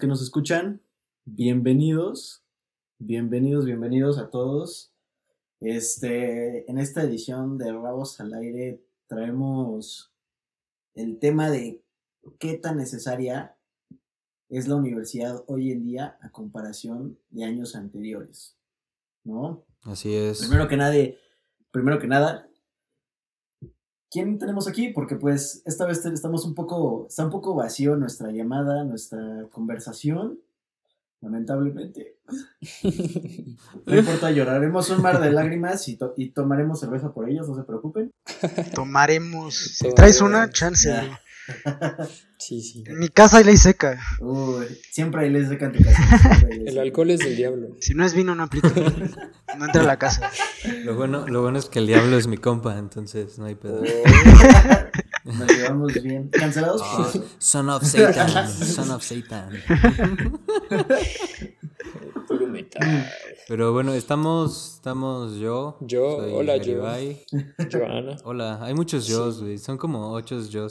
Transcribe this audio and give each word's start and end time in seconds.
que 0.00 0.06
nos 0.06 0.22
escuchan? 0.22 0.80
Bienvenidos, 1.26 2.42
bienvenidos, 2.98 3.66
bienvenidos 3.66 4.18
a 4.18 4.30
todos. 4.30 4.94
Este, 5.60 6.68
en 6.70 6.78
esta 6.78 7.02
edición 7.02 7.58
de 7.58 7.70
Rabos 7.70 8.18
al 8.18 8.32
Aire 8.32 8.82
traemos 9.06 10.10
el 10.94 11.18
tema 11.18 11.50
de 11.50 11.84
qué 12.38 12.56
tan 12.56 12.78
necesaria 12.78 13.58
es 14.48 14.68
la 14.68 14.76
universidad 14.76 15.44
hoy 15.46 15.70
en 15.70 15.84
día 15.84 16.16
a 16.22 16.30
comparación 16.30 17.18
de 17.28 17.44
años 17.44 17.76
anteriores, 17.76 18.56
¿no? 19.22 19.66
Así 19.82 20.14
es. 20.14 20.40
Primero 20.40 20.66
que 20.66 20.78
nada, 20.78 20.94
primero 21.70 21.98
que 21.98 22.08
nada, 22.08 22.48
¿quién 24.10 24.38
tenemos 24.38 24.68
aquí? 24.68 24.88
Porque 24.88 25.16
pues 25.16 25.62
esta 25.64 25.86
vez 25.86 26.04
estamos 26.04 26.44
un 26.44 26.54
poco, 26.54 27.06
está 27.08 27.24
un 27.24 27.30
poco 27.30 27.54
vacío 27.54 27.96
nuestra 27.96 28.30
llamada, 28.30 28.84
nuestra 28.84 29.46
conversación. 29.50 30.38
Lamentablemente. 31.20 32.16
No 33.86 33.96
importa, 33.96 34.30
lloraremos 34.30 34.88
un 34.90 35.02
mar 35.02 35.20
de 35.20 35.32
lágrimas 35.32 35.88
y, 35.88 35.98
y 36.16 36.30
tomaremos 36.30 36.80
cerveza 36.80 37.12
por 37.12 37.28
ellos, 37.28 37.48
no 37.48 37.56
se 37.56 37.64
preocupen. 37.64 38.10
Tomaremos. 38.74 39.54
Si 39.54 39.92
traes 39.94 40.20
una, 40.20 40.48
chance. 40.50 40.90
Sí, 42.40 42.62
sí. 42.62 42.82
En 42.86 42.98
mi 42.98 43.10
casa 43.10 43.36
hay 43.36 43.44
ley 43.44 43.58
seca. 43.58 44.00
Uy, 44.18 44.64
siempre 44.90 45.24
hay 45.24 45.30
ley 45.30 45.44
seca 45.44 45.66
en 45.66 45.72
tu 45.72 45.84
casa. 45.84 46.48
El 46.66 46.78
alcohol 46.78 47.10
es 47.10 47.20
del 47.20 47.36
diablo. 47.36 47.76
Si 47.80 47.92
no 47.92 48.02
es 48.02 48.14
vino, 48.14 48.34
no 48.34 48.44
aplica. 48.44 48.70
No 49.58 49.66
entra 49.66 49.82
a 49.82 49.86
la 49.86 49.98
casa. 49.98 50.30
Lo 50.84 50.96
bueno, 50.96 51.28
lo 51.28 51.42
bueno 51.42 51.58
es 51.58 51.66
que 51.66 51.80
el 51.80 51.86
diablo 51.86 52.16
es 52.16 52.26
mi 52.26 52.38
compa, 52.38 52.78
entonces 52.78 53.38
no 53.38 53.44
hay 53.44 53.56
pedo. 53.56 53.82
Oh. 53.82 53.84
Nos 55.24 55.48
llevamos 55.48 55.92
bien. 56.02 56.30
¿Cancelados? 56.30 56.80
Oh, 56.82 57.12
son 57.38 57.68
of 57.68 57.84
Satan. 57.84 58.48
Son 58.48 58.90
of 58.90 59.04
Satan. 59.04 59.50
Pero 63.48 63.72
bueno, 63.72 63.92
estamos, 63.92 64.76
estamos 64.76 65.36
yo. 65.36 65.76
Yo, 65.80 66.16
hola 66.16 66.56
yo. 66.56 66.82
Joana. 67.70 68.16
Hola, 68.24 68.60
hay 68.62 68.72
muchos 68.72 69.06
yo, 69.06 69.30
güey. 69.34 69.58
Son 69.58 69.76
como 69.76 70.12
ocho 70.12 70.40
yo. 70.48 70.68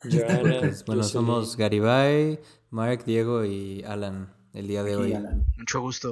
Joana. 0.10 0.72
bueno, 0.86 1.02
somos 1.02 1.56
Garibay, 1.56 2.38
Mark, 2.70 3.04
Diego 3.04 3.44
y 3.44 3.82
Alan 3.82 4.32
el 4.52 4.68
día 4.68 4.82
de 4.82 4.96
hoy. 4.96 5.14
Mucho 5.56 5.80
gusto. 5.80 6.10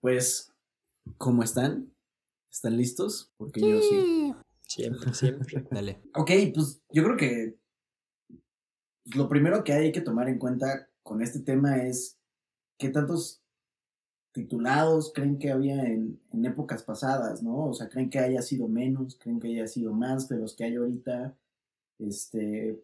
Pues, 0.00 0.52
¿cómo 1.18 1.42
están? 1.42 1.92
¿Están 2.50 2.76
listos? 2.76 3.32
Porque 3.36 3.60
yo 3.60 3.80
sí. 3.80 4.34
Siempre, 4.62 5.14
siempre. 5.14 5.66
Dale. 5.70 6.02
Ok, 6.14 6.30
pues 6.54 6.82
yo 6.90 7.04
creo 7.04 7.16
que 7.16 7.58
lo 9.14 9.28
primero 9.28 9.62
que 9.62 9.72
hay 9.72 9.92
que 9.92 10.00
tomar 10.00 10.28
en 10.28 10.38
cuenta 10.38 10.88
con 11.02 11.22
este 11.22 11.40
tema 11.40 11.84
es 11.84 12.18
qué 12.78 12.88
tantos 12.88 13.42
titulados 14.32 15.12
creen 15.14 15.38
que 15.38 15.50
había 15.50 15.82
en, 15.84 16.20
épocas 16.44 16.82
pasadas, 16.82 17.42
¿no? 17.42 17.68
O 17.68 17.74
sea, 17.74 17.88
creen 17.88 18.10
que 18.10 18.18
haya 18.18 18.42
sido 18.42 18.68
menos, 18.68 19.16
creen 19.18 19.40
que 19.40 19.48
haya 19.48 19.66
sido 19.66 19.92
más 19.92 20.28
de 20.28 20.36
los 20.36 20.54
que 20.54 20.64
hay 20.64 20.76
ahorita. 20.76 21.36
Este. 21.98 22.82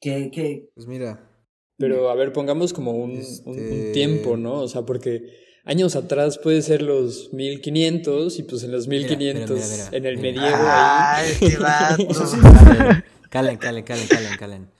¿Qué, 0.00 0.30
qué? 0.32 0.70
Pues 0.74 0.86
mira. 0.86 1.30
Pero 1.78 2.08
a 2.10 2.14
ver, 2.14 2.32
pongamos 2.32 2.72
como 2.72 2.92
un, 2.92 3.12
este 3.12 3.92
tiempo, 3.92 4.36
¿no? 4.36 4.60
O 4.60 4.68
sea, 4.68 4.86
porque 4.86 5.30
años 5.64 5.94
atrás 5.94 6.38
puede 6.38 6.62
ser 6.62 6.80
los 6.80 7.32
1500 7.34 8.38
y 8.38 8.42
pues 8.44 8.62
en 8.62 8.72
los 8.72 8.88
1500 8.88 9.92
en 9.92 10.06
el 10.06 10.18
medievo 10.18 10.56
ahí. 10.58 11.32
Calen, 13.28 13.58
calen, 13.58 13.84
calen, 13.84 14.06
calen, 14.08 14.36
calen. 14.38 14.70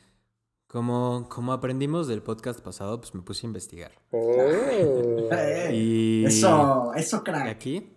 Como, 0.69 1.29
como 1.29 1.53
aprendimos 1.53 2.09
del 2.09 2.23
podcast 2.23 2.61
pasado, 2.61 3.01
pues 3.01 3.15
me 3.15 3.23
puse 3.23 3.47
a 3.47 3.49
investigar. 3.49 3.93
Oh. 4.13 5.29
y 5.73 6.25
eso, 6.25 6.93
eso 6.95 7.23
crack. 7.23 7.49
Aquí 7.49 7.91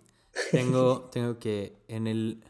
tengo, 0.50 1.08
tengo 1.12 1.38
que 1.38 1.84
en 1.88 2.06
el 2.06 2.44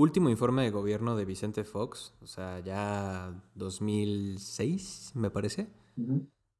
último 0.00 0.30
informe 0.30 0.62
de 0.62 0.70
gobierno 0.70 1.16
de 1.16 1.24
Vicente 1.24 1.64
Fox, 1.64 2.14
o 2.22 2.26
sea, 2.26 2.60
ya 2.60 3.42
2006, 3.54 5.12
me 5.14 5.30
parece. 5.30 5.68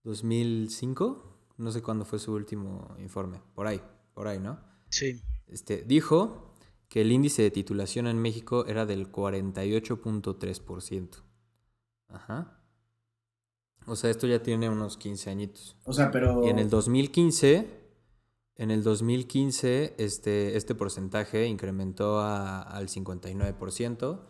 2005, 0.05 1.37
no 1.59 1.73
sé 1.73 1.83
cuándo 1.83 2.05
fue 2.05 2.19
su 2.19 2.35
último 2.35 2.95
informe, 2.99 3.41
por 3.55 3.67
ahí, 3.67 3.81
por 4.15 4.29
ahí, 4.29 4.39
¿no? 4.39 4.61
Sí. 4.91 5.21
Este, 5.47 5.83
dijo 5.83 6.55
que 6.89 7.01
el 7.01 7.13
índice 7.13 7.43
de 7.43 7.51
titulación 7.51 8.07
en 8.07 8.19
México 8.19 8.67
era 8.67 8.85
del 8.85 9.11
48.3%. 9.11 11.23
Ajá. 12.09 12.59
O 13.87 13.97
sea, 13.97 14.11
esto 14.11 14.27
ya 14.27 14.43
tiene 14.43 14.69
unos 14.69 14.99
15 14.99 15.31
añitos. 15.31 15.77
O 15.85 15.93
sea, 15.93 16.11
pero... 16.11 16.45
Y 16.45 16.51
en 16.51 16.59
el 16.59 16.69
2015, 16.69 17.80
en 18.61 18.71
el 18.71 18.83
2015, 18.83 19.95
este, 19.97 20.55
este 20.59 20.75
porcentaje 20.75 21.47
incrementó 21.47 22.21
al 22.21 22.89
59%, 22.89 24.21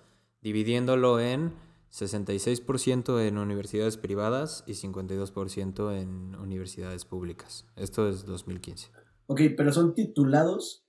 dividiéndolo 0.41 1.19
en 1.19 1.53
66% 1.91 3.27
en 3.27 3.39
universidades 3.39 3.97
privadas 3.97 4.63
y 4.69 4.75
52% 4.75 6.01
en 6.01 6.37
universidades 6.37 7.05
públicas. 7.05 7.67
Esto 7.75 8.09
es 8.09 8.25
2015. 8.25 8.93
Ok, 9.27 9.41
pero 9.57 9.73
son 9.73 9.97
titulados 9.97 10.87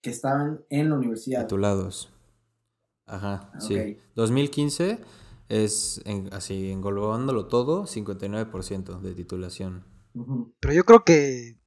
que 0.00 0.08
estaban 0.08 0.64
en 0.70 0.88
la 0.88 0.96
universidad. 0.96 1.42
Titulados. 1.42 2.14
Ajá, 3.04 3.52
sí. 3.60 3.98
2015 4.14 5.00
es 5.50 6.02
así, 6.32 6.70
englobándolo 6.70 7.46
todo, 7.46 7.84
59% 7.84 9.00
de 9.02 9.14
titulación. 9.14 9.84
Pero 10.60 10.72
yo 10.72 10.84
creo 10.84 11.04
que, 11.04 11.58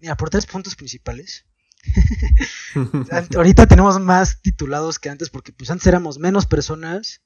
mira, 0.00 0.16
por 0.16 0.30
tres 0.30 0.46
puntos 0.46 0.76
principales. 0.76 1.44
Ahorita 3.36 3.66
tenemos 3.66 4.00
más 4.00 4.40
titulados 4.42 4.98
que 4.98 5.08
antes 5.08 5.30
porque 5.30 5.52
pues 5.52 5.70
antes 5.70 5.86
éramos 5.86 6.18
menos 6.18 6.46
personas, 6.46 7.22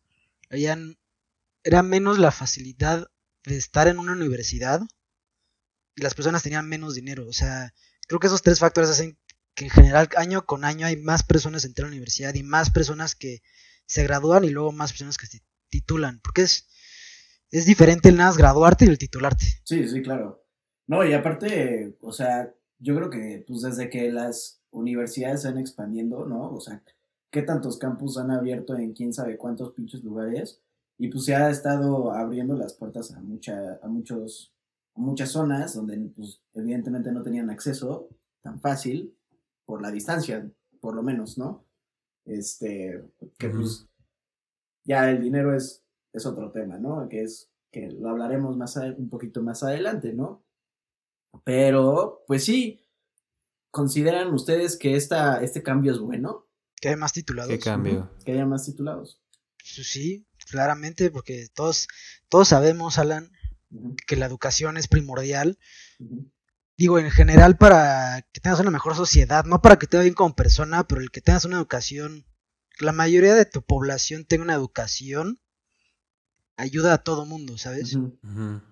era 0.50 1.82
menos 1.82 2.18
la 2.18 2.30
facilidad 2.30 3.10
de 3.44 3.56
estar 3.56 3.88
en 3.88 3.98
una 3.98 4.12
universidad 4.12 4.80
y 5.96 6.02
las 6.02 6.14
personas 6.14 6.42
tenían 6.42 6.68
menos 6.68 6.94
dinero. 6.94 7.26
O 7.26 7.32
sea, 7.32 7.74
creo 8.06 8.20
que 8.20 8.26
esos 8.26 8.42
tres 8.42 8.58
factores 8.58 8.90
hacen 8.90 9.18
que 9.54 9.64
en 9.64 9.70
general 9.70 10.08
año 10.16 10.46
con 10.46 10.64
año 10.64 10.86
hay 10.86 10.96
más 10.96 11.22
personas 11.22 11.64
en 11.64 11.74
la 11.76 11.86
universidad 11.86 12.34
y 12.34 12.42
más 12.42 12.70
personas 12.70 13.14
que 13.14 13.42
se 13.86 14.04
gradúan 14.04 14.44
y 14.44 14.50
luego 14.50 14.72
más 14.72 14.92
personas 14.92 15.18
que 15.18 15.26
se 15.26 15.42
titulan, 15.68 16.20
porque 16.20 16.42
es, 16.42 16.68
es 17.50 17.66
diferente 17.66 18.08
el 18.08 18.16
nada 18.16 18.36
graduarte 18.36 18.84
y 18.84 18.88
el 18.88 18.98
titularte. 18.98 19.44
Sí, 19.64 19.88
sí, 19.88 20.02
claro. 20.02 20.44
No, 20.86 21.04
y 21.04 21.12
aparte, 21.12 21.96
o 22.00 22.12
sea, 22.12 22.52
yo 22.80 22.96
creo 22.96 23.10
que 23.10 23.44
pues 23.46 23.62
desde 23.62 23.88
que 23.88 24.10
las 24.10 24.60
universidades 24.70 25.42
se 25.42 25.48
han 25.48 25.58
expandiendo, 25.58 26.24
¿no? 26.26 26.52
O 26.52 26.60
sea, 26.60 26.82
qué 27.30 27.42
tantos 27.42 27.78
campus 27.78 28.18
han 28.18 28.30
abierto 28.30 28.76
en 28.76 28.92
quién 28.92 29.12
sabe 29.12 29.36
cuántos 29.36 29.72
pinches 29.72 30.02
lugares 30.02 30.60
y 30.98 31.08
pues 31.08 31.24
se 31.24 31.34
ha 31.34 31.50
estado 31.50 32.12
abriendo 32.12 32.54
las 32.56 32.74
puertas 32.74 33.12
a 33.12 33.20
mucha 33.20 33.78
a 33.82 33.88
muchos 33.88 34.52
a 34.94 35.00
muchas 35.00 35.30
zonas 35.30 35.74
donde 35.74 35.96
pues 36.16 36.42
evidentemente 36.54 37.12
no 37.12 37.22
tenían 37.22 37.50
acceso 37.50 38.08
tan 38.42 38.60
fácil 38.60 39.14
por 39.64 39.82
la 39.82 39.90
distancia, 39.90 40.50
por 40.80 40.94
lo 40.96 41.02
menos, 41.02 41.38
¿no? 41.38 41.64
Este, 42.24 43.02
que 43.38 43.48
pues 43.48 43.88
ya 44.84 45.10
el 45.10 45.22
dinero 45.22 45.54
es, 45.54 45.84
es 46.12 46.26
otro 46.26 46.50
tema, 46.50 46.78
¿no? 46.78 47.08
Que 47.08 47.22
es 47.22 47.50
que 47.70 47.90
lo 47.90 48.08
hablaremos 48.08 48.56
más 48.56 48.76
un 48.76 49.08
poquito 49.08 49.42
más 49.42 49.62
adelante, 49.62 50.12
¿no? 50.12 50.42
Pero, 51.44 52.24
pues 52.26 52.44
sí, 52.44 52.86
¿consideran 53.70 54.32
ustedes 54.32 54.76
que 54.76 54.96
esta, 54.96 55.42
este 55.42 55.62
cambio 55.62 55.92
es 55.92 55.98
bueno? 55.98 56.48
Que 56.80 56.88
haya 56.88 56.96
más 56.96 57.12
titulados. 57.12 57.50
¿Qué 57.50 57.58
cambio? 57.58 58.10
Que 58.24 58.32
haya 58.32 58.46
más 58.46 58.64
titulados. 58.64 59.20
Pues 59.58 59.86
sí, 59.88 60.26
claramente, 60.50 61.10
porque 61.10 61.48
todos, 61.54 61.88
todos 62.28 62.48
sabemos, 62.48 62.98
Alan, 62.98 63.30
que 64.06 64.16
la 64.16 64.26
educación 64.26 64.76
es 64.76 64.88
primordial. 64.88 65.58
Digo, 66.76 66.98
en 66.98 67.10
general 67.10 67.58
para 67.58 68.26
que 68.32 68.40
tengas 68.40 68.60
una 68.60 68.70
mejor 68.70 68.96
sociedad, 68.96 69.44
no 69.44 69.60
para 69.60 69.78
que 69.78 69.86
te 69.86 69.96
vaya 69.96 70.04
bien 70.04 70.14
como 70.14 70.34
persona, 70.34 70.84
pero 70.84 71.00
el 71.00 71.10
que 71.10 71.20
tengas 71.20 71.44
una 71.44 71.56
educación 71.56 72.24
la 72.80 72.92
mayoría 72.92 73.34
de 73.34 73.44
tu 73.44 73.62
población 73.62 74.24
tenga 74.24 74.44
una 74.44 74.54
educación, 74.54 75.40
ayuda 76.56 76.94
a 76.94 76.98
todo 76.98 77.26
mundo, 77.26 77.58
¿sabes? 77.58 77.96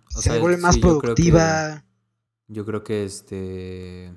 Se 0.09 0.39
vuelve 0.39 0.57
más 0.57 0.79
productiva. 0.79 1.85
Yo 2.49 2.65
creo, 2.65 2.83
que, 2.83 3.05
este 3.05 4.13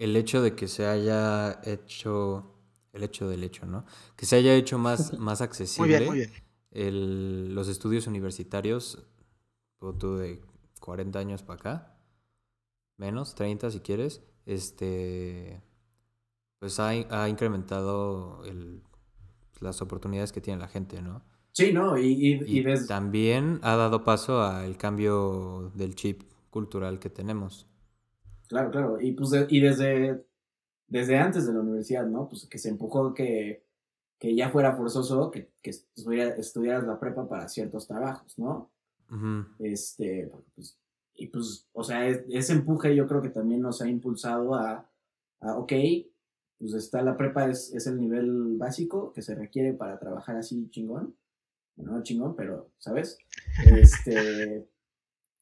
el 0.00 0.16
hecho 0.16 0.40
de 0.40 0.54
que 0.54 0.66
se 0.66 0.86
haya 0.86 1.60
hecho 1.62 2.56
el 2.92 3.02
hecho 3.04 3.28
del 3.28 3.44
hecho, 3.44 3.66
¿no? 3.66 3.84
Que 4.16 4.26
se 4.26 4.36
haya 4.36 4.54
hecho 4.54 4.78
más, 4.78 5.12
más 5.18 5.40
accesible 5.42 6.06
muy 6.06 6.18
bien, 6.18 6.32
El, 6.70 7.54
los 7.54 7.68
estudios 7.68 8.06
universitarios, 8.06 8.98
tú 9.98 10.16
de 10.16 10.40
40 10.80 11.18
años 11.18 11.42
para 11.42 11.60
acá, 11.60 11.96
menos, 12.96 13.34
30 13.34 13.70
si 13.70 13.80
quieres, 13.80 14.22
este, 14.46 15.60
pues 16.58 16.80
ha, 16.80 16.88
ha 16.88 17.28
incrementado 17.28 18.42
el, 18.44 18.82
las 19.60 19.82
oportunidades 19.82 20.32
que 20.32 20.40
tiene 20.40 20.60
la 20.60 20.68
gente, 20.68 21.02
¿no? 21.02 21.22
Sí, 21.52 21.72
¿no? 21.72 21.98
Y, 21.98 22.40
y, 22.46 22.86
también 22.86 23.58
ha 23.62 23.76
dado 23.76 24.04
paso 24.04 24.42
al 24.42 24.76
cambio 24.76 25.72
del 25.74 25.94
chip 25.94 26.22
cultural 26.50 26.98
que 26.98 27.10
tenemos. 27.10 27.68
Claro, 28.48 28.70
claro. 28.70 29.00
Y 29.00 29.12
pues 29.12 29.30
y 29.48 29.60
desde, 29.60 30.24
desde 30.86 31.18
antes 31.18 31.46
de 31.46 31.52
la 31.52 31.60
universidad, 31.60 32.06
¿no? 32.06 32.28
Pues 32.28 32.46
que 32.46 32.58
se 32.58 32.68
empujó 32.68 33.14
que, 33.14 33.64
que 34.18 34.34
ya 34.34 34.50
fuera 34.50 34.74
forzoso 34.74 35.30
que, 35.30 35.50
que 35.62 35.70
estudiaras 35.70 36.86
la 36.86 36.98
prepa 36.98 37.28
para 37.28 37.48
ciertos 37.48 37.86
trabajos, 37.86 38.38
¿no? 38.38 38.70
Este, 39.58 40.30
pues, 40.54 40.78
y 41.14 41.26
pues, 41.26 41.66
o 41.72 41.82
sea, 41.82 42.06
ese 42.08 42.52
empuje 42.52 42.94
yo 42.94 43.08
creo 43.08 43.20
que 43.20 43.30
también 43.30 43.60
nos 43.60 43.82
ha 43.82 43.88
impulsado 43.88 44.54
a, 44.54 44.88
a 45.40 45.56
ok, 45.56 45.72
pues 46.58 46.74
está 46.74 47.02
la 47.02 47.16
prepa, 47.16 47.48
es, 47.48 47.72
es 47.74 47.86
el 47.88 47.98
nivel 47.98 48.56
básico 48.56 49.12
que 49.12 49.22
se 49.22 49.34
requiere 49.34 49.72
para 49.72 49.98
trabajar 49.98 50.36
así 50.36 50.70
chingón 50.70 51.16
no 51.82 52.02
chingón, 52.02 52.34
pero, 52.36 52.70
¿sabes? 52.78 53.18
Este, 53.66 54.66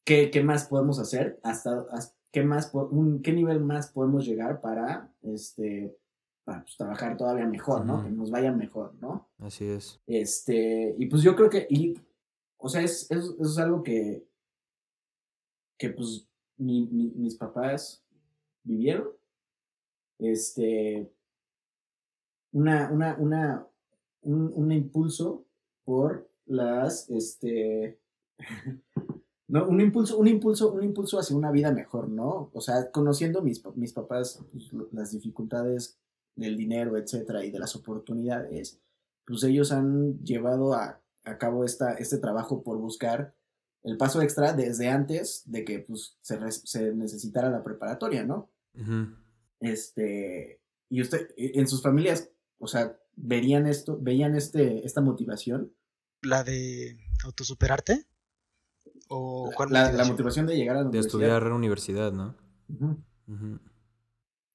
¿qué, 0.03 0.31
¿qué, 0.31 0.43
más 0.43 0.67
podemos 0.67 0.99
hacer? 0.99 1.39
Hasta, 1.43 1.85
¿qué, 2.31 2.43
más, 2.43 2.71
un, 2.73 3.21
¿Qué 3.21 3.33
nivel 3.33 3.59
más 3.61 3.91
podemos 3.91 4.25
llegar 4.25 4.61
para, 4.61 5.13
este, 5.21 5.97
para 6.43 6.63
pues, 6.63 6.77
trabajar 6.77 7.17
todavía 7.17 7.45
mejor, 7.45 7.85
¿no? 7.85 8.03
Que 8.03 8.09
nos 8.09 8.31
vaya 8.31 8.51
mejor, 8.51 8.95
¿no? 8.95 9.29
Así 9.39 9.65
es. 9.65 10.01
Este, 10.07 10.95
y 10.97 11.05
pues 11.07 11.21
yo 11.21 11.35
creo 11.35 11.49
que, 11.49 11.67
y, 11.69 11.99
o 12.57 12.69
sea, 12.69 12.81
es, 12.81 13.09
es, 13.11 13.35
es 13.39 13.57
algo 13.57 13.83
que, 13.83 14.27
que 15.77 15.89
pues 15.89 16.27
mi, 16.57 16.87
mis 16.87 17.35
papás 17.35 18.03
vivieron. 18.63 19.09
Este, 20.19 21.11
una, 22.51 22.91
una, 22.91 23.15
una, 23.17 23.67
un, 24.21 24.51
un 24.53 24.71
impulso 24.71 25.45
por 25.85 26.29
las, 26.45 27.09
este, 27.09 27.99
no, 29.49 29.67
un 29.67 29.81
impulso, 29.81 30.17
un 30.17 30.27
impulso, 30.27 30.71
un 30.71 30.83
impulso 30.83 31.19
hacia 31.19 31.35
una 31.35 31.51
vida 31.51 31.71
mejor, 31.71 32.07
¿no? 32.07 32.49
O 32.53 32.61
sea, 32.61 32.91
conociendo 32.91 33.41
mis, 33.41 33.63
mis 33.75 33.93
papás, 33.93 34.39
pues, 34.51 34.69
las 34.91 35.11
dificultades 35.11 35.97
del 36.35 36.55
dinero, 36.55 36.97
etcétera, 36.97 37.43
y 37.43 37.51
de 37.51 37.59
las 37.59 37.75
oportunidades, 37.75 38.79
pues 39.25 39.43
ellos 39.43 39.71
han 39.71 40.23
llevado 40.23 40.73
a, 40.73 41.01
a 41.23 41.37
cabo 41.37 41.65
esta, 41.65 41.93
este 41.93 42.19
trabajo 42.19 42.63
por 42.63 42.77
buscar 42.77 43.35
el 43.83 43.97
paso 43.97 44.21
extra 44.21 44.53
desde 44.53 44.87
antes 44.89 45.43
de 45.45 45.65
que 45.65 45.79
pues, 45.79 46.17
se, 46.21 46.39
se 46.51 46.93
necesitara 46.93 47.49
la 47.49 47.63
preparatoria, 47.63 48.23
¿no? 48.23 48.49
Este, 49.59 50.61
y 50.89 51.01
usted, 51.01 51.33
en 51.37 51.67
sus 51.67 51.81
familias, 51.81 52.29
o 52.59 52.67
sea, 52.67 52.97
verían 53.15 53.67
esto, 53.67 53.97
veían 53.99 54.35
este, 54.35 54.85
esta 54.85 55.01
motivación 55.01 55.73
la 56.21 56.43
de 56.43 56.97
autosuperarte? 57.23 58.05
¿O 59.11 59.51
la, 59.69 59.91
la, 59.91 60.05
motivación? 60.05 60.45
de 60.45 60.55
llegar 60.55 60.77
a 60.77 60.83
la 60.83 60.89
de 60.89 60.99
estudiar 60.99 61.41
en 61.41 61.51
universidad, 61.51 62.11
¿no? 62.11 62.35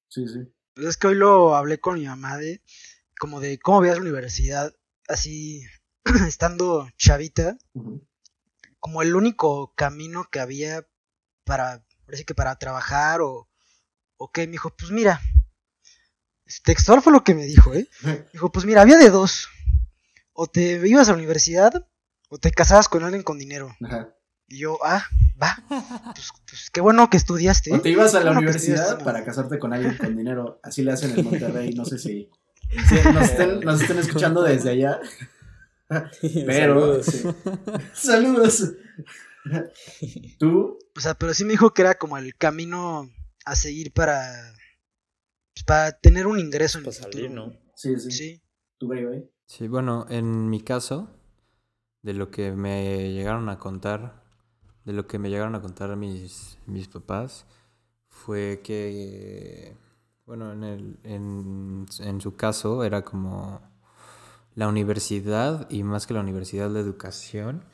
Sí, 0.07 0.27
sí. 0.27 0.49
Pues 0.73 0.87
es 0.87 0.97
que 0.97 1.07
hoy 1.07 1.15
lo 1.15 1.55
hablé 1.55 1.79
con 1.79 1.95
mi 1.95 2.05
mamá 2.05 2.37
de 2.37 2.61
como 3.19 3.41
de 3.41 3.59
cómo 3.59 3.81
veías 3.81 3.97
la 3.97 4.03
universidad 4.03 4.73
así 5.07 5.63
estando 6.27 6.87
chavita 6.97 7.57
como 8.79 9.01
el 9.01 9.15
único 9.15 9.73
camino 9.75 10.25
que 10.31 10.39
había 10.39 10.87
para 11.43 11.85
parece 12.05 12.25
que 12.25 12.35
para 12.35 12.55
trabajar 12.57 13.21
o 13.21 13.49
o 14.17 14.31
qué 14.31 14.47
me 14.47 14.53
dijo 14.53 14.73
pues 14.77 14.91
mira 14.91 15.21
textual 16.63 17.01
fue 17.01 17.13
lo 17.13 17.23
que 17.23 17.35
me 17.35 17.45
dijo 17.45 17.73
eh 17.73 17.87
dijo 18.33 18.51
pues 18.51 18.65
mira 18.65 18.81
había 18.81 18.97
de 18.97 19.09
dos 19.09 19.47
o 20.33 20.47
te 20.47 20.87
ibas 20.87 21.07
a 21.07 21.11
la 21.11 21.17
universidad 21.17 21.87
o 22.29 22.37
te 22.37 22.51
casabas 22.51 22.89
con 22.89 23.03
alguien 23.03 23.23
con 23.23 23.39
dinero. 23.39 23.75
Ajá. 23.83 24.14
Y 24.47 24.59
yo, 24.59 24.77
ah, 24.83 25.03
va, 25.41 25.57
pues, 26.13 26.29
pues 26.47 26.69
qué 26.71 26.81
bueno 26.81 27.09
que 27.09 27.17
estudiaste. 27.17 27.73
O 27.73 27.81
te 27.81 27.89
ibas 27.89 28.13
a 28.13 28.23
la 28.23 28.31
universidad 28.31 29.03
para 29.03 29.23
casarte 29.25 29.57
con 29.57 29.73
alguien 29.73 29.97
con 29.97 30.15
dinero. 30.15 30.59
Así 30.63 30.83
le 30.83 30.91
hacen 30.91 31.17
en 31.17 31.25
Monterrey, 31.25 31.73
no 31.73 31.85
sé 31.85 31.97
si, 31.97 32.29
nos, 33.13 33.81
estén, 33.81 33.97
escuchando 33.97 34.43
desde 34.43 34.71
allá. 34.71 34.99
Pero, 36.21 37.01
saludos. 37.03 37.35
saludos. 37.93 38.73
¿Tú? 40.39 40.77
O 40.95 40.99
sea, 40.99 41.13
pero 41.15 41.33
sí 41.33 41.43
me 41.43 41.51
dijo 41.51 41.73
que 41.73 41.81
era 41.81 41.95
como 41.95 42.17
el 42.17 42.35
camino 42.35 43.09
a 43.45 43.55
seguir 43.55 43.93
para, 43.93 44.53
pues, 45.53 45.63
para 45.63 45.91
tener 45.91 46.27
un 46.27 46.39
ingreso 46.39 46.79
en 46.79 46.85
el 46.85 46.93
salir, 46.93 47.31
¿no? 47.31 47.53
Sí, 47.75 47.99
sí. 47.99 48.11
Sí. 48.11 48.41
¿Tú, 48.77 48.87
güey? 48.87 49.29
Sí, 49.47 49.67
bueno, 49.67 50.05
en 50.09 50.49
mi 50.49 50.61
caso, 50.61 51.09
de 52.01 52.13
lo 52.13 52.31
que 52.31 52.51
me 52.51 53.11
llegaron 53.11 53.49
a 53.49 53.59
contar, 53.59 54.24
de 54.85 54.93
lo 54.93 55.07
que 55.07 55.19
me 55.19 55.29
llegaron 55.29 55.55
a 55.55 55.61
contar 55.61 55.95
mis, 55.95 56.57
mis 56.65 56.87
papás, 56.87 57.45
fue 58.07 58.61
que, 58.63 59.75
bueno, 60.25 60.53
en, 60.53 60.63
el, 60.63 60.99
en, 61.03 61.85
en 61.99 62.21
su 62.21 62.35
caso 62.35 62.83
era 62.83 63.03
como 63.03 63.61
la 64.53 64.67
universidad, 64.67 65.69
y 65.69 65.83
más 65.83 66.07
que 66.07 66.13
la 66.13 66.21
universidad, 66.21 66.69
la 66.69 66.79
educación, 66.79 67.65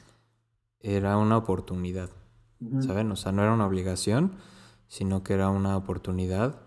era 0.80 1.18
una 1.18 1.38
oportunidad, 1.38 2.10
¿saben? 2.80 3.12
O 3.12 3.16
sea, 3.16 3.32
no 3.32 3.44
era 3.44 3.54
una 3.54 3.68
obligación, 3.68 4.38
sino 4.88 5.24
que 5.24 5.34
era 5.34 5.50
una 5.50 5.78
oportunidad 5.78 6.60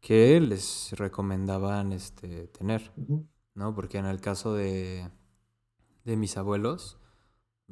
que 0.00 0.40
les 0.40 0.92
recomendaban 0.96 1.92
este, 1.92 2.48
tener. 2.48 2.92
¿no? 3.54 3.74
Porque 3.74 3.98
en 3.98 4.06
el 4.06 4.20
caso 4.20 4.54
de, 4.54 5.08
de 6.04 6.16
mis 6.16 6.36
abuelos, 6.36 6.98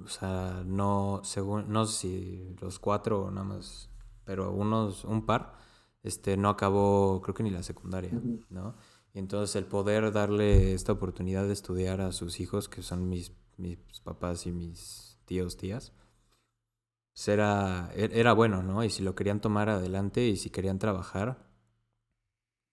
o 0.04 0.08
sea, 0.08 0.62
no, 0.66 1.20
según, 1.24 1.70
no 1.72 1.86
sé 1.86 1.98
si 1.98 2.56
los 2.60 2.78
cuatro 2.78 3.24
o 3.24 3.30
nada 3.30 3.46
más, 3.46 3.90
pero 4.24 4.52
unos, 4.52 5.04
un 5.04 5.26
par, 5.26 5.54
este, 6.02 6.36
no 6.36 6.48
acabó, 6.48 7.20
creo 7.22 7.34
que 7.34 7.42
ni 7.42 7.50
la 7.50 7.62
secundaria, 7.62 8.12
¿no? 8.50 8.76
Y 9.12 9.18
entonces 9.18 9.56
el 9.56 9.66
poder 9.66 10.12
darle 10.12 10.74
esta 10.74 10.92
oportunidad 10.92 11.46
de 11.46 11.52
estudiar 11.52 12.00
a 12.00 12.12
sus 12.12 12.40
hijos, 12.40 12.68
que 12.68 12.82
son 12.82 13.08
mis, 13.08 13.32
mis 13.56 13.78
papás 14.04 14.46
y 14.46 14.52
mis 14.52 15.18
tíos, 15.24 15.56
tías, 15.56 15.92
pues 17.12 17.28
era, 17.28 17.90
e, 17.94 18.10
era 18.12 18.32
bueno, 18.32 18.62
¿no? 18.62 18.84
Y 18.84 18.90
si 18.90 19.02
lo 19.02 19.14
querían 19.14 19.40
tomar 19.40 19.68
adelante 19.68 20.26
y 20.26 20.36
si 20.36 20.50
querían 20.50 20.78
trabajar, 20.78 21.48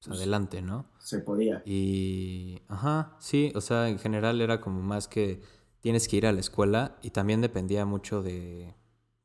pues, 0.04 0.18
adelante, 0.18 0.62
¿no? 0.62 0.92
Se 1.00 1.20
podía. 1.20 1.64
Y, 1.66 2.62
ajá, 2.68 3.16
sí, 3.20 3.52
o 3.56 3.62
sea, 3.62 3.90
en 3.90 3.98
general 3.98 4.42
era 4.42 4.62
como 4.62 4.82
más 4.82 5.08
que 5.08 5.42
tienes 5.86 6.08
que 6.08 6.18
ir 6.18 6.26
a 6.26 6.34
la 6.34 6.40
escuela 6.40 6.98
y 7.04 7.12
también 7.12 7.42
dependía 7.42 7.86
mucho 7.86 8.24
de, 8.24 8.74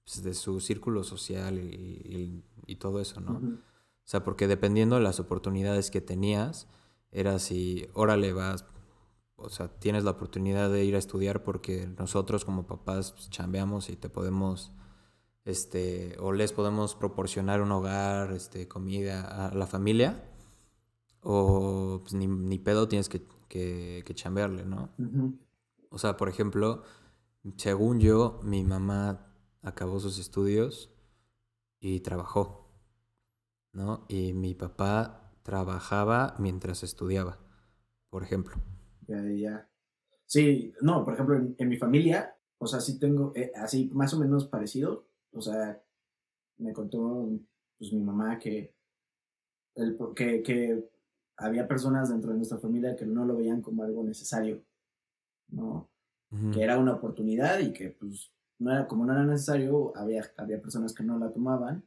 pues, 0.05 0.23
de 0.23 0.35
su 0.35 0.61
círculo 0.61 1.05
social 1.05 1.59
y, 1.59 2.45
y, 2.67 2.77
todo 2.77 3.01
eso, 3.01 3.19
¿no? 3.19 3.39
O 3.39 4.05
sea, 4.05 4.25
porque 4.25 4.47
dependiendo 4.47 4.97
de 4.97 5.01
las 5.01 5.21
oportunidades 5.21 5.91
que 5.91 6.03
tenías, 6.03 6.69
era 7.13 7.39
si, 7.39 7.89
órale, 7.95 8.35
vas, 8.35 8.67
o 9.37 9.49
sea, 9.49 9.69
tienes 9.69 10.05
la 10.05 10.11
oportunidad 10.11 10.71
de 10.71 10.85
ir 10.85 10.97
a 10.97 10.99
estudiar 10.99 11.45
porque 11.45 11.89
nosotros 11.99 12.45
como 12.45 12.67
papás 12.67 13.13
pues, 13.13 13.31
chambeamos 13.31 13.89
y 13.89 13.97
te 13.97 14.11
podemos 14.11 14.71
este, 15.47 16.15
o 16.19 16.31
les 16.31 16.53
podemos 16.53 16.95
proporcionar 16.95 17.63
un 17.63 17.73
hogar, 17.73 18.33
este, 18.33 18.69
comida 18.69 19.47
a 19.47 19.55
la 19.55 19.67
familia, 19.67 20.29
o 21.23 22.01
pues, 22.03 22.13
ni, 22.13 22.27
ni, 22.27 22.59
pedo 22.59 22.87
tienes 22.87 23.09
que, 23.09 23.23
que, 23.49 24.03
que 24.05 24.15
chambearle, 24.15 24.67
¿no? 24.67 24.91
O 25.91 25.99
sea, 25.99 26.17
por 26.17 26.29
ejemplo, 26.29 26.83
según 27.57 28.01
yo, 28.01 28.41
mi 28.43 28.65
mamá 28.65 29.35
acabó 29.63 30.01
sus 30.01 30.19
estudios 30.19 30.93
y 31.81 32.01
trabajó, 32.01 32.73
¿no? 33.73 34.07
Y 34.09 34.33
mi 34.33 34.55
papá 34.55 35.33
trabajaba 35.43 36.37
mientras 36.39 36.83
estudiaba, 36.83 37.39
por 38.09 38.23
ejemplo. 38.23 38.57
Ya, 39.07 39.23
ya. 39.23 39.69
Sí, 40.27 40.73
no, 40.81 41.05
por 41.05 41.15
ejemplo, 41.15 41.37
en, 41.59 41.69
mi 41.69 41.77
familia, 41.77 42.37
o 42.59 42.67
sea, 42.67 42.81
sí 42.81 42.99
tengo, 42.99 43.33
eh, 43.35 43.51
así 43.57 43.91
más 43.93 44.15
o 44.15 44.19
menos 44.19 44.47
parecido, 44.47 45.09
o 45.33 45.41
sea, 45.41 45.83
me 46.59 46.73
contó 46.73 47.29
pues 47.79 47.93
mi 47.93 48.01
mamá 48.01 48.39
que, 48.39 48.73
el, 49.75 49.99
que, 50.15 50.43
que 50.43 50.89
había 51.37 51.67
personas 51.67 52.11
dentro 52.11 52.31
de 52.31 52.37
nuestra 52.37 52.59
familia 52.59 52.95
que 52.95 53.07
no 53.07 53.25
lo 53.25 53.37
veían 53.37 53.61
como 53.61 53.83
algo 53.83 54.05
necesario, 54.05 54.63
¿no? 55.53 55.89
Que 56.53 56.63
era 56.63 56.79
una 56.79 56.95
oportunidad 56.95 57.59
y 57.59 57.73
que, 57.73 57.91
pues, 57.91 58.33
no 58.61 58.71
era, 58.71 58.87
como 58.87 59.05
no 59.05 59.13
era 59.13 59.25
necesario, 59.25 59.93
había, 59.97 60.25
había 60.37 60.61
personas 60.61 60.95
que 60.95 61.03
no 61.03 61.19
la 61.19 61.33
tomaban 61.33 61.85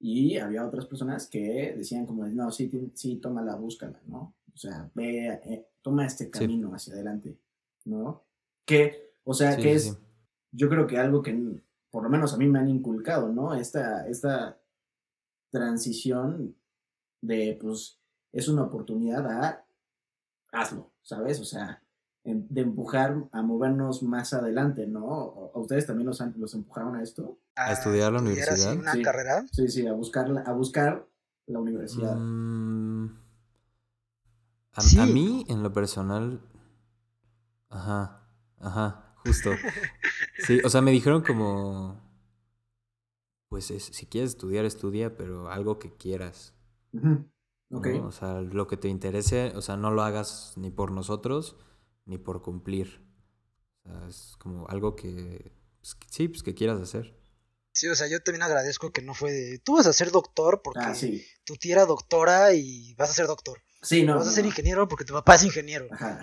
y 0.00 0.38
había 0.38 0.66
otras 0.66 0.86
personas 0.86 1.28
que 1.28 1.74
decían 1.76 2.06
como, 2.06 2.24
no, 2.26 2.50
sí, 2.50 2.70
sí, 2.94 3.20
la 3.22 3.56
búscala, 3.56 4.00
¿no? 4.06 4.34
O 4.54 4.56
sea, 4.56 4.90
ve, 4.94 5.28
eh, 5.44 5.68
toma 5.82 6.06
este 6.06 6.30
camino 6.30 6.74
hacia 6.74 6.94
adelante, 6.94 7.38
¿no? 7.84 8.24
Que, 8.64 9.14
o 9.24 9.34
sea, 9.34 9.56
que 9.56 9.74
es, 9.74 9.98
yo 10.52 10.68
creo 10.68 10.86
que 10.86 10.98
algo 10.98 11.22
que 11.22 11.62
por 11.90 12.02
lo 12.02 12.08
menos 12.08 12.32
a 12.32 12.38
mí 12.38 12.48
me 12.48 12.58
han 12.58 12.68
inculcado, 12.68 13.28
¿no? 13.28 13.54
Esta, 13.54 14.06
esta 14.08 14.58
transición 15.50 16.56
de, 17.20 17.58
pues, 17.60 18.00
es 18.32 18.48
una 18.48 18.62
oportunidad 18.62 19.26
a 19.26 19.66
hazlo, 20.52 20.92
¿sabes? 21.02 21.40
O 21.40 21.44
sea, 21.44 21.81
de 22.24 22.60
empujar 22.60 23.24
a 23.32 23.42
movernos 23.42 24.02
más 24.02 24.32
adelante, 24.32 24.86
¿no? 24.86 25.50
¿A 25.54 25.58
ustedes 25.58 25.86
también 25.86 26.06
los, 26.06 26.22
los 26.36 26.54
empujaron 26.54 26.94
a 26.94 27.02
esto? 27.02 27.38
¿A, 27.56 27.72
estudiar 27.72 28.12
la 28.12 28.20
universidad? 28.20 28.76
una 28.76 29.00
carrera? 29.02 29.44
Sí, 29.50 29.68
sí, 29.68 29.86
a 29.86 29.92
buscar, 29.92 30.30
a 30.46 30.52
buscar 30.52 31.06
la 31.46 31.58
universidad. 31.58 32.14
Mm, 32.16 33.16
a, 34.72 35.06
mí, 35.06 35.44
en 35.48 35.62
lo 35.64 35.72
personal, 35.72 36.40
ajá, 37.68 38.28
ajá, 38.60 39.14
justo. 39.16 39.50
sí, 40.46 40.60
o 40.64 40.70
sea, 40.70 40.80
me 40.80 40.92
dijeron 40.92 41.22
como, 41.22 42.00
pues 43.48 43.66
si 43.66 44.06
quieres 44.06 44.30
estudiar, 44.30 44.64
estudia, 44.64 45.16
pero 45.16 45.50
algo 45.50 45.80
que 45.80 45.92
quieras. 45.92 46.54
O 47.72 48.12
sea, 48.12 48.42
lo 48.42 48.68
que 48.68 48.76
te 48.76 48.88
interese, 48.88 49.52
o 49.56 49.62
sea, 49.62 49.76
no 49.76 49.90
lo 49.90 50.02
hagas 50.02 50.54
ni 50.56 50.70
por 50.70 50.92
nosotros 50.92 51.56
ni 52.04 52.18
por 52.18 52.42
cumplir. 52.42 53.04
O 53.84 53.88
sea, 53.88 54.08
es 54.08 54.34
como 54.38 54.68
algo 54.68 54.94
que, 54.94 55.52
pues, 55.80 55.96
sí, 56.10 56.28
pues 56.28 56.42
que 56.42 56.54
quieras 56.54 56.80
hacer. 56.80 57.16
Sí, 57.72 57.88
o 57.88 57.94
sea, 57.94 58.06
yo 58.06 58.22
también 58.22 58.42
agradezco 58.42 58.92
que 58.92 59.00
no 59.00 59.14
fue 59.14 59.32
de, 59.32 59.58
tú 59.58 59.76
vas 59.76 59.86
a 59.86 59.92
ser 59.94 60.10
doctor 60.10 60.60
porque 60.62 60.80
ah, 60.80 60.94
tu 61.44 61.56
tía 61.56 61.76
era 61.76 61.86
doctora 61.86 62.52
y 62.52 62.94
vas 62.94 63.10
a 63.10 63.14
ser 63.14 63.26
doctor. 63.26 63.62
Sí, 63.80 64.04
no. 64.04 64.16
Vas 64.16 64.28
a 64.28 64.32
ser 64.32 64.44
ingeniero 64.44 64.86
porque 64.88 65.04
tu 65.04 65.14
papá 65.14 65.36
es 65.36 65.44
ingeniero. 65.44 65.88
Ajá. 65.90 66.20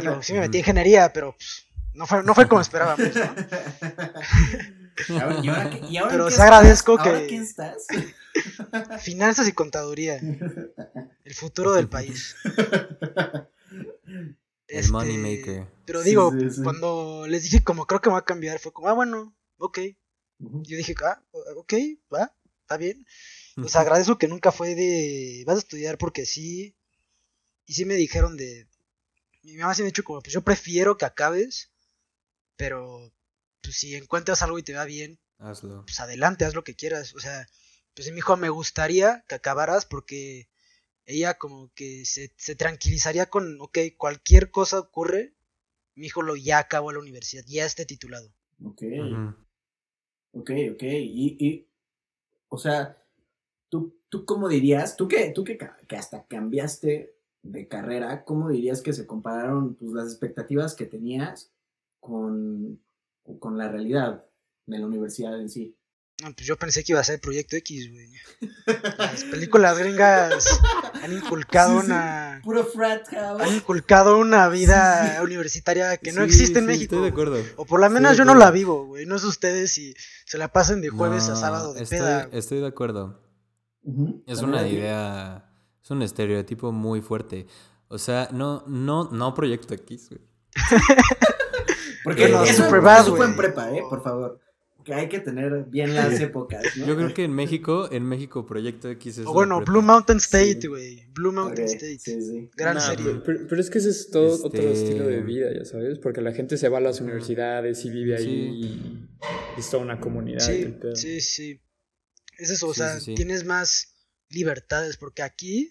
Digo, 0.00 0.22
sí 0.22 0.32
me 0.32 0.40
metí 0.40 0.58
en 0.58 0.62
ingeniería, 0.62 1.12
pero 1.12 1.36
pues, 1.36 1.66
no, 1.94 2.06
fue, 2.06 2.22
no 2.24 2.34
fue 2.34 2.48
como 2.48 2.60
esperábamos, 2.60 3.08
¿no? 3.14 3.34
¿Y 5.08 5.18
ahora, 5.48 5.78
y 5.88 5.96
ahora 5.96 6.10
pero 6.10 6.26
os 6.26 6.38
agradezco 6.38 6.96
que... 6.98 7.08
¿Ahora 7.08 7.26
quién 7.26 7.42
estás? 7.42 7.86
Finanzas 9.00 9.46
y 9.48 9.52
contaduría. 9.52 10.16
El 10.16 11.34
futuro 11.34 11.72
del 11.72 11.88
país. 11.88 12.34
El 14.70 14.90
money 14.90 15.16
este, 15.16 15.38
maker. 15.38 15.72
Pero 15.84 16.02
digo, 16.02 16.32
cuando 16.62 17.26
les 17.26 17.42
dije 17.42 17.64
como 17.64 17.86
creo 17.86 18.00
que 18.00 18.08
me 18.08 18.14
va 18.14 18.20
a 18.20 18.24
cambiar, 18.24 18.58
fue 18.58 18.72
como, 18.72 18.88
ah, 18.88 18.92
bueno, 18.92 19.34
ok. 19.58 19.78
Yo 20.38 20.76
dije, 20.76 20.94
ah, 21.04 21.22
ok, 21.56 21.74
va, 22.12 22.34
está 22.62 22.76
bien. 22.76 23.06
Pues 23.56 23.76
agradezco 23.76 24.16
que 24.16 24.28
nunca 24.28 24.52
fue 24.52 24.74
de, 24.74 25.44
vas 25.46 25.56
a 25.56 25.60
estudiar 25.60 25.98
porque 25.98 26.24
sí. 26.24 26.76
Y 27.66 27.74
sí 27.74 27.84
me 27.84 27.94
dijeron 27.94 28.36
de, 28.36 28.66
mi 29.42 29.56
mamá 29.56 29.74
sí 29.74 29.82
me 29.82 29.86
ha 29.86 29.90
dicho 29.90 30.04
como, 30.04 30.20
pues 30.20 30.32
yo 30.32 30.42
prefiero 30.42 30.96
que 30.96 31.04
acabes, 31.04 31.70
pero 32.56 33.12
pues 33.62 33.76
si 33.76 33.94
encuentras 33.94 34.42
algo 34.42 34.58
y 34.58 34.62
te 34.62 34.74
va 34.74 34.84
bien, 34.84 35.18
hazlo. 35.38 35.84
Pues 35.86 36.00
adelante, 36.00 36.44
haz 36.44 36.54
lo 36.54 36.64
que 36.64 36.74
quieras. 36.76 37.14
O 37.14 37.20
sea, 37.20 37.46
pues 37.94 38.10
mi 38.12 38.18
hijo 38.18 38.36
me 38.36 38.48
gustaría 38.48 39.24
que 39.28 39.34
acabaras 39.36 39.86
porque 39.86 40.49
ella 41.10 41.34
como 41.38 41.70
que 41.74 42.04
se, 42.04 42.32
se 42.36 42.54
tranquilizaría 42.54 43.26
con, 43.26 43.60
ok, 43.60 43.78
cualquier 43.96 44.50
cosa 44.50 44.78
ocurre, 44.78 45.34
mi 45.94 46.06
hijo 46.06 46.22
lo 46.22 46.36
ya 46.36 46.58
acabó 46.58 46.92
la 46.92 47.00
universidad, 47.00 47.44
ya 47.46 47.66
esté 47.66 47.84
titulado. 47.84 48.32
Ok. 48.64 48.82
Ok, 50.32 50.50
ok. 50.72 50.82
Y, 50.82 51.36
y, 51.38 51.68
o 52.48 52.58
sea, 52.58 53.02
¿tú, 53.68 53.98
tú 54.08 54.24
cómo 54.24 54.48
dirías, 54.48 54.96
tú 54.96 55.08
que, 55.08 55.30
tú 55.30 55.44
que, 55.44 55.58
que 55.88 55.96
hasta 55.96 56.26
cambiaste 56.26 57.14
de 57.42 57.68
carrera, 57.68 58.24
¿cómo 58.24 58.48
dirías 58.48 58.82
que 58.82 58.92
se 58.92 59.06
compararon 59.06 59.74
pues, 59.74 59.92
las 59.92 60.06
expectativas 60.06 60.74
que 60.74 60.86
tenías 60.86 61.52
con, 61.98 62.80
con 63.38 63.58
la 63.58 63.68
realidad 63.68 64.24
de 64.66 64.78
la 64.78 64.86
universidad 64.86 65.40
en 65.40 65.48
sí? 65.48 65.76
Pues 66.34 66.46
yo 66.46 66.56
pensé 66.56 66.84
que 66.84 66.92
iba 66.92 67.00
a 67.00 67.04
ser 67.04 67.20
Proyecto 67.20 67.56
X, 67.56 67.90
güey. 67.92 68.10
Las 68.98 69.24
películas 69.24 69.78
gringas 69.78 70.60
han 71.02 71.12
inculcado 71.12 71.78
una. 71.78 72.40
Puro 72.44 72.64
frat 72.64 73.06
house. 73.08 73.42
Han 73.42 73.54
inculcado 73.54 74.18
una 74.18 74.48
vida 74.48 75.20
universitaria 75.22 75.96
que 75.96 76.12
no 76.12 76.22
existe 76.22 76.58
en 76.58 76.66
México. 76.66 76.94
Estoy 76.96 77.02
de 77.02 77.08
acuerdo. 77.08 77.42
O 77.56 77.64
por 77.64 77.80
lo 77.80 77.88
menos 77.90 78.16
yo 78.16 78.24
no 78.24 78.34
la 78.34 78.50
vivo, 78.50 78.86
güey. 78.86 79.06
No 79.06 79.16
es 79.16 79.24
ustedes 79.24 79.72
si 79.72 79.94
se 80.26 80.38
la 80.38 80.52
pasen 80.52 80.80
de 80.80 80.90
jueves 80.90 81.28
a 81.28 81.36
sábado 81.36 81.74
de 81.74 81.82
estoy, 81.82 81.98
peda. 81.98 82.28
Estoy 82.32 82.60
de 82.60 82.66
acuerdo. 82.66 83.20
Es 84.26 84.40
una 84.40 84.66
idea. 84.66 85.50
Es 85.82 85.90
un 85.90 86.02
estereotipo 86.02 86.72
muy 86.72 87.00
fuerte. 87.00 87.46
O 87.88 87.98
sea, 87.98 88.28
no, 88.32 88.64
no, 88.66 89.10
no 89.10 89.34
Proyecto 89.34 89.74
X, 89.74 90.10
güey. 90.10 90.20
Porque 92.04 92.28
no, 92.28 92.44
eso, 92.44 92.64
eso 92.64 93.16
fue 93.16 93.26
en 93.26 93.36
prepa, 93.36 93.70
eh, 93.72 93.82
por 93.88 94.02
favor 94.02 94.40
que 94.84 94.94
hay 94.94 95.08
que 95.08 95.20
tener 95.20 95.64
bien 95.64 95.94
las 95.94 96.18
épocas, 96.20 96.76
¿no? 96.76 96.86
Yo 96.86 96.96
creo 96.96 97.14
que 97.14 97.24
en 97.24 97.32
México, 97.32 97.88
en 97.90 98.04
México 98.04 98.46
Proyecto 98.46 98.88
X 98.90 99.18
es... 99.18 99.26
O 99.26 99.32
bueno, 99.32 99.60
Blue 99.60 99.82
Mountain 99.82 100.18
State, 100.18 100.66
güey. 100.68 101.06
Blue 101.12 101.32
Mountain 101.32 101.66
State. 101.66 101.98
Sí, 101.98 102.22
sí. 102.22 102.50
Gran 102.56 102.80
serie. 102.80 103.20
Pero, 103.24 103.60
es 103.60 103.70
que 103.70 103.78
ese 103.78 103.90
es 103.90 104.10
todo 104.10 104.34
otro 104.44 104.60
este 104.60 104.72
estilo 104.72 105.06
de 105.06 105.20
vida, 105.22 105.52
ya 105.52 105.64
sabes, 105.64 105.98
porque 105.98 106.20
la 106.20 106.32
gente 106.32 106.56
se 106.56 106.68
va 106.68 106.78
a 106.78 106.80
las 106.80 107.00
universidades 107.00 107.84
y 107.84 107.90
vive 107.90 108.16
ahí 108.16 109.06
y 109.56 109.60
es 109.60 109.70
toda 109.70 109.82
una 109.82 110.00
comunidad. 110.00 110.40
Sí, 110.40 110.74
sí, 110.94 111.20
sí. 111.20 111.60
Es 112.38 112.50
eso, 112.50 112.68
o 112.68 112.74
sea, 112.74 112.98
tienes 112.98 113.44
más 113.44 113.94
libertades, 114.30 114.96
porque 114.96 115.22
aquí, 115.22 115.70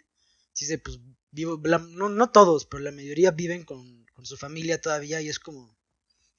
sí 0.54 0.66
se, 0.66 0.78
pues, 0.78 1.00
vivo, 1.32 1.60
no, 1.92 2.10
no 2.10 2.32
todos, 2.32 2.66
pero 2.66 2.84
la 2.84 2.92
mayoría 2.92 3.32
viven 3.32 3.64
con, 3.64 4.06
con 4.14 4.26
su 4.26 4.38
familia 4.38 4.80
todavía 4.80 5.22
y 5.22 5.30
es 5.30 5.40
como 5.40 5.79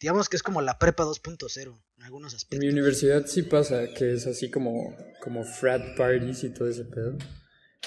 digamos 0.01 0.29
que 0.29 0.37
es 0.37 0.43
como 0.43 0.63
la 0.63 0.79
prepa 0.79 1.05
2.0 1.05 1.79
en 1.99 2.03
algunos 2.03 2.35
aspectos. 2.35 2.59
En 2.59 2.67
mi 2.67 2.73
universidad 2.73 3.27
sí 3.27 3.43
pasa 3.43 3.93
que 3.97 4.15
es 4.15 4.27
así 4.27 4.51
como, 4.51 4.97
como 5.23 5.45
frat 5.45 5.97
parties 5.97 6.43
y 6.45 6.51
todo 6.51 6.69
ese 6.69 6.85
pedo. 6.85 7.17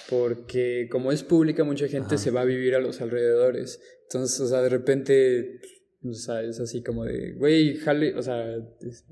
Porque 0.09 0.87
como 0.91 1.11
es 1.11 1.23
pública, 1.23 1.63
mucha 1.63 1.87
gente 1.87 2.17
se 2.17 2.31
va 2.31 2.41
a 2.41 2.45
vivir 2.45 2.75
a 2.75 2.79
los 2.79 3.01
alrededores. 3.01 3.79
Entonces, 4.03 4.39
o 4.39 4.47
sea, 4.47 4.61
de 4.61 4.69
repente, 4.69 5.59
o 6.03 6.13
sea, 6.13 6.41
es 6.41 6.59
así 6.59 6.83
como 6.83 7.03
de, 7.05 7.33
güey, 7.33 7.77
jale, 7.77 8.15
o 8.15 8.21
sea, 8.21 8.57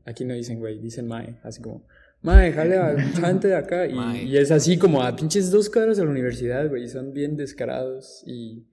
aquí 0.06 0.24
no 0.26 0.34
dicen 0.34 0.60
güey, 0.60 0.80
dicen 0.80 1.08
mae, 1.08 1.40
así 1.44 1.62
como, 1.62 1.88
mae, 2.22 2.52
jale 2.52 2.78
a 2.78 2.96
gente 3.14 3.48
de 3.48 3.56
acá. 3.56 3.88
Y, 3.88 4.28
y, 4.28 4.38
es 4.38 4.52
así 4.52 4.78
como 4.78 5.02
a 5.02 5.16
pinches 5.16 5.50
dos 5.50 5.70
cuadras 5.70 5.98
de 5.98 6.04
la 6.04 6.12
universidad, 6.12 6.68
güey, 6.68 6.88
son 6.88 7.14
bien 7.14 7.36
descarados 7.36 8.24
y 8.28 8.68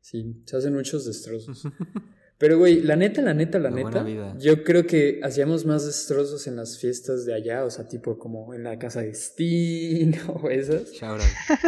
sí, 0.00 0.42
se 0.46 0.56
hacen 0.56 0.74
muchos 0.74 1.04
destrozos. 1.04 1.62
Pero, 2.38 2.56
güey, 2.56 2.82
la 2.82 2.94
neta, 2.94 3.20
la 3.20 3.34
neta, 3.34 3.58
la, 3.58 3.70
neta, 3.70 4.06
yo 4.38 4.62
creo 4.62 4.86
que 4.86 5.20
hacíamos 5.24 5.66
más 5.66 5.84
destrozos 5.84 6.46
en 6.46 6.54
las 6.54 6.78
fiestas 6.78 7.26
de 7.26 7.34
allá, 7.34 7.64
o 7.64 7.70
sea, 7.70 7.88
tipo 7.88 8.16
como 8.16 8.54
en 8.54 8.62
la 8.62 8.78
casa 8.78 9.02
de 9.02 9.12
Steen 9.12 10.14
o 10.28 10.48
esas. 10.48 10.92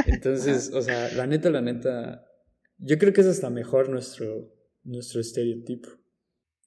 Entonces, 0.07 0.71
o 0.73 0.81
sea, 0.81 1.13
la 1.15 1.27
neta, 1.27 1.51
la 1.51 1.61
neta, 1.61 2.25
yo 2.79 2.99
creo 2.99 3.13
que 3.13 3.21
es 3.23 3.27
hasta 3.27 3.51
mejor 3.51 3.89
nuestro, 3.89 4.55
nuestro 4.85 5.21
estereotipo. 5.21 5.89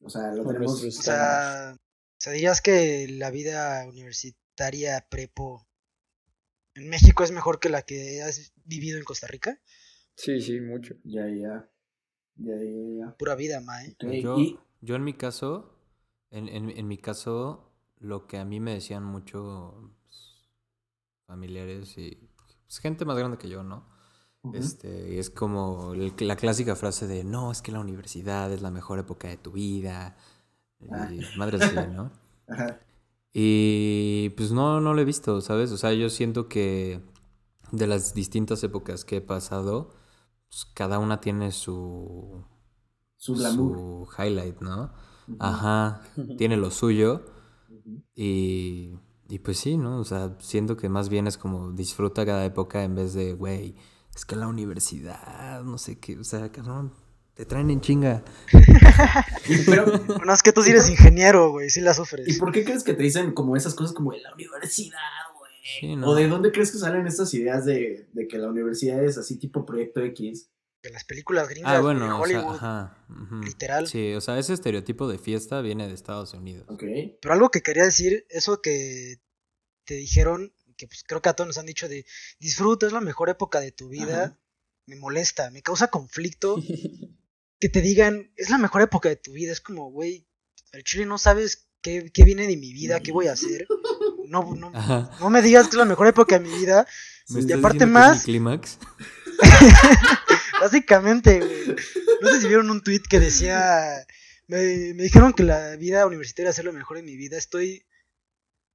O 0.02 0.10
sea, 0.10 0.34
lo 0.34 0.46
tenemos... 0.46 0.84
O 0.84 0.92
sea, 0.92 1.78
o 2.26 2.30
dirías 2.32 2.62
que 2.62 3.08
la 3.10 3.32
vida 3.32 3.86
universitaria 3.88 5.06
prepo 5.10 5.66
en 6.76 6.90
México 6.90 7.24
es 7.24 7.32
mejor 7.32 7.60
que 7.60 7.70
la 7.70 7.84
que 7.84 8.22
has 8.22 8.54
vivido 8.66 8.98
en 8.98 9.06
Costa 9.06 9.28
Rica. 9.28 9.62
Sí, 10.16 10.42
sí, 10.42 10.60
mucho. 10.60 10.96
Ya, 11.04 11.28
ya. 11.28 11.70
Ya, 12.36 12.56
ya, 12.56 13.06
ya. 13.06 13.18
Pura 13.18 13.36
vida, 13.36 13.62
mae. 13.62 13.96
Yo, 14.22 14.38
yo 14.82 14.96
en 14.96 15.04
mi 15.04 15.14
caso, 15.14 15.76
en, 16.32 16.48
en, 16.48 16.70
en, 16.70 16.88
mi 16.88 16.98
caso, 16.98 17.72
lo 18.00 18.28
que 18.28 18.38
a 18.38 18.46
mí 18.46 18.60
me 18.60 18.74
decían 18.74 19.04
mucho 19.04 19.92
pues, 20.04 20.50
familiares 21.28 21.98
y 21.98 22.30
pues, 22.66 22.80
gente 22.80 23.06
más 23.06 23.18
grande 23.18 23.38
que 23.38 23.50
yo, 23.50 23.64
¿no? 23.64 23.92
Este, 24.54 25.20
es 25.20 25.30
como 25.30 25.94
la 25.96 26.36
clásica 26.36 26.76
frase 26.76 27.08
de 27.08 27.24
no, 27.24 27.52
es 27.52 27.62
que 27.62 27.72
la 27.72 27.80
universidad 27.80 28.52
es 28.52 28.62
la 28.62 28.72
mejor 28.72 29.00
época 29.00 29.30
de 29.30 29.38
tu 29.38 29.54
vida. 29.54 30.18
Ah. 30.92 31.10
madre 31.38 31.58
de 31.60 31.88
¿no? 31.88 32.12
Ajá. 32.50 32.78
Y 33.34 34.30
pues 34.38 34.52
no, 34.52 34.80
no 34.80 34.94
lo 34.94 35.02
he 35.02 35.06
visto, 35.06 35.42
¿sabes? 35.42 35.72
O 35.72 35.78
sea, 35.78 35.92
yo 35.94 36.10
siento 36.10 36.48
que 36.48 37.02
de 37.72 37.88
las 37.88 38.14
distintas 38.14 38.64
épocas 38.64 39.06
que 39.06 39.18
he 39.18 39.22
pasado, 39.22 39.90
pues, 40.54 40.68
cada 40.76 41.00
una 41.00 41.20
tiene 41.20 41.52
su, 41.52 42.46
su, 43.18 44.08
highlight, 44.18 44.62
¿no? 44.62 44.94
Ajá, 45.40 46.04
tiene 46.38 46.58
lo 46.58 46.70
suyo. 46.70 47.26
Y, 48.14 49.00
y 49.28 49.40
pues 49.40 49.58
sí, 49.58 49.78
¿no? 49.78 50.00
O 50.00 50.06
sea, 50.06 50.36
siento 50.40 50.78
que 50.78 50.90
más 50.90 51.10
bien 51.10 51.26
es 51.26 51.38
como 51.38 51.72
disfruta 51.72 52.24
cada 52.24 52.46
época 52.46 52.84
en 52.84 52.94
vez 52.94 53.14
de, 53.14 53.34
güey, 53.34 53.76
es 54.16 54.26
que 54.26 54.36
la 54.36 54.48
universidad, 54.48 55.64
no 55.64 55.80
sé 55.80 55.98
qué, 55.98 56.20
o 56.20 56.24
sea, 56.24 56.52
cabrón, 56.52 56.94
te 57.34 57.46
traen 57.46 57.72
en 57.72 57.82
chinga. 57.82 58.24
Pero, 59.66 59.86
bueno, 60.08 60.34
es 60.34 60.44
que 60.44 60.52
tú 60.54 60.62
sí 60.62 60.70
eres 60.70 60.88
ingeniero, 60.88 61.50
güey, 61.50 61.72
sí 61.72 61.82
la 61.82 61.96
sufres. 61.96 62.28
¿Y 62.28 62.40
por 62.40 62.52
qué 62.52 62.64
crees 62.64 62.84
que 62.84 62.94
te 62.94 63.02
dicen 63.02 63.34
como 63.34 63.58
esas 63.58 63.74
cosas 63.74 63.96
como 63.96 64.14
en 64.14 64.22
la 64.22 64.34
universidad, 64.36 65.00
¿O 66.04 66.16
de 66.16 66.28
dónde 66.28 66.52
crees 66.52 66.72
que 66.72 66.78
salen 66.78 67.08
estas 67.08 67.34
ideas 67.34 67.66
de, 67.66 68.08
que 68.30 68.38
la 68.38 68.50
universidad 68.50 69.04
es 69.04 69.18
así 69.18 69.38
tipo 69.38 69.66
Proyecto 69.66 70.02
X? 70.02 70.50
De 70.82 70.90
las 70.90 71.06
películas 71.06 71.48
gringas 71.48 71.72
ah, 71.72 71.80
bueno, 71.80 72.06
de 72.06 72.12
Hollywood. 72.12 72.56
ajá, 72.56 73.06
Literal. 73.44 73.88
Sí, 73.88 74.14
o 74.14 74.20
sea, 74.20 74.38
ese 74.38 74.54
estereotipo 74.54 75.08
de 75.08 75.18
fiesta 75.18 75.62
viene 75.62 75.88
de 75.88 75.94
Estados 75.94 76.34
Unidos. 76.34 76.66
Ok. 76.68 76.84
Pero 77.22 77.34
algo 77.34 77.50
que 77.50 77.62
quería 77.62 77.86
decir, 77.86 78.26
eso 78.30 78.62
que 78.62 79.22
te 79.86 79.96
dijeron, 79.96 80.54
que 80.76 80.88
pues 80.88 81.04
creo 81.08 81.22
que 81.22 81.30
a 81.30 81.34
todos 81.34 81.48
nos 81.48 81.58
han 81.58 81.66
dicho 81.66 81.88
de 81.88 82.06
disfruta, 82.40 82.86
es 82.86 82.92
la 82.92 83.00
mejor 83.00 83.30
época 83.30 83.62
de 83.62 83.72
tu 83.72 83.88
vida, 83.88 84.38
me 84.86 84.98
molesta, 84.98 85.50
me 85.52 85.62
causa 85.62 85.88
conflicto 85.88 86.58
que 87.62 87.70
te 87.70 87.80
digan, 87.80 88.34
es 88.36 88.50
la 88.50 88.58
mejor 88.58 88.82
época 88.82 89.08
de 89.08 89.16
tu 89.16 89.32
vida. 89.32 89.54
Es 89.54 89.62
como, 89.62 89.90
güey, 89.90 90.28
el 90.74 90.84
chile 90.84 91.06
no 91.06 91.18
sabes 91.18 91.70
qué, 91.82 92.12
qué 92.14 92.26
viene 92.26 92.48
de 92.48 92.58
mi 92.58 92.74
vida, 92.74 93.00
qué 93.00 93.14
voy 93.14 93.28
a 93.28 93.34
hacer. 93.34 93.66
No, 94.34 94.56
no, 94.56 94.72
no 95.20 95.30
me 95.30 95.44
digas 95.44 95.66
que 95.68 95.72
es 95.72 95.78
la 95.78 95.86
mejor 95.86 96.08
época 96.08 96.40
de 96.40 96.48
mi 96.48 96.58
vida. 96.58 96.88
¿Me 97.30 97.40
Y 97.40 97.44
estás 97.44 97.60
aparte 97.60 97.86
más, 97.86 98.24
clímax? 98.24 98.80
básicamente, 100.60 101.40
güey. 101.40 101.76
No 102.20 102.30
sé 102.30 102.42
si 102.42 102.48
vieron 102.48 102.72
un 102.72 102.82
tweet 102.82 103.02
que 103.08 103.20
decía, 103.20 104.06
me, 104.48 104.94
me 104.96 105.04
dijeron 105.04 105.34
que 105.34 105.44
la 105.44 105.76
vida 105.76 106.08
universitaria 106.08 106.50
es 106.50 106.64
lo 106.64 106.74
mejor 106.74 106.98
de 106.98 107.04
mi 107.04 107.16
vida. 107.16 107.38
Estoy, 107.38 107.86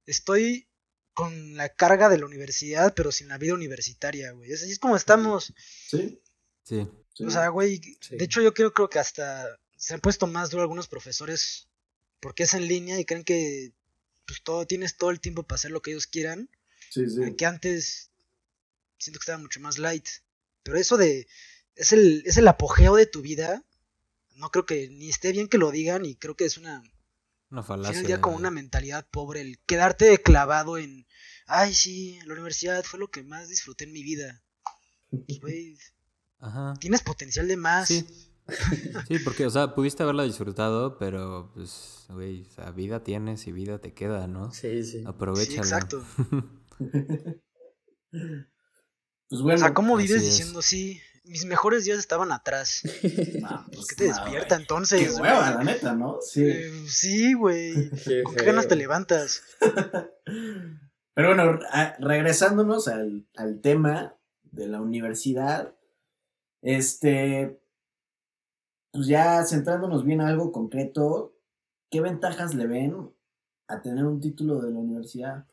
estoy 0.05 0.69
con 1.13 1.57
la 1.57 1.67
carga 1.67 2.07
de 2.07 2.17
la 2.19 2.25
universidad, 2.25 2.93
pero 2.95 3.11
sin 3.11 3.27
la 3.27 3.37
vida 3.37 3.53
universitaria, 3.53 4.31
güey. 4.31 4.51
Es 4.53 4.63
así 4.63 4.71
es 4.71 4.79
como 4.79 4.95
estamos. 4.95 5.53
Sí. 5.89 6.21
Sí. 6.63 6.87
sí. 7.13 7.23
O 7.25 7.29
sea, 7.29 7.49
güey, 7.49 7.81
Sí. 7.99 8.15
de 8.15 8.23
hecho 8.23 8.41
yo 8.41 8.53
creo, 8.53 8.73
creo 8.73 8.89
que 8.89 8.99
hasta 8.99 9.45
se 9.75 9.93
han 9.93 9.99
puesto 9.99 10.25
más 10.25 10.51
duro 10.51 10.61
algunos 10.61 10.87
profesores 10.87 11.67
porque 12.21 12.43
es 12.43 12.53
en 12.53 12.65
línea 12.67 12.97
y 12.97 13.03
creen 13.05 13.23
que 13.25 13.73
pues 14.29 14.43
todo 14.43 14.65
tienes 14.67 14.95
todo 14.95 15.09
el 15.09 15.19
tiempo 15.19 15.43
para 15.43 15.55
hacer 15.55 15.71
lo 15.71 15.81
que 15.81 15.91
ellos 15.91 16.07
quieran, 16.07 16.49
sí, 16.91 17.09
sí. 17.09 17.35
que 17.35 17.45
antes 17.45 18.11
siento 18.99 19.19
que 19.19 19.23
estaba 19.23 19.39
mucho 19.39 19.59
más 19.59 19.77
light. 19.79 20.07
Pero 20.63 20.77
eso 20.77 20.95
de 20.97 21.27
es 21.75 21.91
el 21.91 22.23
es 22.25 22.37
el 22.37 22.47
apogeo 22.47 22.95
de 22.95 23.07
tu 23.07 23.21
vida. 23.21 23.63
No 24.35 24.51
creo 24.51 24.65
que 24.65 24.87
ni 24.89 25.09
esté 25.09 25.31
bien 25.31 25.47
que 25.49 25.57
lo 25.57 25.71
digan 25.71 26.05
y 26.05 26.15
creo 26.15 26.35
que 26.35 26.45
es 26.45 26.57
una 26.57 26.81
Una 27.49 27.61
al 27.61 27.67
falacia. 27.67 28.01
día 28.03 28.21
como 28.21 28.37
una 28.37 28.51
mentalidad 28.51 29.07
pobre 29.09 29.41
el 29.41 29.59
quedarte 29.65 30.21
clavado 30.21 30.77
en 30.77 31.07
ay, 31.47 31.73
sí, 31.73 32.19
la 32.25 32.33
universidad 32.33 32.83
fue 32.83 32.99
lo 32.99 33.09
que 33.09 33.23
más 33.23 33.49
disfruté 33.49 33.85
en 33.85 33.91
mi 33.93 34.03
vida. 34.03 34.43
Pues, 35.09 35.39
güey, 35.41 35.77
Ajá. 36.39 36.75
tienes 36.79 37.01
potencial 37.01 37.47
de 37.47 37.57
más. 37.57 37.87
Sí. 37.87 38.05
Sí, 39.07 39.19
porque, 39.23 39.45
o 39.45 39.49
sea, 39.49 39.73
pudiste 39.75 40.03
haberla 40.03 40.23
disfrutado, 40.23 40.97
pero, 40.97 41.51
pues, 41.53 42.05
güey, 42.09 42.41
o 42.43 42.49
sea, 42.51 42.71
vida 42.71 43.03
tienes 43.03 43.47
y 43.47 43.51
vida 43.51 43.79
te 43.79 43.93
queda, 43.93 44.27
¿no? 44.27 44.51
Sí, 44.51 44.83
sí. 44.83 44.99
Sí, 44.99 45.03
Aprovechala. 45.05 45.57
exacto. 45.59 46.03
Pues 49.29 49.41
bueno. 49.43 49.57
O 49.57 49.59
sea, 49.59 49.73
¿cómo 49.73 49.95
vives 49.95 50.23
diciendo 50.23 50.61
sí? 50.61 50.99
Mis 51.23 51.45
mejores 51.45 51.85
días 51.85 51.99
estaban 51.99 52.31
atrás. 52.31 52.81
no, 53.39 53.65
pues, 53.71 53.85
¿Qué 53.87 53.95
te 53.95 54.03
despierta 54.05 54.55
entonces? 54.55 55.13
Qué 55.15 55.21
hueva, 55.21 55.51
la 55.51 55.63
neta, 55.63 55.93
¿no? 55.93 56.17
Sí. 56.21 56.43
Eh, 56.43 56.71
sí, 56.87 57.33
güey. 57.33 57.91
Qué 58.03 58.23
¿Con 58.23 58.33
qué 58.35 58.45
ganas 58.45 58.67
te 58.67 58.75
levantas? 58.75 59.43
Pero 61.13 61.27
bueno, 61.35 61.59
a- 61.71 61.95
regresándonos 61.99 62.87
al, 62.87 63.27
al 63.35 63.61
tema 63.61 64.15
de 64.43 64.67
la 64.67 64.81
universidad, 64.81 65.75
este, 66.63 67.61
pues 68.91 69.07
ya 69.07 69.43
centrándonos 69.45 70.03
bien 70.05 70.21
a 70.21 70.27
algo 70.27 70.51
concreto, 70.51 71.35
¿qué 71.91 72.01
ventajas 72.01 72.55
le 72.55 72.67
ven 72.67 72.95
a 73.67 73.81
tener 73.81 74.05
un 74.05 74.19
título 74.19 74.61
de 74.61 74.71
la 74.71 74.79
universidad? 74.79 75.45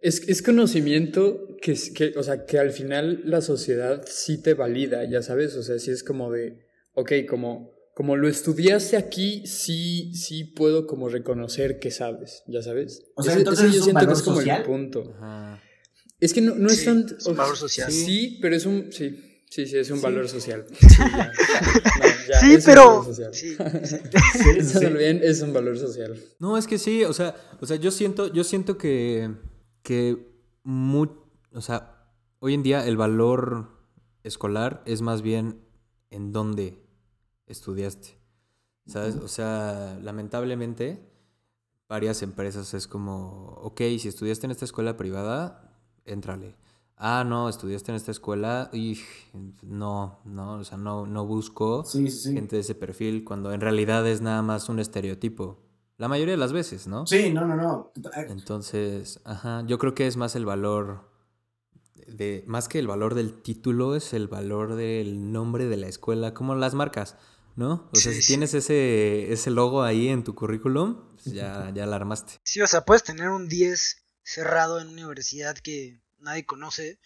Es, 0.00 0.28
es 0.28 0.42
conocimiento 0.42 1.56
que, 1.62 1.72
es- 1.72 1.90
que, 1.90 2.12
o 2.18 2.22
sea, 2.22 2.44
que 2.46 2.58
al 2.58 2.70
final 2.72 3.22
la 3.24 3.40
sociedad 3.40 4.04
sí 4.06 4.42
te 4.42 4.54
valida, 4.54 5.04
ya 5.08 5.22
sabes, 5.22 5.54
o 5.56 5.62
sea, 5.62 5.78
sí 5.78 5.90
es 5.90 6.02
como 6.04 6.30
de, 6.30 6.66
ok, 6.92 7.12
como, 7.28 7.70
como 7.94 8.16
lo 8.16 8.28
estudiaste 8.28 8.96
aquí, 8.96 9.46
sí, 9.46 10.12
sí 10.14 10.44
puedo 10.44 10.86
como 10.86 11.08
reconocer 11.08 11.78
que 11.78 11.90
sabes, 11.90 12.42
ya 12.48 12.60
sabes. 12.60 13.04
O 13.14 13.22
sea, 13.22 13.32
Ese- 13.32 13.40
entonces 13.40 13.64
ese 13.66 13.68
es 13.70 13.74
yo 13.76 13.80
un 13.80 13.84
siento 13.84 14.00
que 14.00 14.06
valor 14.06 14.16
es 14.18 14.22
como 14.22 14.36
social. 14.36 14.60
el 14.60 14.66
punto. 14.66 15.14
Ajá. 15.16 15.62
Es 16.20 16.32
que 16.34 16.40
no, 16.40 16.54
no 16.54 16.68
es 16.68 16.84
tan... 16.84 17.06
es 17.18 17.26
un 17.26 17.36
valor 17.36 17.56
social. 17.56 17.90
Sí, 17.90 18.38
pero 18.42 18.56
es 18.56 18.66
un... 18.66 18.90
Sí, 18.92 19.42
sí, 19.50 19.66
sí, 19.66 19.76
es 19.78 19.90
un 19.90 19.98
Sí. 19.98 20.02
valor 20.02 20.28
social. 20.28 20.64
Sí, 20.70 20.86
ya. 20.98 21.32
No, 21.98 22.04
ya, 22.28 22.40
sí, 22.40 22.54
es 22.54 22.66
un 22.66 22.72
pero. 22.72 22.88
valor 22.88 23.04
social. 23.06 23.34
Sí, 23.34 23.56
es 25.22 25.42
un 25.42 25.52
valor 25.52 25.78
social. 25.78 26.20
No, 26.38 26.56
es 26.56 26.66
que 26.66 26.78
sí, 26.78 27.04
o 27.04 27.12
sea, 27.12 27.34
o 27.60 27.66
sea, 27.66 27.76
yo 27.76 27.90
siento, 27.90 28.32
yo 28.32 28.44
siento 28.44 28.76
que, 28.78 29.30
que 29.82 30.16
mu- 30.62 31.08
o 31.52 31.60
sea, 31.60 32.08
hoy 32.40 32.54
en 32.54 32.62
día 32.62 32.86
el 32.86 32.96
valor 32.96 33.68
escolar 34.22 34.82
es 34.86 35.02
más 35.02 35.22
bien 35.22 35.60
en 36.10 36.32
dónde 36.32 36.78
estudiaste, 37.46 38.18
¿sabes? 38.86 39.16
O 39.16 39.28
sea, 39.28 39.98
lamentablemente 40.02 41.10
varias 41.88 42.22
empresas 42.22 42.72
es 42.74 42.86
como, 42.86 43.58
ok, 43.62 43.80
si 43.98 44.08
estudiaste 44.08 44.46
en 44.46 44.50
esta 44.52 44.64
escuela 44.64 44.96
privada, 44.96 45.78
éntrale. 46.04 46.56
Ah, 46.96 47.24
no, 47.26 47.48
estudiaste 47.48 47.90
en 47.90 47.96
esta 47.96 48.12
escuela, 48.12 48.70
y 48.72 49.00
no, 49.62 50.20
no, 50.24 50.54
o 50.54 50.64
sea, 50.64 50.78
no, 50.78 51.06
no 51.06 51.26
busco 51.26 51.84
Sí, 51.84 52.08
sí, 52.10 52.18
sí. 52.28 52.32
gente 52.34 52.56
de 52.56 52.60
ese 52.62 52.74
perfil 52.76 53.24
cuando 53.24 53.52
en 53.52 53.60
realidad 53.60 54.06
es 54.06 54.20
nada 54.20 54.42
más 54.42 54.68
un 54.68 54.78
estereotipo. 54.78 55.60
La 55.96 56.08
mayoría 56.08 56.32
de 56.34 56.38
las 56.38 56.52
veces, 56.52 56.86
¿no? 56.86 57.06
Sí, 57.06 57.32
no, 57.32 57.44
no, 57.46 57.56
no. 57.56 57.92
Entonces, 58.28 59.20
ajá, 59.24 59.64
yo 59.66 59.78
creo 59.78 59.94
que 59.94 60.06
es 60.06 60.16
más 60.16 60.34
el 60.36 60.44
valor 60.44 61.10
de 62.06 62.44
más 62.46 62.68
que 62.68 62.78
el 62.78 62.86
valor 62.86 63.14
del 63.14 63.40
título 63.42 63.94
es 63.96 64.12
el 64.12 64.28
valor 64.28 64.74
del 64.76 65.32
nombre 65.32 65.66
de 65.66 65.76
la 65.76 65.86
escuela, 65.88 66.34
como 66.34 66.54
las 66.54 66.74
marcas, 66.74 67.16
¿no? 67.56 67.88
O 67.92 67.96
sea, 67.96 68.12
Sí, 68.12 68.16
si 68.18 68.22
sí. 68.22 68.28
tienes 68.32 68.54
ese 68.54 69.32
ese 69.32 69.50
logo 69.50 69.82
ahí 69.82 70.08
en 70.08 70.22
tu 70.24 70.34
currículum, 70.34 70.96
pues 71.12 71.24
ya 71.34 71.70
ya 71.74 71.86
la 71.86 71.96
armaste. 71.96 72.34
Sí, 72.44 72.60
o 72.60 72.66
sea, 72.66 72.84
puedes 72.84 73.02
tener 73.04 73.30
un 73.30 73.48
10 73.48 74.04
cerrado 74.22 74.80
en 74.80 74.88
una 74.88 75.02
universidad 75.02 75.56
que 75.56 76.00
nadie 76.24 76.46
conoce, 76.46 76.98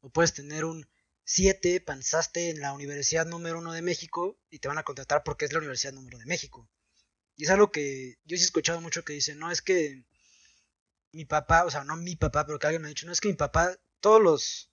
o 0.00 0.10
puedes 0.10 0.34
tener 0.34 0.64
un 0.64 0.88
7, 1.24 1.80
pensaste 1.80 2.50
en 2.50 2.60
la 2.60 2.72
universidad 2.72 3.26
número 3.26 3.58
uno 3.60 3.72
de 3.72 3.82
México 3.82 4.38
y 4.50 4.58
te 4.60 4.68
van 4.68 4.78
a 4.78 4.84
contratar 4.84 5.22
porque 5.24 5.44
es 5.46 5.52
la 5.52 5.60
universidad 5.60 5.92
número 5.94 6.18
de 6.18 6.26
México. 6.26 6.68
Y 7.36 7.44
es 7.44 7.50
algo 7.50 7.72
que 7.72 8.16
yo 8.24 8.36
sí 8.36 8.42
he 8.44 8.46
escuchado 8.46 8.80
mucho 8.80 9.04
que 9.04 9.14
dicen, 9.14 9.38
no, 9.38 9.50
es 9.50 9.62
que 9.62 10.04
mi 11.12 11.24
papá, 11.24 11.64
o 11.64 11.70
sea, 11.70 11.84
no 11.84 11.96
mi 11.96 12.16
papá, 12.16 12.46
pero 12.46 12.58
que 12.58 12.66
alguien 12.66 12.82
me 12.82 12.88
ha 12.88 12.94
dicho, 12.94 13.06
no, 13.06 13.12
es 13.12 13.20
que 13.20 13.28
mi 13.28 13.34
papá, 13.34 13.76
todos 14.00 14.20
los, 14.22 14.70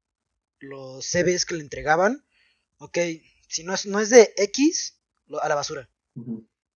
los 0.60 1.06
CVs 1.06 1.46
que 1.46 1.56
le 1.56 1.62
entregaban, 1.64 2.26
ok, 2.78 2.98
si 3.48 3.64
no 3.64 3.74
es, 3.74 3.86
no 3.86 4.00
es 4.00 4.10
de 4.10 4.34
X, 4.38 5.00
lo- 5.28 5.42
a 5.44 5.50
la 5.50 5.56
basura. 5.56 5.90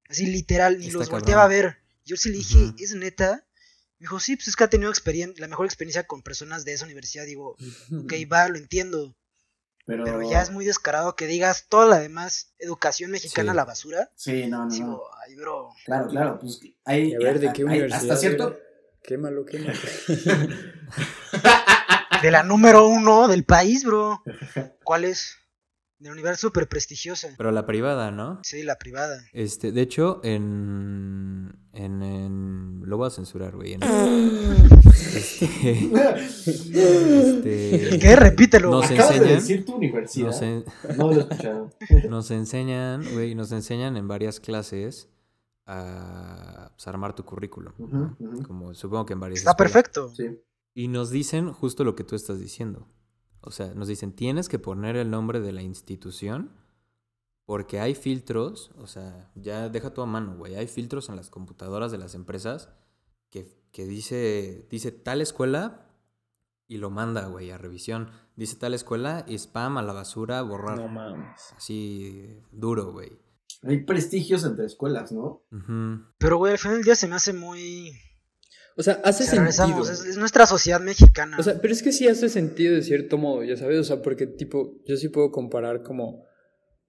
Así 0.09 0.25
literal, 0.27 0.79
ni 0.79 0.87
Está 0.87 0.99
los 0.99 1.05
cabrón. 1.07 1.21
volteaba 1.21 1.43
a 1.45 1.47
ver. 1.47 1.77
Yo 2.05 2.17
sí 2.17 2.29
le 2.29 2.37
dije. 2.37 2.73
¿es 2.79 2.95
neta? 2.95 3.47
Me 4.03 4.07
dijo, 4.07 4.19
sí, 4.19 4.35
pues 4.35 4.49
es 4.49 4.57
que 4.57 4.65
ha 4.65 4.69
tenido 4.69 4.91
experien 4.91 5.33
la 5.37 5.47
mejor 5.47 5.65
experiencia 5.65 6.03
con 6.05 6.21
personas 6.23 6.65
de 6.65 6.73
esa 6.73 6.83
universidad. 6.83 7.25
Digo, 7.25 7.55
ok, 8.03 8.13
va, 8.29 8.49
lo 8.49 8.57
entiendo. 8.57 9.15
Pero, 9.85 10.03
Pero 10.03 10.29
ya 10.29 10.41
es 10.41 10.51
muy 10.51 10.65
descarado 10.65 11.15
que 11.15 11.25
digas 11.25 11.67
toda 11.69 11.85
la 11.87 11.99
demás 11.99 12.53
educación 12.59 13.11
mexicana 13.11 13.45
Sí. 13.45 13.49
a 13.51 13.53
la 13.53 13.63
basura. 13.65 14.11
Sí, 14.15 14.47
no, 14.47 14.57
no, 14.59 14.65
no. 14.65 14.71
Digo, 14.73 15.03
ay, 15.25 15.35
bro. 15.35 15.69
Claro, 15.85 16.07
claro, 16.09 16.37
pues 16.39 16.59
hay, 16.83 17.13
a 17.13 17.17
ver, 17.17 17.39
¿de 17.39 17.53
qué 17.53 17.61
hay- 17.61 17.63
universidad? 17.63 18.01
hasta 18.01 18.17
cierto, 18.17 18.47
era? 18.49 18.57
Quémalo, 19.03 19.45
quémalo. 19.45 19.73
De 22.21 22.31
la 22.31 22.43
número 22.43 22.87
uno 22.87 23.27
del 23.29 23.45
país, 23.45 23.85
bro. 23.85 24.21
¿Cuál 24.83 25.05
es? 25.05 25.37
De 26.03 26.09
la 26.09 26.13
universidad 26.15 26.37
súper 26.37 26.67
prestigiosa. 26.67 27.29
Pero 27.37 27.51
la 27.51 27.65
privada, 27.65 28.11
¿no? 28.11 28.41
Sí, 28.43 28.61
la 28.63 28.75
privada. 28.77 29.23
Este, 29.31 29.71
de 29.71 29.81
hecho, 29.81 30.19
en 30.23 31.57
en, 31.71 32.03
en- 32.03 32.81
lo 32.85 32.97
voy 32.97 33.07
a 33.07 33.09
censurar, 33.09 33.55
güey. 33.55 33.73
en- 33.73 33.81
este, 34.93 35.91
este, 37.89 37.99
¿Qué? 37.99 38.15
Repítelo. 38.17 38.69
Nos 38.71 38.91
acabas 38.91 39.11
de 39.11 39.15
enseñan- 39.17 39.35
decir 39.35 39.65
tu 39.65 39.75
universidad. 39.75 40.27
nos, 40.27 40.41
en- 40.41 40.65
No 40.97 41.07
lo 41.07 41.13
he 41.15 41.19
escuchado. 41.21 41.69
nos 42.09 42.31
enseñan, 42.31 43.05
güey, 43.13 43.33
nos 43.35 43.51
enseñan 43.53 43.95
en 43.97 44.07
varias 44.07 44.39
clases 44.39 45.07
a 45.65 46.71
pues, 46.75 46.85
armar 46.87 47.15
tu 47.15 47.23
currículum. 47.23 47.73
¿no? 47.77 47.85
Ujú, 48.19 48.25
ujú. 48.33 48.43
Como 48.43 48.73
supongo 48.73 49.05
que 49.05 49.13
en 49.13 49.19
varias 49.21 49.39
Está 49.39 49.51
escuelas. 49.51 49.71
perfecto. 49.73 50.09
Sí. 50.15 50.37
Y 50.73 50.87
nos 50.89 51.11
dicen 51.11 51.53
justo 51.53 51.83
lo 51.83 51.95
que 51.95 52.03
tú 52.03 52.15
estás 52.15 52.39
diciendo. 52.39 52.87
O 53.43 53.51
sea, 53.51 53.73
nos 53.73 53.87
dicen, 53.87 54.13
tienes 54.13 54.49
que 54.49 54.59
poner 54.59 54.95
el 54.95 55.09
nombre 55.09 55.39
de 55.39 55.51
la 55.51 55.61
institución 55.61 56.51
porque 57.45 57.79
hay 57.79 57.93
filtros, 57.93 58.71
o 58.77 58.87
sea, 58.87 59.31
ya 59.35 59.69
deja 59.69 59.93
tu 59.93 60.01
a 60.01 60.05
mano, 60.05 60.37
güey, 60.37 60.55
hay 60.55 60.67
filtros 60.67 61.09
en 61.09 61.17
las 61.17 61.29
computadoras 61.29 61.91
de 61.91 61.97
las 61.97 62.15
empresas 62.15 62.69
que, 63.29 63.45
que 63.71 63.85
dice, 63.85 64.65
dice 64.69 64.91
tal 64.91 65.21
escuela 65.21 65.89
y 66.67 66.77
lo 66.77 66.89
manda, 66.89 67.27
güey, 67.27 67.51
a 67.51 67.57
revisión. 67.57 68.09
Dice 68.35 68.55
tal 68.55 68.73
escuela 68.73 69.25
y 69.27 69.35
spam 69.35 69.77
a 69.77 69.81
la 69.81 69.93
basura, 69.93 70.41
borrar. 70.41 70.77
No 70.77 70.87
mames. 70.87 71.53
Así 71.55 72.39
duro, 72.51 72.91
güey. 72.91 73.19
Hay 73.63 73.83
prestigios 73.83 74.43
entre 74.43 74.65
escuelas, 74.65 75.11
¿no? 75.11 75.43
Pero, 76.17 76.37
güey, 76.37 76.53
al 76.53 76.57
final 76.57 76.77
del 76.77 76.85
día 76.85 76.95
se 76.95 77.07
me 77.07 77.15
hace 77.15 77.33
muy... 77.33 77.91
O 78.75 78.83
sea, 78.83 78.99
hace 79.03 79.23
sentido. 79.25 79.81
es, 79.83 79.99
es 80.05 80.17
nuestra 80.17 80.45
sociedad 80.47 80.79
mexicana. 80.81 81.37
O 81.39 81.43
sea, 81.43 81.61
pero 81.61 81.73
es 81.73 81.83
que 81.83 81.91
sí 81.91 82.07
hace 82.07 82.27
sentido 82.29 82.73
de 82.73 82.81
cierto 82.81 83.17
modo, 83.17 83.43
ya 83.43 83.55
sabes, 83.55 83.77
o 83.79 83.83
sea, 83.83 84.01
porque 84.01 84.25
tipo, 84.27 84.77
yo 84.87 84.97
sí 84.97 85.09
puedo 85.09 85.31
comparar 85.31 85.83
como 85.83 86.25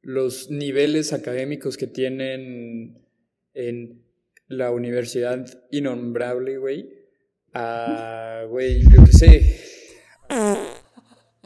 los 0.03 0.51
niveles 0.51 1.13
académicos 1.13 1.77
que 1.77 1.87
tienen 1.87 3.07
en 3.55 4.03
la 4.49 4.71
universidad 4.71 5.45
innombrable, 5.71 6.59
güey, 6.59 6.89
a, 7.55 8.45
güey, 8.49 8.83
yo 8.83 9.05
qué 9.05 9.13
sé. 9.13 9.61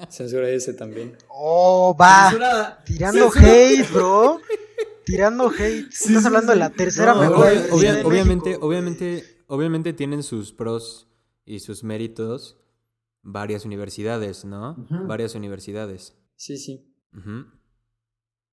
Censura 0.08 0.48
ese 0.48 0.74
también. 0.74 1.16
Oh, 1.28 1.96
va. 2.00 2.26
Censurada. 2.30 2.82
Tirando 2.84 3.30
hate, 3.34 3.90
bro. 3.92 4.40
tirando 5.04 5.50
hate. 5.50 5.88
Estás 5.90 6.24
hablando 6.24 6.52
de 6.52 6.58
la 6.58 6.70
tercera 6.70 7.14
No, 7.14 7.20
mejor 7.20 7.46
obvia- 7.48 7.66
obvia- 7.72 8.06
obviamente, 8.06 8.48
México. 8.50 8.66
obviamente, 8.66 9.24
obviamente 9.48 9.92
tienen 9.92 10.22
sus 10.22 10.52
pros 10.52 11.08
y 11.44 11.58
sus 11.60 11.82
méritos 11.84 12.56
varias 13.22 13.64
universidades, 13.64 14.44
¿no? 14.44 14.86
Varias 15.06 15.34
universidades. 15.34 16.16
Sí, 16.36 16.56
sí. 16.56 16.94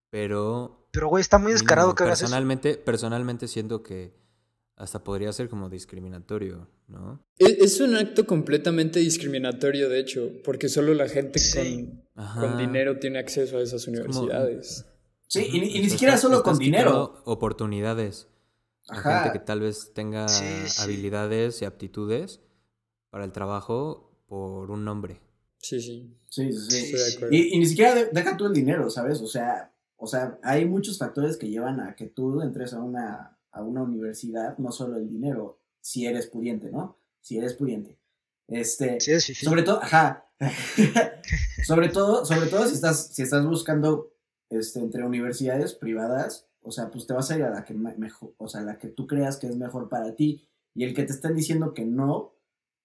Pero 0.10 0.88
Pero, 0.92 1.08
güey, 1.10 1.22
está 1.22 1.38
muy 1.38 1.52
descarado 1.52 1.92
mm, 1.92 1.96
que 1.96 2.04
hagas 2.04 2.20
eso. 2.20 2.26
personalmente, 2.26 2.76
personalmente 2.78 3.48
siento 3.48 3.84
que 3.84 4.16
hasta 4.78 5.04
podría 5.04 5.32
ser 5.34 5.50
como 5.50 5.70
discriminatorio, 5.70 6.68
¿no? 6.88 7.26
E- 7.38 7.58
Es 7.62 7.80
un 7.80 7.96
acto 7.96 8.26
completamente 8.26 9.00
discriminatorio, 9.00 9.90
de 9.90 10.00
hecho, 10.00 10.30
porque 10.44 10.68
solo 10.70 10.94
la 10.94 11.08
gente 11.08 11.40
Sí. 11.40 12.04
con, 12.16 12.26
con 12.50 12.58
dinero 12.58 13.00
tiene 13.00 13.20
acceso 13.20 13.58
a 13.58 13.62
esas 13.62 13.86
como- 13.86 13.98
universidades. 13.98 14.86
Sí, 15.28 15.48
y, 15.52 15.60
ni- 15.60 15.76
y 15.78 15.80
ni 15.82 15.90
siquiera 15.90 16.18
solo 16.18 16.44
con 16.44 16.58
dinero. 16.58 17.10
quitando 17.24 17.24
A 18.90 19.00
Ajá. 19.00 19.24
gente 19.24 19.40
que 19.40 19.46
tal 19.46 19.62
vez 19.62 19.94
tenga 19.94 20.28
Sí, 20.28 20.46
sí. 20.68 20.82
habilidades 20.84 21.62
y 21.62 21.66
aptitudes 21.66 22.40
para 23.10 23.24
el 23.26 23.32
trabajo 23.32 24.12
por 24.28 24.70
un 24.72 24.86
nombre. 24.86 25.22
Sí, 25.58 25.82
sí. 25.82 26.16
Sí, 26.30 26.52
sí, 26.54 26.96
sí. 26.98 27.18
Y, 27.32 27.56
y 27.56 27.60
ni 27.60 27.66
siquiera 27.66 27.96
de- 27.96 28.10
deja 28.12 28.38
tú 28.38 28.46
el 28.46 28.54
dinero, 28.54 28.90
¿sabes? 28.90 29.22
O 29.22 29.28
sea, 29.28 29.74
o 29.98 30.06
sea, 30.06 30.38
hay 30.44 30.66
muchos 30.66 30.98
factores 31.00 31.38
que 31.38 31.50
llevan 31.50 31.80
a 31.80 31.96
que 31.96 32.06
tú 32.08 32.42
entres 32.42 32.74
a 32.74 32.80
una, 32.80 33.40
a 33.52 33.62
una 33.64 33.82
universidad, 33.82 34.58
no 34.60 34.72
solo 34.72 34.98
el 34.98 35.10
dinero, 35.10 35.60
si 35.82 36.06
eres 36.06 36.28
pudiente, 36.28 36.70
¿no? 36.72 37.00
Si 37.22 37.38
eres 37.38 37.54
pudiente. 37.56 37.98
Este, 38.48 39.00
Sí, 39.00 39.12
es 39.14 39.26
fifí. 39.26 39.46
sobre 39.46 39.64
todo, 39.64 39.82
ajá. 39.82 40.28
sobre 41.66 41.90
todo, 41.90 42.26
sobre 42.26 42.48
todo 42.48 42.68
si 42.68 42.74
estás, 42.76 43.08
si 43.14 43.22
estás 43.24 43.46
buscando 43.46 44.14
este, 44.50 44.80
entre 44.80 45.04
universidades 45.04 45.74
privadas, 45.74 46.45
o 46.66 46.72
sea, 46.72 46.90
pues 46.92 47.06
te 47.08 47.14
vas 47.14 47.30
a 47.32 47.38
ir 47.38 47.44
a 47.44 47.50
la 47.50 47.64
que 47.64 47.74
me- 47.74 47.96
mejor, 47.96 48.34
o 48.38 48.48
sea, 48.48 48.62
la 48.62 48.78
que 48.78 48.88
tú 48.90 49.08
creas 49.08 49.38
que 49.38 49.48
es 49.48 49.56
mejor 49.58 49.88
para 49.90 50.16
ti. 50.16 50.48
Y 50.74 50.84
el 50.84 50.94
que 50.94 51.04
te 51.04 51.14
estén 51.14 51.36
diciendo 51.36 51.74
que 51.74 51.86
no, 51.86 52.34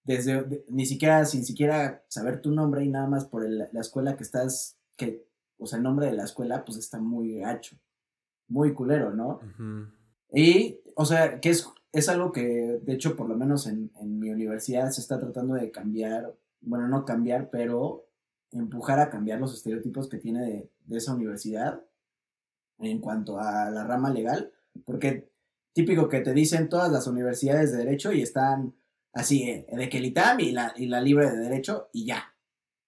desde 0.05 0.43
de- 0.45 0.65
ni 0.69 0.87
siquiera, 0.87 1.25
sin 1.25 1.45
siquiera 1.45 2.05
saber 2.09 2.41
tu 2.41 2.51
nombre 2.53 2.85
y 2.85 2.89
nada 2.89 3.07
más 3.09 3.25
por 3.25 3.45
el- 3.45 3.69
la 3.73 3.81
escuela 3.81 4.17
que 4.17 4.23
estás, 4.23 4.79
que, 4.97 5.27
o 5.59 5.67
sea, 5.67 5.79
el 5.79 5.83
nombre 5.83 6.07
de 6.07 6.13
la 6.13 6.25
escuela, 6.25 6.65
pues 6.65 6.79
está 6.79 6.99
muy 7.01 7.37
gacho, 7.39 7.77
muy 8.49 8.73
culero, 8.75 9.13
¿no? 9.15 9.41
Y, 10.33 10.81
o 10.95 11.05
sea, 11.05 11.41
que 11.41 11.51
es, 11.51 11.67
es 11.93 12.09
algo 12.09 12.33
que, 12.33 12.81
de 12.83 12.93
hecho, 12.93 13.17
por 13.17 13.29
lo 13.29 13.37
menos 13.37 13.67
en, 13.67 13.91
en 14.01 14.19
mi 14.19 14.31
universidad 14.31 14.91
se 14.91 15.01
está 15.01 15.19
tratando 15.19 15.55
de 15.55 15.71
cambiar, 15.71 16.35
bueno, 16.61 16.87
no 16.89 17.05
cambiar, 17.05 17.51
pero 17.51 18.07
empujar 18.53 18.99
a 19.01 19.11
cambiar 19.11 19.41
los 19.41 19.55
estereotipos 19.55 20.09
que 20.09 20.19
tiene 20.19 20.45
de, 20.45 20.71
de 20.87 20.97
esa 20.99 21.15
universidad 21.15 21.83
en 22.81 23.01
cuanto 23.01 23.39
a 23.39 23.71
la 23.71 23.85
rama 23.85 24.11
legal, 24.11 24.53
porque 24.85 25.31
típico 25.73 26.09
que 26.09 26.21
te 26.21 26.33
dicen 26.35 26.69
todas 26.69 26.91
las 26.91 27.07
universidades 27.07 27.73
de 27.73 27.79
derecho 27.79 28.13
y 28.13 28.23
están 28.23 28.75
así, 29.13 29.43
eh, 29.51 29.67
de 29.73 29.89
que 29.89 29.99
el 29.99 30.07
ITAM 30.07 30.41
y 30.41 30.53
la, 30.53 30.73
y 30.77 30.87
la 30.87 31.01
libre 31.01 31.31
de 31.31 31.37
derecho 31.39 31.89
y 31.93 32.07
ya, 32.07 32.35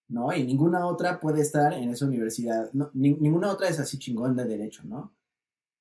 ¿no? 0.08 0.32
Y 0.34 0.44
ninguna 0.44 0.86
otra 0.86 1.20
puede 1.20 1.40
estar 1.42 1.72
en 1.72 1.90
esa 1.90 2.06
universidad, 2.06 2.70
no, 2.72 2.90
ni- 2.94 3.14
ninguna 3.14 3.50
otra 3.50 3.68
es 3.68 3.78
así 3.80 3.98
chingón 3.98 4.36
de 4.36 4.44
derecho, 4.44 4.82
¿no? 4.84 5.14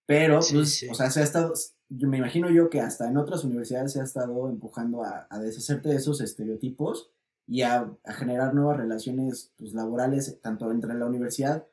Pero, 0.08 0.42
Sí, 0.42 0.56
pues, 0.56 0.76
sí. 0.78 0.88
o 0.90 0.94
sea, 0.94 1.10
se 1.10 1.22
ha 1.22 1.24
estado, 1.24 1.54
yo 1.90 2.08
me 2.08 2.18
imagino 2.18 2.50
yo 2.50 2.70
que 2.70 2.82
hasta 2.82 3.08
en 3.08 3.18
otras 3.18 3.44
universidades 3.44 3.94
se 3.94 4.02
ha 4.02 4.04
estado 4.04 4.50
empujando 4.50 5.04
a, 5.04 5.28
a 5.30 5.40
deshacerte 5.40 5.90
de 5.90 5.96
esos 5.96 6.22
estereotipos 6.22 7.12
y 7.48 7.62
a, 7.62 7.92
a 8.04 8.14
generar 8.14 8.54
nuevas 8.54 8.78
relaciones 8.78 9.54
pues, 9.58 9.74
laborales, 9.74 10.40
tanto 10.42 10.70
entre 10.72 10.94
la 10.96 11.06
universidad 11.06 11.68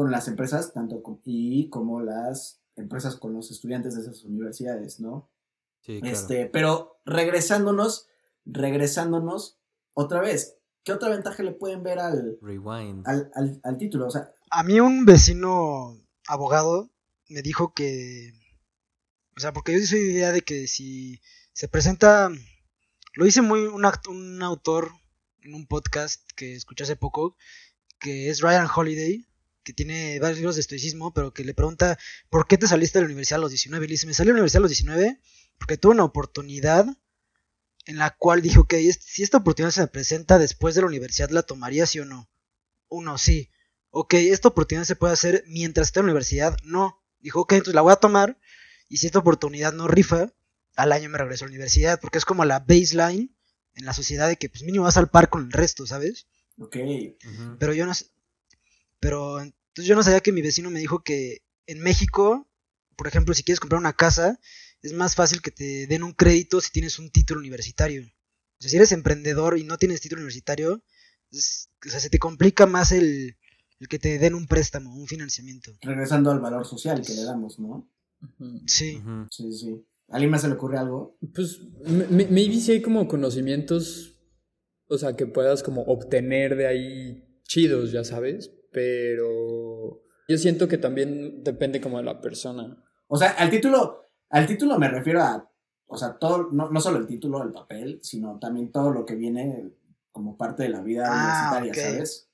con 0.00 0.10
las 0.10 0.28
empresas, 0.28 0.72
tanto 0.72 1.02
y 1.26 1.68
como 1.68 2.00
las 2.00 2.62
empresas 2.74 3.16
con 3.16 3.34
los 3.34 3.50
estudiantes 3.50 3.94
de 3.94 4.00
esas 4.00 4.24
universidades, 4.24 4.98
¿no? 4.98 5.28
Sí, 5.82 6.00
claro. 6.00 6.16
Este, 6.16 6.46
pero 6.46 7.02
regresándonos, 7.04 8.06
regresándonos 8.46 9.58
otra 9.92 10.22
vez, 10.22 10.56
¿qué 10.84 10.92
otra 10.92 11.10
ventaja 11.10 11.42
le 11.42 11.52
pueden 11.52 11.82
ver 11.82 11.98
al, 11.98 12.38
Rewind. 12.40 13.06
al, 13.06 13.30
al, 13.34 13.60
al 13.62 13.76
título? 13.76 14.06
O 14.06 14.10
sea, 14.10 14.32
A 14.50 14.62
mí 14.62 14.80
un 14.80 15.04
vecino 15.04 16.00
abogado 16.26 16.88
me 17.28 17.42
dijo 17.42 17.74
que, 17.74 18.32
o 19.36 19.40
sea, 19.40 19.52
porque 19.52 19.72
yo 19.74 19.78
de 19.86 20.12
idea 20.12 20.32
de 20.32 20.40
que 20.40 20.66
si 20.66 21.20
se 21.52 21.68
presenta, 21.68 22.30
lo 23.12 23.24
dice 23.26 23.42
muy 23.42 23.60
un, 23.66 23.82
act- 23.82 24.08
un 24.08 24.42
autor 24.42 24.92
en 25.42 25.52
un 25.52 25.66
podcast 25.66 26.22
que 26.36 26.54
escuché 26.54 26.84
hace 26.84 26.96
poco, 26.96 27.36
que 27.98 28.30
es 28.30 28.40
Ryan 28.40 28.66
Holiday, 28.74 29.26
que 29.70 29.74
tiene 29.74 30.18
varios 30.18 30.38
libros 30.38 30.56
de 30.56 30.62
estoicismo, 30.62 31.14
pero 31.14 31.32
que 31.32 31.44
le 31.44 31.54
pregunta, 31.54 31.96
¿por 32.28 32.46
qué 32.48 32.58
te 32.58 32.66
saliste 32.66 32.98
de 32.98 33.02
la 33.04 33.06
universidad 33.06 33.38
a 33.38 33.42
los 33.42 33.50
19? 33.52 33.84
Y 33.84 33.88
le 33.88 33.92
dice, 33.92 34.06
me 34.08 34.14
salí 34.14 34.28
de 34.28 34.32
la 34.32 34.38
universidad 34.40 34.60
a 34.60 34.62
los 34.62 34.70
19 34.70 35.20
porque 35.58 35.76
tuve 35.76 35.92
una 35.92 36.04
oportunidad 36.04 36.86
en 37.86 37.96
la 37.98 38.10
cual 38.16 38.42
dije, 38.42 38.58
ok, 38.58 38.72
es- 38.74 38.98
si 39.04 39.22
esta 39.22 39.38
oportunidad 39.38 39.70
se 39.72 39.80
me 39.82 39.86
presenta 39.86 40.38
después 40.38 40.74
de 40.74 40.80
la 40.80 40.88
universidad, 40.88 41.30
¿la 41.30 41.42
tomaría 41.42 41.86
sí 41.86 42.00
o 42.00 42.04
no? 42.04 42.28
Uno, 42.88 43.16
sí. 43.18 43.50
Ok, 43.90 44.14
esta 44.14 44.48
oportunidad 44.48 44.84
se 44.84 44.96
puede 44.96 45.12
hacer 45.12 45.44
mientras 45.46 45.88
esté 45.88 46.00
en 46.00 46.06
la 46.06 46.12
universidad. 46.12 46.56
No. 46.64 47.00
Dijo, 47.20 47.40
ok, 47.42 47.52
entonces 47.52 47.74
la 47.74 47.80
voy 47.82 47.92
a 47.92 47.96
tomar. 47.96 48.38
Y 48.88 48.96
si 48.96 49.06
esta 49.06 49.20
oportunidad 49.20 49.72
no 49.72 49.86
rifa, 49.88 50.32
al 50.76 50.92
año 50.92 51.08
me 51.10 51.18
regreso 51.18 51.44
a 51.44 51.48
la 51.48 51.52
universidad. 51.52 52.00
Porque 52.00 52.18
es 52.18 52.24
como 52.24 52.44
la 52.44 52.58
baseline 52.60 53.34
en 53.74 53.84
la 53.84 53.92
sociedad 53.92 54.26
de 54.28 54.36
que 54.36 54.48
pues 54.48 54.62
mínimo 54.64 54.84
vas 54.84 54.96
al 54.96 55.10
par 55.10 55.28
con 55.30 55.44
el 55.44 55.52
resto, 55.52 55.86
¿sabes? 55.86 56.26
ok. 56.58 56.76
Pero 57.58 57.72
yo 57.74 57.86
no 57.86 57.94
sé. 57.94 58.06
Pero 59.00 59.40
entonces 59.70 59.88
yo 59.88 59.94
no 59.96 60.02
sabía 60.02 60.20
que 60.20 60.32
mi 60.32 60.42
vecino 60.42 60.70
me 60.70 60.80
dijo 60.80 61.02
que 61.02 61.42
en 61.66 61.80
México, 61.80 62.48
por 62.96 63.06
ejemplo, 63.06 63.34
si 63.34 63.42
quieres 63.42 63.60
comprar 63.60 63.80
una 63.80 63.92
casa, 63.94 64.38
es 64.82 64.92
más 64.92 65.14
fácil 65.14 65.40
que 65.42 65.50
te 65.50 65.86
den 65.86 66.02
un 66.02 66.12
crédito 66.12 66.60
si 66.60 66.70
tienes 66.72 66.98
un 66.98 67.10
título 67.10 67.40
universitario. 67.40 68.02
O 68.02 68.60
sea, 68.62 68.70
si 68.70 68.76
eres 68.76 68.92
emprendedor 68.92 69.58
y 69.58 69.64
no 69.64 69.78
tienes 69.78 70.00
título 70.00 70.20
universitario, 70.20 70.82
es- 71.30 71.68
o 71.86 71.88
sea, 71.90 72.00
se 72.00 72.10
te 72.10 72.18
complica 72.18 72.66
más 72.66 72.92
el, 72.92 73.36
el 73.78 73.88
que 73.88 73.98
te 73.98 74.18
den 74.18 74.34
un 74.34 74.46
préstamo, 74.46 74.94
un 74.94 75.06
financiamiento. 75.06 75.72
regresando 75.82 76.30
al 76.30 76.40
valor 76.40 76.66
social 76.66 77.00
que 77.02 77.14
le 77.14 77.24
damos, 77.24 77.58
¿no? 77.58 77.88
Sí. 78.66 79.00
Sí, 79.30 79.52
sí. 79.52 79.86
¿A 80.08 80.14
alguien 80.16 80.30
más 80.30 80.42
se 80.42 80.48
le 80.48 80.54
ocurre 80.54 80.76
algo? 80.78 81.16
Pues 81.34 81.60
maybe 81.86 82.60
si 82.60 82.72
hay 82.72 82.82
como 82.82 83.06
conocimientos, 83.06 84.18
o 84.88 84.98
sea, 84.98 85.14
que 85.16 85.26
puedas 85.26 85.62
como 85.62 85.82
obtener 85.82 86.56
de 86.56 86.66
ahí 86.66 87.24
chidos, 87.44 87.92
ya 87.92 88.02
sabes, 88.04 88.50
pero 88.70 90.02
yo 90.28 90.38
siento 90.38 90.68
que 90.68 90.78
también 90.78 91.42
depende 91.42 91.80
como 91.80 91.98
de 91.98 92.04
la 92.04 92.20
persona. 92.20 92.76
O 93.08 93.16
sea, 93.16 93.30
al 93.32 93.50
título, 93.50 94.04
al 94.30 94.46
título 94.46 94.78
me 94.78 94.88
refiero 94.88 95.22
a, 95.22 95.50
o 95.86 95.96
sea, 95.96 96.18
todo, 96.18 96.48
no, 96.52 96.70
no 96.70 96.80
solo 96.80 96.98
el 96.98 97.06
título, 97.06 97.42
el 97.42 97.52
papel, 97.52 97.98
sino 98.02 98.38
también 98.38 98.70
todo 98.70 98.90
lo 98.90 99.04
que 99.04 99.16
viene 99.16 99.72
como 100.12 100.36
parte 100.36 100.64
de 100.64 100.68
la 100.68 100.80
vida 100.82 101.04
Ah, 101.06 101.58
universitaria. 101.58 101.92
¿sabes? 101.94 102.30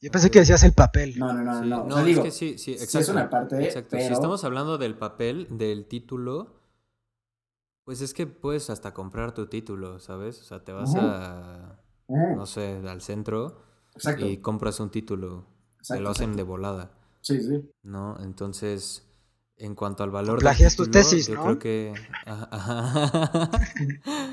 Yo 0.00 0.10
pensé 0.12 0.30
que 0.30 0.38
decías 0.38 0.62
el 0.62 0.74
papel. 0.74 1.18
No, 1.18 1.32
no, 1.32 1.42
no, 1.42 1.62
Sí, 1.62 1.68
no. 1.68 1.82
O 1.82 1.86
no, 1.86 1.94
sea, 1.94 2.00
es 2.02 2.06
digo, 2.06 2.22
que 2.22 2.30
sí, 2.30 2.50
sí, 2.52 2.58
sí 2.58 2.72
exacto. 2.72 2.98
es 3.00 3.08
una 3.08 3.30
parte, 3.30 3.64
Exacto. 3.64 3.96
Si 3.98 4.04
estamos 4.04 4.44
hablando 4.44 4.78
del 4.78 4.96
papel, 4.96 5.48
del 5.50 5.86
título, 5.88 6.60
pues 7.84 8.00
es 8.00 8.14
que 8.14 8.26
puedes 8.26 8.70
hasta 8.70 8.92
comprar 8.94 9.32
tu 9.32 9.46
título, 9.46 9.98
¿sabes? 9.98 10.40
O 10.40 10.44
sea, 10.44 10.62
te 10.62 10.72
vas 10.72 10.94
a, 10.94 11.80
no 12.06 12.46
sé, 12.46 12.80
al 12.86 13.00
centro 13.00 13.62
exacto. 13.94 14.26
y 14.26 14.36
compras 14.40 14.78
un 14.78 14.90
título. 14.90 15.46
Te 15.78 15.82
exacto, 15.82 16.02
lo 16.02 16.10
hacen 16.10 16.24
exacto. 16.24 16.36
de 16.36 16.42
volada, 16.42 16.90
Sí, 17.20 17.40
sí. 17.40 17.70
¿no? 17.82 18.16
Entonces, 18.20 19.04
en 19.56 19.74
cuanto 19.74 20.02
al 20.04 20.10
valor 20.10 20.38
Plagias 20.38 20.72
título, 20.76 20.92
tesis, 20.92 21.28
yo 21.28 21.34
¿no? 21.34 21.42
creo 21.44 21.58
que... 21.58 21.94
Ajá, 22.26 22.48
ajá. 22.50 23.50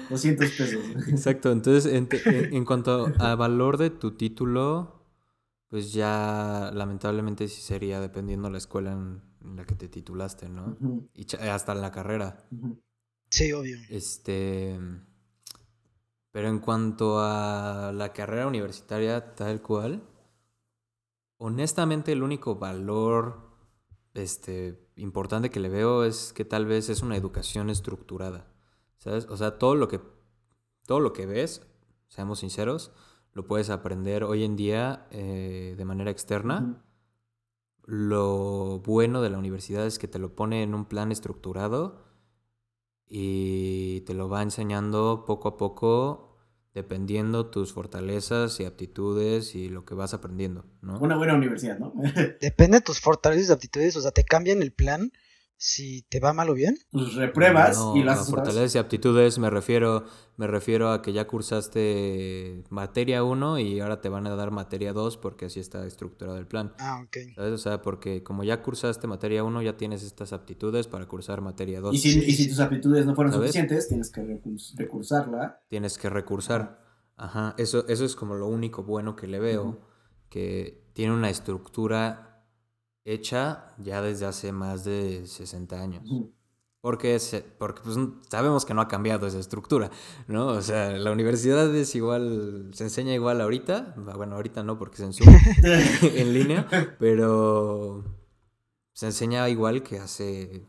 200 0.10 0.52
pesos. 0.52 0.84
Exacto, 1.10 1.52
entonces 1.52 1.92
en, 1.92 2.08
te- 2.08 2.22
en- 2.28 2.54
en 2.54 2.66
cuanto 2.66 3.12
al 3.20 3.38
valor 3.38 3.78
de 3.78 3.90
tu 3.90 4.12
título, 4.12 5.02
pues 5.70 5.94
ya 5.94 6.72
lamentablemente 6.74 7.48
sí 7.48 7.62
sería 7.62 8.00
dependiendo 8.00 8.50
la 8.50 8.58
escuela 8.60 8.92
en, 8.94 9.22
en 9.42 9.56
la 9.56 9.66
que 9.66 9.76
te 9.76 9.88
titulaste, 9.90 10.48
¿no? 10.50 10.78
Y 11.14 11.26
hasta 11.38 11.74
la 11.76 11.92
carrera. 11.92 12.46
Sí, 13.30 13.52
obvio. 13.52 13.78
Este. 13.90 14.78
Pero 16.32 16.50
en 16.50 16.60
cuanto 16.60 17.20
a 17.20 17.92
la 17.94 18.12
carrera 18.14 18.48
universitaria 18.48 19.34
tal 19.36 19.62
cual, 19.62 20.04
honestamente 21.38 22.12
el 22.12 22.24
único 22.24 22.56
valor 22.56 23.46
este, 24.14 24.80
importante 24.96 25.50
que 25.50 25.60
le 25.60 25.70
veo 25.70 26.04
es 26.04 26.34
que 26.34 26.46
tal 26.46 26.66
vez 26.66 26.90
es 26.90 27.02
una 27.02 27.18
educación 27.18 27.70
estructurada. 27.70 28.48
¿Sabes? 28.98 29.28
O 29.30 29.38
sea, 29.38 29.60
todo 29.60 29.76
lo 29.76 29.88
que, 29.88 30.00
todo 30.86 31.00
lo 31.00 31.14
que 31.14 31.26
ves, 31.26 31.68
seamos 32.08 32.40
sinceros, 32.40 32.92
lo 33.34 33.46
puedes 33.46 33.70
aprender 33.70 34.24
hoy 34.24 34.44
en 34.44 34.56
día 34.56 35.08
eh, 35.12 35.76
de 35.78 35.86
manera 35.86 36.10
externa. 36.10 36.82
Lo 37.84 38.80
bueno 38.80 39.22
de 39.22 39.30
la 39.30 39.38
universidad 39.38 39.86
es 39.86 40.00
que 40.00 40.08
te 40.08 40.18
lo 40.18 40.36
pone 40.36 40.64
en 40.64 40.74
un 40.74 40.86
plan 40.86 41.12
estructurado 41.12 42.06
y 43.08 44.02
te 44.02 44.14
lo 44.16 44.30
va 44.30 44.42
enseñando 44.42 45.26
poco 45.28 45.50
a 45.50 45.58
poco 45.58 46.35
dependiendo 46.76 47.48
tus 47.48 47.72
fortalezas 47.72 48.60
y 48.60 48.66
aptitudes 48.66 49.56
y 49.56 49.70
lo 49.70 49.86
que 49.86 49.96
vas 49.96 50.14
aprendiendo, 50.14 50.66
¿no? 50.82 51.00
Una 51.00 51.16
buena 51.16 51.34
universidad, 51.34 51.80
¿no? 51.80 51.94
Depende 52.42 52.78
de 52.78 52.82
tus 52.82 53.00
fortalezas 53.00 53.50
y 53.50 53.54
aptitudes, 53.54 53.96
o 53.96 54.02
sea, 54.02 54.12
te 54.12 54.26
cambian 54.26 54.62
el 54.62 54.74
plan 54.74 55.14
si 55.58 56.04
te 56.10 56.20
va 56.20 56.34
mal 56.34 56.50
o 56.50 56.54
bien. 56.54 56.78
Pues 56.92 57.14
repruebas 57.16 57.78
No, 57.78 57.96
y 57.96 58.08
a 58.08 58.12
haces 58.12 58.30
fortalezas 58.30 58.76
y 58.76 58.78
aptitudes 58.78 59.40
me 59.40 59.50
refiero, 59.50 60.04
me 60.38 60.48
refiero 60.48 60.90
a 60.92 61.02
que 61.02 61.14
ya 61.14 61.28
cursaste 61.28 62.64
materia 62.70 63.24
1 63.24 63.60
y 63.60 63.80
ahora 63.80 64.02
te 64.02 64.10
van 64.10 64.28
a 64.28 64.36
dar 64.36 64.52
materia 64.52 64.94
2 64.94 65.18
porque 65.18 65.46
así 65.46 65.60
está 65.60 65.86
estructurado 65.86 66.38
el 66.38 66.48
plan. 66.48 66.74
Ah, 66.80 67.02
ok. 67.06 67.18
¿Sabes? 67.36 67.54
O 67.54 67.58
sea, 67.58 67.82
porque 67.82 68.24
como 68.24 68.44
ya 68.44 68.62
cursaste 68.62 69.08
materia 69.08 69.44
1, 69.44 69.62
ya 69.62 69.78
tienes 69.78 70.04
estas 70.04 70.34
aptitudes 70.34 70.88
para 70.88 71.08
cursar 71.08 71.42
materia 71.42 71.80
2. 71.82 71.96
Y 71.96 71.98
si, 72.00 72.20
y 72.20 72.32
si 72.34 72.50
tus 72.50 72.60
aptitudes 72.60 73.06
no 73.06 73.16
fueron 73.16 73.34
¿Sabes? 73.34 73.48
suficientes, 73.52 73.88
tienes 73.88 74.12
que 74.12 74.22
recurs- 74.22 74.76
recursarla. 74.78 75.62
Tienes 75.70 75.98
que 75.98 76.10
recursar. 76.10 76.84
Ajá, 77.18 77.56
eso, 77.58 77.88
eso 77.88 78.04
es 78.04 78.16
como 78.16 78.36
lo 78.36 78.48
único 78.48 78.84
bueno 78.84 79.16
que 79.16 79.28
le 79.28 79.40
veo, 79.40 79.80
que 80.30 80.84
tiene 80.94 81.14
una 81.14 81.30
estructura 81.30 82.35
hecha 83.06 83.74
ya 83.78 84.02
desde 84.02 84.26
hace 84.26 84.52
más 84.52 84.84
de 84.84 85.26
60 85.28 85.80
años. 85.82 86.04
Porque, 86.82 87.18
se- 87.18 87.42
porque 87.42 87.82
pues, 87.84 87.98
sabemos 88.30 88.64
que 88.66 88.74
no 88.76 88.82
ha 88.82 88.88
cambiado 88.88 89.26
esa 89.26 89.40
estructura, 89.40 89.90
¿no? 90.28 90.48
O 90.48 90.62
sea, 90.62 90.92
la 90.92 91.12
universidad 91.12 91.74
es 91.76 91.96
igual, 91.96 92.70
se 92.74 92.84
enseña 92.84 93.14
igual 93.14 93.42
ahorita, 93.42 93.96
bueno, 94.16 94.36
ahorita 94.36 94.64
no 94.64 94.78
porque 94.78 94.98
se 94.98 95.06
en 95.06 95.14
Zoom, 95.14 95.30
en 96.04 96.34
línea, 96.34 96.68
pero 97.00 98.04
se 98.94 99.08
enseña 99.08 99.50
igual 99.50 99.82
que 99.82 99.98
hace 99.98 100.68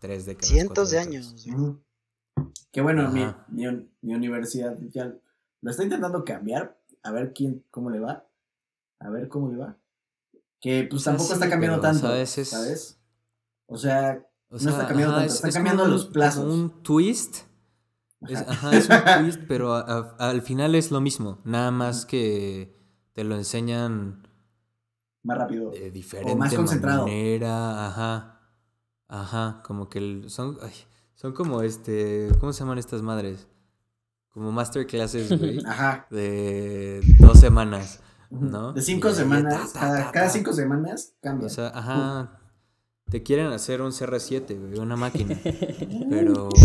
tres 0.00 0.26
décadas. 0.26 0.48
Cientos 0.50 0.90
de 0.90 0.98
años. 0.98 1.34
Que 2.70 2.80
bueno, 2.82 3.10
mi, 3.10 3.66
mi 4.02 4.14
universidad 4.14 4.76
ya 4.90 5.14
lo 5.62 5.70
está 5.70 5.82
intentando 5.82 6.24
cambiar. 6.24 6.78
A 7.02 7.10
ver 7.10 7.32
quién, 7.32 7.64
cómo 7.70 7.88
le 7.90 8.00
va. 8.00 8.26
A 9.00 9.08
ver 9.10 9.28
cómo 9.28 9.50
le 9.50 9.56
va. 9.56 9.78
Que 10.64 10.84
pues 10.88 11.02
O 11.02 11.04
sea, 11.04 11.12
tampoco 11.12 11.28
sí, 11.28 11.34
está 11.34 11.50
cambiando 11.50 11.80
pero, 11.82 11.92
tanto. 11.92 12.06
¿sabes? 12.08 12.38
Es- 12.38 12.48
¿Sabes? 12.48 12.98
O 13.66 13.76
sea, 13.76 14.26
O 14.48 14.56
No 14.58 14.70
está 14.70 14.86
cambiando 14.86 15.16
tanto, 15.16 15.32
están 15.34 15.50
como 15.50 15.54
cambiando 15.54 15.84
un- 15.84 15.90
los 15.90 16.06
plazos. 16.06 16.44
un 16.54 16.82
twist. 16.82 17.38
Es, 18.28 18.38
Ajá. 18.40 18.50
ajá, 18.70 18.76
es 18.76 18.88
un 18.88 18.96
twist, 19.24 19.40
pero 19.48 19.74
a- 19.74 19.80
a- 20.18 20.30
al 20.30 20.40
final 20.42 20.74
es 20.74 20.90
lo 20.90 21.00
mismo. 21.00 21.38
Nada 21.44 21.70
más 21.70 22.06
que 22.06 22.74
te 23.12 23.24
lo 23.24 23.34
enseñan 23.36 24.26
más 25.22 25.36
rápido. 25.38 25.70
de 25.70 25.90
diferente 25.90 26.34
más 26.36 26.54
concentrado. 26.54 27.02
manera. 27.06 27.86
Ajá. 27.88 28.40
Ajá. 29.08 29.62
Como 29.66 29.88
que 29.90 29.98
el- 29.98 30.30
son, 30.30 30.56
ay, 30.62 30.72
son 31.14 31.32
como 31.34 31.60
este. 31.62 32.28
¿Cómo 32.40 32.52
se 32.54 32.60
llaman 32.60 32.78
estas 32.78 33.02
madres? 33.02 33.48
Como 34.30 34.50
masterclasses, 34.52 35.38
güey. 35.38 35.58
Ajá. 35.66 36.06
de 36.10 37.00
dos 37.20 37.38
semanas. 37.40 38.00
¿No? 38.30 38.72
De 38.72 38.82
cinco 38.82 39.10
Y 39.10 39.14
semanas. 39.14 39.72
ta, 39.72 39.72
ta, 39.72 39.80
cada, 39.80 40.04
ta, 40.06 40.12
cada 40.12 40.26
ta. 40.26 40.32
cinco 40.32 40.52
semanas 40.52 41.14
cambia. 41.20 41.46
O 41.46 41.50
sea, 41.50 41.68
ajá. 41.68 42.40
Te 43.10 43.22
quieren 43.22 43.46
hacer 43.48 43.82
un 43.82 43.92
CR7, 43.92 44.58
güey, 44.58 44.78
una 44.78 44.96
máquina. 44.96 45.38
Pero. 46.10 46.48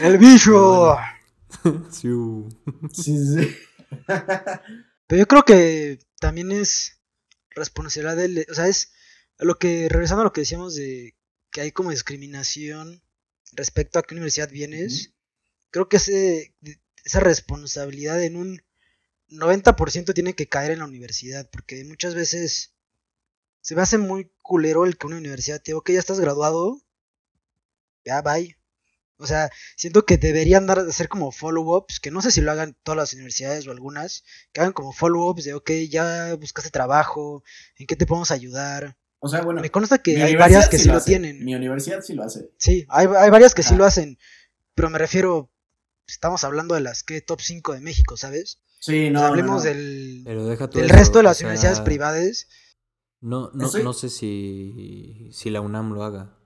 ¡El 0.00 0.18
bicho! 0.18 0.96
Sí. 1.88 2.08
Sí, 2.92 3.16
sí. 3.16 3.56
Pero 5.06 5.18
yo 5.20 5.26
creo 5.26 5.44
que 5.44 6.00
también 6.18 6.50
es 6.50 6.98
responsabilidad 7.50 8.16
del... 8.16 8.44
O 8.50 8.54
sea, 8.54 8.66
es 8.66 8.92
lo 9.38 9.56
que, 9.56 9.88
regresando 9.88 10.22
a 10.22 10.24
lo 10.24 10.32
que 10.32 10.40
decíamos 10.40 10.74
de 10.74 11.14
que 11.52 11.60
hay 11.60 11.70
como 11.70 11.90
discriminación 11.90 13.02
respecto 13.52 13.98
a 13.98 14.02
qué 14.02 14.14
universidad 14.14 14.50
vienes, 14.50 15.14
creo 15.70 15.88
que 15.88 15.98
ese, 15.98 16.54
esa 17.04 17.20
responsabilidad 17.20 18.20
en 18.22 18.36
un 18.36 18.62
90% 19.38 20.14
tiene 20.14 20.34
que 20.34 20.48
caer 20.48 20.72
en 20.72 20.80
la 20.80 20.84
universidad, 20.84 21.48
porque 21.50 21.84
muchas 21.84 22.14
veces 22.14 22.72
se 23.60 23.74
me 23.74 23.82
hace 23.82 23.98
muy 23.98 24.30
culero 24.42 24.84
el 24.84 24.98
que 24.98 25.06
una 25.06 25.16
universidad 25.16 25.58
te 25.58 25.70
diga, 25.70 25.78
ok, 25.78 25.90
ya 25.90 25.98
estás 25.98 26.20
graduado, 26.20 26.80
ya 28.04 28.20
bye. 28.22 28.56
O 29.16 29.26
sea, 29.26 29.50
siento 29.76 30.04
que 30.04 30.18
deberían 30.18 30.66
dar, 30.66 30.80
hacer 30.80 31.08
como 31.08 31.30
follow-ups, 31.30 32.00
que 32.00 32.10
no 32.10 32.20
sé 32.20 32.30
si 32.30 32.40
lo 32.40 32.50
hagan 32.50 32.76
todas 32.82 32.96
las 32.96 33.14
universidades 33.14 33.66
o 33.66 33.70
algunas, 33.70 34.24
que 34.52 34.60
hagan 34.60 34.72
como 34.72 34.92
follow-ups 34.92 35.44
de, 35.44 35.54
ok, 35.54 35.70
ya 35.88 36.34
buscaste 36.34 36.70
trabajo, 36.70 37.42
¿en 37.78 37.86
qué 37.86 37.96
te 37.96 38.06
podemos 38.06 38.32
ayudar? 38.32 38.96
O 39.20 39.28
sea, 39.28 39.40
bueno. 39.40 39.62
Me 39.62 39.70
consta 39.70 39.98
que 39.98 40.22
hay 40.22 40.36
varias 40.36 40.68
que 40.68 40.78
sí 40.78 40.88
lo 40.88 41.00
tienen. 41.00 41.42
Mi 41.44 41.54
universidad 41.54 42.02
sí 42.02 42.12
lo 42.12 42.24
hace. 42.24 42.50
Sí, 42.58 42.84
hay, 42.90 43.06
hay 43.16 43.30
varias 43.30 43.54
que 43.54 43.62
sí 43.62 43.74
lo 43.74 43.86
hacen, 43.86 44.18
pero 44.74 44.90
me 44.90 44.98
refiero, 44.98 45.50
estamos 46.06 46.44
hablando 46.44 46.74
de 46.74 46.80
las 46.80 47.02
que 47.02 47.20
top 47.20 47.40
5 47.40 47.72
de 47.74 47.80
México, 47.80 48.16
¿sabes? 48.16 48.60
Sí, 48.80 49.10
no. 49.10 49.20
no, 49.20 49.26
hablemos 49.26 49.56
no. 49.64 49.70
del, 49.70 50.22
Pero 50.24 50.46
deja 50.46 50.68
tú 50.68 50.78
del 50.78 50.86
eso, 50.90 50.96
resto 50.98 51.18
de 51.18 51.24
las 51.24 51.38
sea, 51.38 51.46
universidades 51.48 51.80
privadas. 51.80 52.48
No, 53.20 53.50
no, 53.54 53.66
Estoy- 53.66 53.82
no 53.82 53.92
sé 53.94 54.10
si, 54.10 55.30
si 55.32 55.50
la 55.50 55.60
UNAM 55.62 55.92
lo 55.94 56.04
haga, 56.04 56.38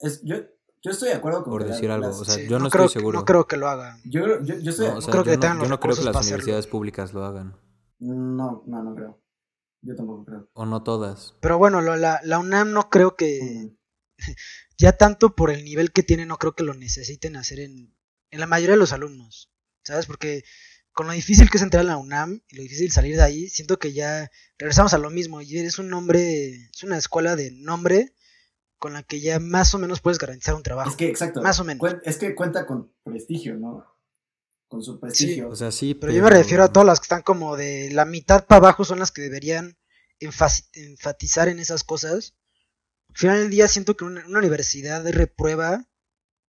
Es- 0.00 0.20
yo, 0.24 0.36
yo 0.82 0.90
estoy 0.90 1.08
de 1.10 1.14
acuerdo 1.14 1.42
con 1.44 1.52
por 1.52 1.62
que 1.62 1.68
la- 1.68 1.74
decir 1.74 1.90
algo. 1.90 2.08
las- 2.08 2.20
O 2.20 2.24
sea, 2.24 2.34
Sí, 2.34 2.48
yo 2.48 2.58
no, 2.58 2.68
creo, 2.70 2.86
estoy 2.86 3.00
seguro. 3.00 3.18
No 3.20 3.24
creo 3.24 3.46
que 3.46 3.56
lo 3.56 3.68
hagan. 3.68 4.00
yo, 4.04 4.40
yo, 4.42 4.58
yo 4.58 4.70
estoy. 4.70 4.88
No, 4.88 4.96
o 4.98 5.00
sea, 5.00 5.10
creo 5.12 5.24
yo 5.24 5.30
que 5.30 5.36
no- 5.36 5.40
tengan 5.40 5.60
yo 5.62 5.68
no 5.68 5.80
creo 5.80 5.94
que 5.94 6.02
las 6.02 6.16
hacerlo. 6.16 6.20
universidades 6.36 6.66
públicas 6.66 7.12
lo 7.12 7.24
hagan. 7.24 7.56
no, 8.00 8.62
no, 8.66 8.82
no 8.84 8.94
creo. 8.94 9.22
Yo 9.82 9.94
tampoco 9.94 10.24
creo. 10.24 10.48
O 10.54 10.66
no 10.66 10.82
todas. 10.82 11.34
Pero 11.40 11.58
bueno, 11.58 11.80
lo- 11.80 11.96
la, 11.96 12.20
la 12.24 12.38
UNAM 12.40 12.72
no 12.72 12.90
creo 12.90 13.14
que, 13.16 13.40
Mm. 13.42 13.76
ya 14.78 14.92
tanto 14.96 15.34
por 15.36 15.50
el 15.52 15.64
nivel 15.64 15.92
que 15.92 16.02
tiene, 16.02 16.26
no 16.26 16.36
creo 16.38 16.54
que 16.56 16.64
lo 16.64 16.74
necesiten 16.74 17.36
hacer 17.36 17.60
en, 17.60 17.94
en 18.30 18.40
la 18.40 18.46
mayoría 18.46 18.74
de 18.74 18.80
los 18.80 18.92
alumnos, 18.92 19.50
¿sabes? 19.82 20.06
Porque 20.06 20.44
con 20.98 21.06
lo 21.06 21.12
difícil 21.12 21.48
que 21.48 21.58
es 21.58 21.62
entrar 21.62 21.82
a 21.82 21.86
la 21.86 21.96
UNAM 21.96 22.42
y 22.48 22.56
lo 22.56 22.62
difícil 22.62 22.90
salir 22.90 23.14
de 23.14 23.22
ahí, 23.22 23.48
siento 23.48 23.78
que 23.78 23.92
ya 23.92 24.30
regresamos 24.58 24.94
a 24.94 24.98
lo 24.98 25.10
mismo. 25.10 25.40
Y 25.40 25.56
es 25.56 25.78
un 25.78 25.88
nombre, 25.88 26.48
es 26.74 26.82
una 26.82 26.98
escuela 26.98 27.36
de 27.36 27.52
nombre 27.52 28.12
con 28.78 28.94
la 28.94 29.04
que 29.04 29.20
ya 29.20 29.38
más 29.38 29.72
o 29.74 29.78
menos 29.78 30.00
puedes 30.00 30.18
garantizar 30.18 30.56
un 30.56 30.64
trabajo. 30.64 30.90
Es 30.90 30.96
que, 30.96 31.08
exacto. 31.08 31.40
Más 31.40 31.60
o 31.60 31.64
menos. 31.64 31.88
Es 32.02 32.16
que 32.16 32.34
cuenta 32.34 32.66
con 32.66 32.92
prestigio, 33.04 33.54
¿no? 33.54 33.86
Con 34.66 34.82
su 34.82 34.98
prestigio. 34.98 35.48
O 35.48 35.54
sea, 35.54 35.70
sí, 35.70 35.94
Pero 35.94 36.12
yo 36.12 36.22
me 36.22 36.30
refiero 36.30 36.64
a 36.64 36.72
todas 36.72 36.86
las 36.86 36.98
que 36.98 37.04
están 37.04 37.22
como 37.22 37.56
de 37.56 37.90
la 37.92 38.04
mitad 38.04 38.44
para 38.46 38.58
abajo 38.58 38.84
son 38.84 38.98
las 38.98 39.12
que 39.12 39.22
deberían 39.22 39.78
enfatizar 40.18 41.46
en 41.48 41.60
esas 41.60 41.84
cosas. 41.84 42.34
Al 43.10 43.16
final 43.16 43.38
del 43.38 43.50
día 43.50 43.68
siento 43.68 43.96
que 43.96 44.04
una, 44.04 44.26
una 44.26 44.40
universidad 44.40 45.08
reprueba 45.10 45.86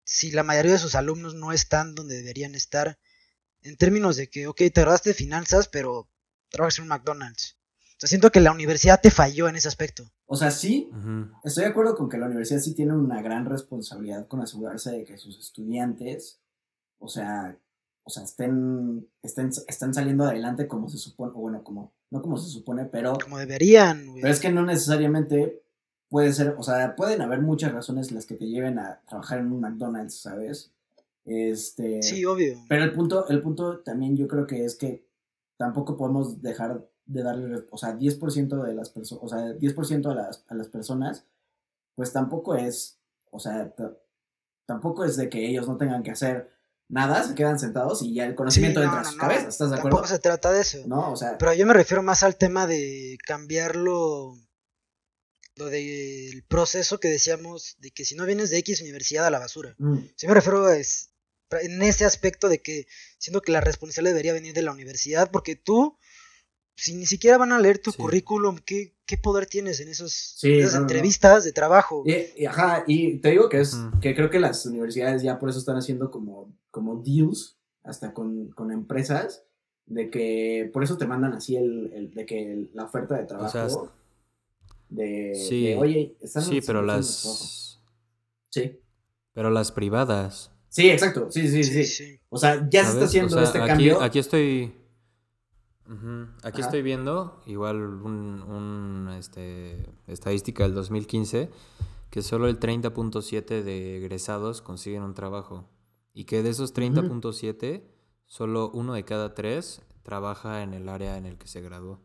si 0.07 0.31
la 0.31 0.43
mayoría 0.43 0.71
de 0.71 0.79
sus 0.79 0.95
alumnos 0.95 1.35
no 1.35 1.51
están 1.51 1.93
donde 1.93 2.15
deberían 2.15 2.55
estar. 2.55 2.97
En 3.61 3.75
términos 3.75 4.15
de 4.15 4.29
que, 4.29 4.47
ok, 4.47 4.57
te 4.57 4.81
graduaste 4.81 5.09
de 5.09 5.15
finanzas, 5.15 5.67
pero 5.67 6.09
trabajas 6.49 6.79
en 6.79 6.83
un 6.83 6.89
McDonald's. 6.89 7.57
O 7.75 7.99
sea, 7.99 8.07
siento 8.07 8.31
que 8.31 8.39
la 8.39 8.53
universidad 8.53 9.01
te 9.01 9.11
falló 9.11 9.49
en 9.49 9.57
ese 9.57 9.67
aspecto. 9.67 10.09
O 10.25 10.37
sea, 10.37 10.51
sí, 10.51 10.89
estoy 11.43 11.65
de 11.65 11.69
acuerdo 11.69 11.97
con 11.97 12.07
que 12.07 12.17
la 12.17 12.27
universidad 12.27 12.61
sí 12.61 12.73
tiene 12.73 12.95
una 12.95 13.21
gran 13.21 13.45
responsabilidad 13.45 14.27
con 14.27 14.39
asegurarse 14.39 14.91
de 14.91 15.03
que 15.03 15.17
sus 15.17 15.37
estudiantes, 15.39 16.39
o 16.99 17.09
sea, 17.09 17.59
o 18.03 18.09
sea, 18.09 18.23
estén, 18.23 19.09
estén, 19.21 19.49
estén 19.67 19.93
saliendo 19.93 20.23
adelante 20.23 20.67
como 20.67 20.87
se 20.87 20.97
supone, 20.97 21.33
o 21.35 21.39
bueno, 21.39 21.63
como, 21.65 21.93
no 22.11 22.21
como 22.21 22.37
se 22.37 22.49
supone, 22.49 22.85
pero, 22.85 23.17
Como 23.21 23.39
deberían, 23.39 24.07
güey. 24.07 24.21
pero 24.21 24.33
es 24.33 24.39
que 24.39 24.51
no 24.51 24.63
necesariamente 24.63 25.63
puede 26.09 26.31
ser, 26.33 26.55
o 26.57 26.63
sea, 26.63 26.95
pueden 26.95 27.21
haber 27.21 27.41
muchas 27.41 27.71
razones 27.73 28.11
las 28.11 28.25
que 28.25 28.35
te 28.35 28.47
lleven 28.47 28.79
a 28.79 29.01
trabajar 29.07 29.39
en 29.39 29.51
un 29.51 29.59
McDonald's, 29.61 30.15
¿sabes? 30.21 30.71
Este, 31.25 32.01
Sí, 32.03 32.23
obvio. 32.25 32.57
pero 32.69 32.83
el 32.83 32.93
punto, 32.93 33.27
el 33.29 33.41
punto 33.41 33.79
también 33.79 34.15
yo 34.15 34.27
creo 34.27 34.47
que 34.47 34.63
es 34.63 34.75
que 34.75 35.05
tampoco 35.57 35.97
podemos 35.97 36.41
dejar 36.41 36.87
de 37.05 37.23
darle, 37.23 37.63
o 37.71 37.77
sea, 37.77 37.97
10% 37.97 38.63
de 38.63 38.73
las 38.73 38.89
personas, 38.89 39.23
o 39.23 39.27
sea, 39.27 39.39
10% 39.57 40.11
a 40.11 40.15
las, 40.15 40.43
a 40.47 40.55
las 40.55 40.67
personas, 40.69 41.25
pues 41.95 42.13
tampoco 42.13 42.55
es, 42.55 42.99
o 43.31 43.39
sea, 43.39 43.73
tampoco 44.65 45.03
es 45.05 45.17
de 45.17 45.29
que 45.29 45.47
ellos 45.47 45.67
no 45.67 45.77
tengan 45.77 46.03
que 46.03 46.11
hacer 46.11 46.49
nada, 46.89 47.23
se 47.23 47.35
quedan 47.35 47.59
sentados 47.59 48.01
y 48.01 48.13
ya 48.13 48.25
el 48.25 48.35
conocimiento 48.35 48.79
Sí, 48.79 48.85
entra 48.85 49.01
no, 49.01 49.01
a 49.01 49.05
sus 49.09 49.17
no, 49.17 49.23
no. 49.23 49.27
cabezas, 49.29 49.47
¿estás 49.53 49.69
de 49.71 49.75
acuerdo? 49.77 49.97
Tampoco 49.97 50.13
se 50.13 50.19
trata 50.19 50.51
de 50.51 50.61
eso. 50.61 50.77
No, 50.87 51.11
o 51.11 51.15
sea, 51.17 51.37
Pero 51.37 51.53
yo 51.53 51.65
me 51.65 51.73
refiero 51.73 52.03
más 52.03 52.23
al 52.23 52.37
tema 52.37 52.67
de 52.67 53.17
cambiarlo, 53.25 54.35
lo 55.57 55.65
del 55.67 56.43
proceso 56.47 56.99
que 56.99 57.07
decíamos, 57.07 57.75
de 57.79 57.91
que 57.91 58.05
si 58.05 58.15
no 58.15 58.25
vienes 58.25 58.49
de 58.49 58.57
X 58.59 58.81
universidad 58.81 59.25
a 59.25 59.31
la 59.31 59.39
basura. 59.39 59.75
mm, 59.77 59.97
Sí 60.15 60.27
me 60.27 60.33
refiero 60.33 60.65
a 60.65 60.77
es, 60.77 61.09
en 61.61 61.81
ese 61.81 62.05
aspecto 62.05 62.49
de 62.49 62.61
que 62.61 62.87
siento 63.17 63.41
que 63.41 63.51
la 63.51 63.61
responsabilidad 63.61 64.13
debería 64.13 64.33
venir 64.33 64.53
de 64.53 64.61
la 64.61 64.71
universidad, 64.71 65.31
porque 65.31 65.55
tú, 65.55 65.97
si 66.75 66.93
ni 66.93 67.05
siquiera 67.05 67.37
van 67.37 67.51
a 67.53 67.59
leer 67.59 67.79
tu 67.79 67.91
Sí. 67.91 67.97
currículum, 67.97 68.59
¿qué, 68.65 68.95
¿qué 69.05 69.17
poder 69.17 69.45
tienes 69.47 69.79
en 69.79 69.87
esos, 69.89 70.11
Sí, 70.37 70.59
esas 70.59 70.73
no, 70.73 70.79
no, 70.81 70.85
no. 70.85 70.87
entrevistas 70.87 71.43
de 71.43 71.51
trabajo? 71.53 72.03
y, 72.05 72.41
y, 72.43 72.45
ajá, 72.45 72.83
y 72.87 73.17
te 73.19 73.29
digo 73.31 73.49
que 73.49 73.61
es, 73.61 73.73
Ujú. 73.73 73.99
que 73.99 74.13
creo 74.13 74.29
que 74.29 74.39
las 74.39 74.65
universidades 74.65 75.23
ya 75.23 75.39
por 75.39 75.49
eso 75.49 75.59
están 75.59 75.77
haciendo 75.77 76.11
como, 76.11 76.53
como 76.69 77.01
deals, 77.01 77.57
hasta 77.83 78.13
con, 78.13 78.49
con 78.51 78.71
empresas, 78.71 79.43
de 79.85 80.09
que 80.11 80.69
por 80.73 80.83
eso 80.83 80.97
te 80.97 81.07
mandan 81.07 81.33
así 81.33 81.55
el, 81.55 81.91
el- 81.93 82.13
de 82.13 82.25
que 82.25 82.51
el- 82.51 82.69
la 82.73 82.83
oferta 82.83 83.15
de 83.17 83.23
trabajo, 83.25 83.51
sea, 83.51 83.91
de, 84.89 85.35
sí, 85.35 85.67
de, 85.67 85.77
oye, 85.77 86.17
están 86.21 86.43
Sí, 86.43 86.61
pero 86.65 86.79
haciendo 86.79 86.81
las. 86.83 87.21
trabajo". 87.21 87.45
Sí. 88.49 88.79
Pero 89.33 89.49
las 89.51 89.71
privadas. 89.71 90.51
Sí, 90.69 90.89
exacto. 90.89 91.31
Sí, 91.31 91.47
sí, 91.47 91.63
sí. 91.63 91.83
sí. 91.85 92.19
O 92.29 92.37
sea, 92.37 92.67
ya 92.69 92.83
se 92.83 92.91
está 92.91 93.05
haciendo 93.05 93.27
O 93.27 93.39
sea, 93.39 93.43
este 93.43 93.59
aquí, 93.59 93.67
cambio. 93.67 94.01
Aquí 94.01 94.19
estoy. 94.19 94.73
Aquí 96.43 96.59
Ajá. 96.61 96.67
estoy 96.67 96.81
viendo 96.81 97.41
igual 97.45 97.77
un, 97.77 98.41
un, 98.41 99.09
este, 99.17 99.85
estadística 100.07 100.63
del 100.63 100.73
2015 100.73 101.49
que 102.09 102.21
solo 102.21 102.47
el 102.47 102.59
30.7 102.59 103.63
de 103.63 103.97
egresados 103.97 104.61
consiguen 104.61 105.03
un 105.03 105.13
trabajo 105.13 105.69
y 106.13 106.25
que 106.25 106.43
de 106.43 106.49
esos 106.49 106.73
30.7 106.73 107.83
solo 108.25 108.69
uno 108.73 108.93
de 108.93 109.05
cada 109.05 109.33
tres 109.33 109.81
trabaja 110.03 110.61
en 110.61 110.73
el 110.73 110.89
área 110.89 111.17
en 111.17 111.25
el 111.25 111.37
que 111.37 111.47
se 111.47 111.61
graduó. 111.61 112.01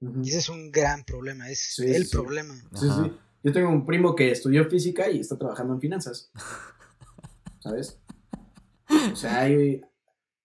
Y 0.00 0.28
ese 0.28 0.38
es 0.38 0.48
un 0.48 0.70
gran 0.70 1.04
problema, 1.04 1.48
es 1.48 1.74
Sí, 1.76 1.84
el 1.86 2.06
sí, 2.06 2.10
problema. 2.16 2.54
Sí, 2.74 2.86
Ajá. 2.88 3.04
sí. 3.04 3.12
Yo 3.42 3.52
tengo 3.52 3.68
un 3.70 3.84
primo 3.86 4.14
que 4.14 4.30
estudió 4.30 4.68
física 4.68 5.10
y 5.10 5.20
está 5.20 5.36
trabajando 5.38 5.74
en 5.74 5.80
finanzas. 5.80 6.30
¿Sabes? 7.60 7.98
O 9.12 9.16
sea, 9.16 9.40
hay. 9.40 9.80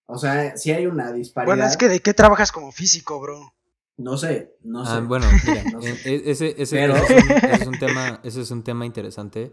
O 0.05 0.17
sea, 0.17 0.57
sí 0.57 0.71
hay 0.71 0.85
una 0.87 1.11
disparidad. 1.11 1.55
Bueno, 1.55 1.65
es 1.69 1.77
que 1.77 1.87
¿de 1.87 1.99
qué 1.99 2.13
trabajas 2.13 2.51
como 2.51 2.71
físico, 2.71 3.19
bro? 3.19 3.53
No 3.97 4.17
sé, 4.17 4.55
no 4.63 4.85
sé. 4.85 4.91
Ah, 4.93 4.99
bueno, 5.01 5.25
mira, 5.47 5.63
No 5.71 5.81
sé. 5.81 5.89
e- 6.05 6.31
ese, 6.31 6.55
ese- 6.61 6.75
Pero- 6.77 6.95
ese 6.95 7.17
es 7.17 7.23
un, 7.23 7.31
ese 7.31 7.51
es 7.61 7.67
un 7.67 7.79
tema, 7.79 8.19
ese 8.23 8.41
es 8.41 8.51
un 8.51 8.63
tema 8.63 8.85
interesante. 8.85 9.51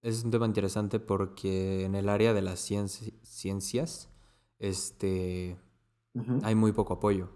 Ese 0.00 0.18
es 0.18 0.24
un 0.24 0.30
tema 0.30 0.46
interesante 0.46 1.00
porque 1.00 1.84
en 1.84 1.96
el 1.96 2.08
área 2.08 2.32
de 2.32 2.40
las 2.42 2.60
cienci- 2.70 3.14
ciencias, 3.24 4.08
este, 4.60 5.58
hay 6.44 6.54
muy 6.54 6.70
poco 6.72 6.94
apoyo. 6.94 7.30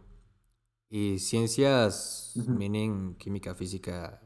Y 0.94 1.18
ciencias, 1.20 2.34
Ujú. 2.36 2.50
meaning 2.52 3.14
química, 3.16 3.54
física, 3.54 4.20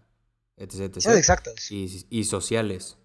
etc. 0.56 0.98
etc. 0.98 1.00
Ciencias 1.00 1.16
exactas. 1.18 1.70
y, 1.70 2.06
y 2.10 2.24
sociales. 2.24 2.98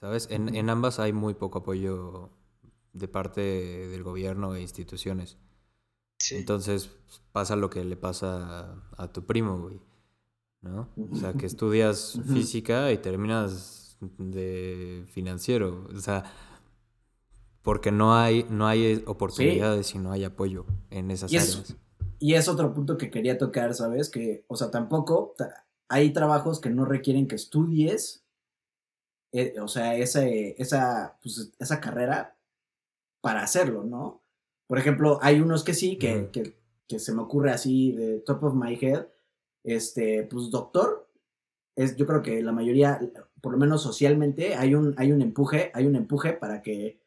¿Sabes? 0.00 0.28
En, 0.30 0.54
en 0.54 0.70
ambas 0.70 1.00
hay 1.00 1.12
muy 1.12 1.34
poco 1.34 1.58
apoyo 1.58 2.30
de 2.92 3.08
parte 3.08 3.40
del 3.40 4.02
gobierno 4.04 4.54
e 4.54 4.60
instituciones. 4.60 5.38
Sí. 6.18 6.36
Entonces 6.36 6.86
pues, 7.06 7.20
pasa 7.32 7.56
lo 7.56 7.68
que 7.68 7.84
le 7.84 7.96
pasa 7.96 8.60
a, 8.96 9.04
a 9.04 9.12
tu 9.12 9.26
primo, 9.26 9.58
güey. 9.58 9.80
¿No? 10.62 10.88
O 11.12 11.16
sea, 11.16 11.32
que 11.34 11.46
estudias 11.46 12.20
física 12.32 12.92
y 12.92 12.98
terminas 12.98 13.98
de 14.18 15.04
financiero. 15.12 15.88
O 15.94 15.98
sea, 16.00 16.24
porque 17.66 17.90
no 17.90 18.14
hay, 18.14 18.46
no 18.48 18.68
hay 18.68 19.02
oportunidades 19.08 19.92
y 19.92 19.98
no 19.98 20.12
hay 20.12 20.22
apoyo 20.22 20.66
en 20.90 21.10
esas 21.10 21.32
Y 21.32 21.36
es- 21.36 21.52
áreas. 21.56 21.76
Y 22.20 22.34
es 22.34 22.46
otro 22.48 22.72
punto 22.72 22.96
que 22.96 23.10
quería 23.10 23.36
tocar, 23.38 23.74
¿sabes? 23.74 24.08
Que, 24.08 24.44
o 24.46 24.54
sea, 24.56 24.70
tampoco 24.70 25.34
ta- 25.36 25.66
hay 25.88 26.12
trabajos 26.12 26.60
que 26.60 26.70
no 26.70 26.84
requieren 26.84 27.26
que 27.26 27.34
estudies, 27.34 28.24
eh, 29.32 29.54
o 29.60 29.66
sea, 29.66 29.96
ese, 29.96 30.54
esa, 30.62 31.18
pues, 31.20 31.52
esa 31.58 31.80
carrera 31.80 32.38
para 33.20 33.42
hacerlo, 33.42 33.82
¿no? 33.82 34.22
Por 34.68 34.78
ejemplo, 34.78 35.18
hay 35.20 35.40
unos 35.40 35.64
que 35.64 35.74
sí, 35.74 35.96
que, 35.98 36.30
que, 36.32 36.56
que 36.88 36.98
se 37.00 37.12
me 37.12 37.22
ocurre 37.22 37.50
así 37.50 37.90
de 37.92 38.20
top 38.20 38.44
of 38.44 38.54
my 38.54 38.78
head, 38.80 39.08
este, 39.64 40.22
pues 40.30 40.50
doctor, 40.52 41.10
es, 41.74 41.96
yo 41.96 42.06
creo 42.06 42.22
que 42.22 42.40
la 42.44 42.52
mayoría, 42.52 43.00
por 43.42 43.50
lo 43.52 43.58
menos 43.58 43.82
socialmente, 43.82 44.54
hay 44.54 44.76
un, 44.76 44.94
hay 44.98 45.10
un 45.10 45.20
empuje, 45.20 45.72
hay 45.74 45.84
un 45.86 45.96
empuje 45.96 46.32
para 46.32 46.62
que, 46.62 47.04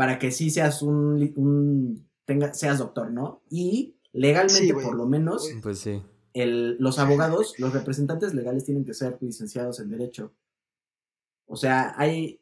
para 0.00 0.18
que 0.18 0.30
sí 0.30 0.48
seas 0.48 0.80
un, 0.80 2.08
tenga, 2.24 2.54
seas 2.54 2.78
doctor, 2.78 3.10
¿no? 3.10 3.42
Y 3.50 3.98
legalmente, 4.14 4.68
Sí, 4.68 4.72
por 4.72 4.94
lo 4.94 5.04
menos. 5.04 5.46
Pues 5.62 5.80
sí. 5.80 6.02
el, 6.32 6.78
los 6.78 6.98
abogados, 6.98 7.52
los 7.58 7.74
representantes 7.74 8.32
legales 8.32 8.64
tienen 8.64 8.86
que 8.86 8.94
ser 8.94 9.18
licenciados 9.20 9.78
en 9.78 9.90
Derecho. 9.90 10.32
O 11.44 11.54
sea, 11.54 11.92
hay, 11.98 12.40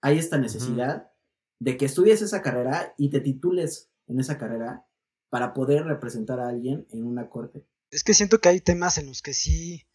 hay 0.00 0.18
esta 0.18 0.36
necesidad 0.36 1.12
de 1.60 1.76
que 1.76 1.84
estudies 1.84 2.22
esa 2.22 2.42
carrera 2.42 2.92
y 2.98 3.08
te 3.08 3.20
titules 3.20 3.88
en 4.08 4.18
esa 4.18 4.36
carrera 4.36 4.84
para 5.28 5.54
poder 5.54 5.84
representar 5.84 6.40
a 6.40 6.48
alguien 6.48 6.88
en 6.90 7.06
una 7.06 7.30
corte. 7.30 7.64
Es 7.92 8.02
que 8.02 8.14
siento 8.14 8.40
que 8.40 8.48
hay 8.48 8.60
temas 8.60 8.98
en 8.98 9.06
los 9.06 9.22
que 9.22 9.32
sí. 9.32 9.86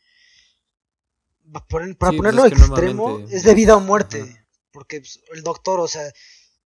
Para 1.51 1.65
Sí, 1.65 1.93
pues 1.99 2.15
ponerlo 2.15 2.45
es 2.45 2.53
que 2.53 2.61
extremo, 2.61 3.19
es 3.29 3.43
de 3.43 3.53
vida 3.53 3.75
o 3.75 3.81
muerte. 3.81 4.21
Ajá. 4.21 4.47
Porque 4.71 5.01
pues, 5.01 5.21
el 5.33 5.43
doctor, 5.43 5.81
o 5.81 5.89
sea, 5.89 6.09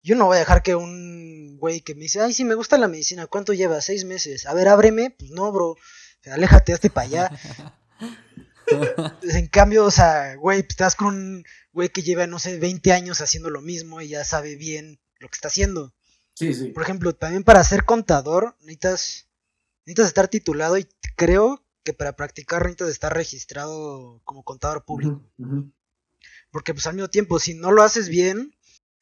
yo 0.04 0.14
no 0.14 0.26
voy 0.26 0.36
a 0.36 0.40
dejar 0.40 0.62
que 0.62 0.74
un 0.74 1.56
güey 1.58 1.80
que 1.80 1.94
me 1.94 2.02
dice, 2.02 2.20
ay, 2.20 2.34
sí, 2.34 2.44
me 2.44 2.54
gusta 2.54 2.76
la 2.76 2.88
medicina, 2.88 3.26
¿cuánto 3.26 3.54
lleva? 3.54 3.80
Seis 3.80 4.04
meses. 4.04 4.44
A 4.46 4.52
ver, 4.52 4.68
ábreme. 4.68 5.10
Pues 5.10 5.30
no, 5.30 5.50
bro. 5.50 5.76
Aléjate, 6.30 6.74
hazte 6.74 6.90
para 6.90 7.06
allá. 7.06 7.30
En 9.22 9.46
cambio, 9.48 9.84
o 9.84 9.90
sea, 9.90 10.36
güey, 10.36 10.62
pues 10.62 10.76
te 10.76 10.84
das 10.84 10.96
con 10.96 11.08
un 11.08 11.44
güey 11.74 11.90
que 11.90 12.02
lleva, 12.02 12.26
no 12.26 12.38
sé, 12.38 12.58
20 12.58 12.92
años 12.92 13.20
haciendo 13.20 13.50
lo 13.50 13.60
mismo 13.60 14.00
y 14.00 14.08
ya 14.08 14.24
sabe 14.24 14.56
bien 14.56 14.98
lo 15.18 15.28
que 15.28 15.34
está 15.34 15.48
haciendo. 15.48 15.92
Sí, 16.32 16.54
sí. 16.54 16.68
Por 16.68 16.82
ejemplo, 16.82 17.14
también 17.14 17.44
para 17.44 17.62
ser 17.62 17.84
contador 17.84 18.56
necesitas, 18.60 19.28
necesitas 19.84 20.06
estar 20.06 20.28
titulado 20.28 20.78
y 20.78 20.88
creo 21.14 21.62
que 21.82 21.92
para 21.92 22.16
practicar 22.16 22.62
necesitas 22.62 22.88
estar 22.88 23.14
registrado 23.14 24.22
como 24.24 24.44
contador 24.44 24.86
público. 24.86 25.22
Porque 26.50 26.72
pues 26.72 26.86
al 26.86 26.94
mismo 26.94 27.08
tiempo, 27.08 27.38
si 27.38 27.52
no 27.52 27.70
lo 27.70 27.82
haces 27.82 28.08
bien, 28.08 28.53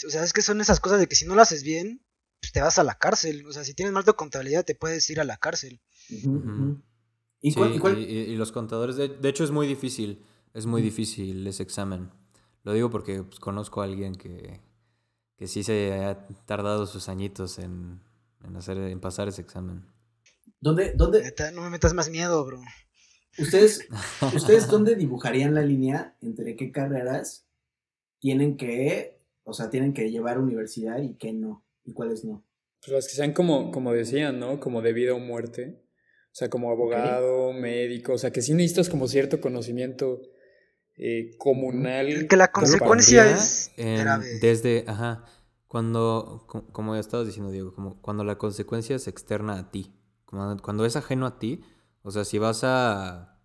o 0.04 0.10
sea, 0.10 0.22
es 0.24 0.32
que 0.32 0.42
son 0.42 0.60
esas 0.60 0.80
cosas 0.80 1.00
de 1.00 1.06
que 1.06 1.14
si 1.16 1.26
no 1.26 1.34
lo 1.34 1.42
haces 1.42 1.62
bien, 1.62 2.02
pues 2.40 2.52
te 2.52 2.60
vas 2.60 2.78
a 2.78 2.84
la 2.84 2.96
cárcel. 2.98 3.46
O 3.46 3.52
sea, 3.52 3.64
si 3.64 3.74
tienes 3.74 3.92
mal 3.92 4.04
de 4.04 4.12
contabilidad, 4.14 4.64
te 4.64 4.74
puedes 4.74 5.08
ir 5.10 5.20
a 5.20 5.24
la 5.24 5.36
cárcel. 5.36 5.80
¿Y 7.40 7.50
Sí, 7.50 7.56
cuál- 7.56 7.74
y 7.74 7.78
cuál- 7.78 7.98
y, 7.98 8.36
los 8.36 8.52
contadores, 8.52 8.96
de, 8.96 9.08
de 9.08 9.28
hecho 9.28 9.42
es 9.44 9.50
muy 9.50 9.66
difícil, 9.66 10.22
es 10.54 10.66
muy 10.66 10.80
difícil 10.82 11.46
ese 11.46 11.62
examen. 11.62 12.10
Lo 12.62 12.72
digo 12.72 12.90
porque 12.90 13.22
pues, 13.24 13.40
conozco 13.40 13.80
a 13.80 13.84
alguien 13.84 14.14
que, 14.14 14.60
que 15.36 15.48
sí 15.48 15.64
se 15.64 15.92
ha 15.92 16.26
tardado 16.46 16.86
sus 16.86 17.08
añitos 17.08 17.58
en, 17.58 18.00
en 18.44 18.56
hacer, 18.56 18.78
en 18.78 19.00
pasar 19.00 19.26
ese 19.28 19.42
examen. 19.42 19.84
¿Dónde, 20.60 20.92
dónde, 20.94 21.34
no 21.54 21.62
me 21.62 21.70
metas 21.70 21.92
más 21.94 22.08
miedo, 22.08 22.44
bro. 22.44 22.60
ustedes, 23.38 23.88
ustedes 24.36 24.68
dónde 24.68 24.94
dibujarían 24.94 25.54
la 25.54 25.62
línea 25.62 26.16
entre 26.20 26.54
qué 26.54 26.70
carreras 26.70 27.46
tienen 28.20 28.56
que, 28.56 29.20
o 29.44 29.52
sea, 29.52 29.70
tienen 29.70 29.92
que 29.94 30.11
llevar 30.11 30.38
universidad 30.38 31.00
y 31.02 31.14
qué 31.14 31.33
no, 31.33 31.64
y 31.85 31.92
cuáles 31.92 32.24
no? 32.24 32.44
Pues 32.81 32.92
las 32.92 33.07
que 33.09 33.14
sean 33.14 33.33
como, 33.33 33.70
como 33.70 33.92
decían, 33.92 34.40
¿no? 34.40 34.59
Como 34.61 34.83
de 34.83 34.92
vida 34.92 35.14
o 35.14 35.18
muerte. 35.20 35.83
O 36.33 36.35
sea, 36.35 36.48
como 36.50 36.70
abogado, 36.70 37.52
médico. 37.52 38.14
O 38.14 38.18
sea, 38.18 38.31
que 38.33 38.42
sí 38.42 38.55
necesitas 38.55 38.88
como 38.88 39.07
cierto 39.07 39.40
conocimiento 39.40 40.20
eh, 40.96 41.37
comunal. 41.38 42.26
Que 42.28 42.37
la 42.37 42.50
consecuencia 42.50 43.31
es 43.31 43.70
en- 43.76 43.98
grave. 44.00 44.38
desde, 44.40 44.85
ajá, 44.88 45.24
cuando, 45.68 46.44
co- 46.48 46.66
como 46.72 46.94
ya 46.94 47.00
estabas 47.00 47.26
diciendo, 47.26 47.50
Diego, 47.52 47.72
como 47.74 48.00
cuando 48.02 48.24
la 48.24 48.37
consecuencia 48.38 48.96
es 48.96 49.07
externa 49.09 49.59
a 49.59 49.70
ti, 49.70 49.94
como 50.24 50.57
cuando 50.59 50.85
es 50.85 50.96
ajeno 50.96 51.26
a 51.26 51.38
ti, 51.38 51.61
o 52.02 52.11
sea, 52.11 52.24
si 52.24 52.38
vas 52.38 52.62
a 52.64 53.38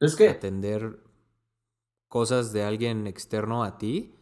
Es 0.00 0.16
que, 0.16 0.28
atender 0.28 0.98
cosas 2.08 2.52
de 2.52 2.62
alguien 2.64 3.06
externo 3.06 3.64
a 3.64 3.78
ti, 3.78 4.14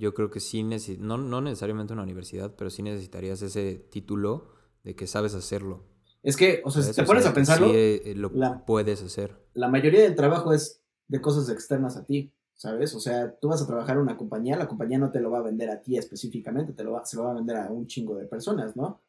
yo 0.00 0.14
creo 0.14 0.30
que 0.30 0.40
sí 0.40 0.64
no, 0.98 1.18
no 1.18 1.40
necesariamente 1.40 1.92
una 1.92 2.02
universidad, 2.02 2.54
pero 2.56 2.70
sí 2.70 2.82
necesitarías 2.82 3.42
ese 3.42 3.76
título 3.76 4.48
de 4.84 4.96
que 4.96 5.06
sabes 5.06 5.34
hacerlo. 5.34 5.84
es 6.22 6.36
que, 6.36 6.62
o 6.64 6.70
sea, 6.70 6.82
si 6.82 6.92
te 6.94 7.02
O 7.02 7.06
pones 7.06 7.22
sea, 7.22 7.30
a 7.32 7.34
pensarlo, 7.34 7.66
sí, 7.66 7.74
eh, 7.76 8.14
lo 8.16 8.30
la- 8.32 8.64
puedes 8.66 9.02
hacer. 9.02 9.36
la 9.54 9.68
mayoría 9.68 10.02
del 10.02 10.14
trabajo 10.16 10.52
es 10.52 10.82
de 11.08 11.20
cosas 11.20 11.48
externas 11.50 11.96
a 11.96 12.04
ti, 12.04 12.32
¿sabes? 12.54 12.94
O 12.94 13.00
sea, 13.00 13.34
tú 13.40 13.48
vas 13.48 13.62
a 13.62 13.66
trabajar 13.66 13.96
en 13.96 14.02
una 14.02 14.16
compañía, 14.16 14.56
la 14.56 14.68
compañía 14.68 14.98
no 14.98 15.10
te 15.10 15.20
lo 15.20 15.30
va 15.30 15.38
a 15.38 15.42
vender 15.42 15.70
a 15.70 15.82
ti 15.82 15.96
específicamente, 15.98 16.72
te 16.72 16.84
lo 16.84 16.92
va, 16.92 17.04
se 17.04 17.16
lo 17.16 17.24
va 17.24 17.32
a 17.32 17.34
vender 17.34 17.56
a 17.56 17.70
un 17.70 17.86
chingo 17.86 18.16
de 18.16 18.26
personas, 18.26 18.76
¿no? 18.76 19.00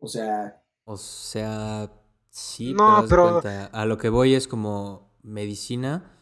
O 0.00 0.08
sea, 0.08 0.62
O 0.84 0.96
sea, 0.96 1.90
sí, 2.30 2.74
No, 2.74 3.06
pero, 3.08 3.22
cuenta, 3.22 3.66
a 3.66 3.86
lo 3.86 3.98
que 3.98 4.08
voy 4.08 4.34
es 4.34 4.46
como 4.48 5.10
medicina, 5.22 6.15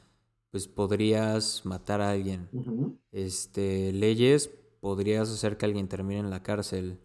pues 0.55 0.69
podrías 0.69 1.63
matar 1.67 2.01
a 2.01 2.13
alguien. 2.13 2.49
Este, 3.11 3.93
leyes, 3.93 4.53
podrías 4.79 5.29
hacer 5.29 5.57
que 5.57 5.67
alguien 5.67 5.89
termine 5.89 6.21
en 6.21 6.31
la 6.31 6.45
cárcel. 6.45 7.01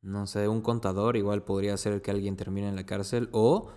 No 0.00 0.26
sé, 0.26 0.48
un 0.48 0.62
contador 0.62 1.18
igual 1.18 1.44
podría 1.44 1.74
hacer 1.74 2.00
que 2.00 2.10
alguien 2.10 2.36
termine 2.36 2.70
en 2.70 2.76
la 2.76 2.86
cárcel 2.86 3.28
o 3.32 3.68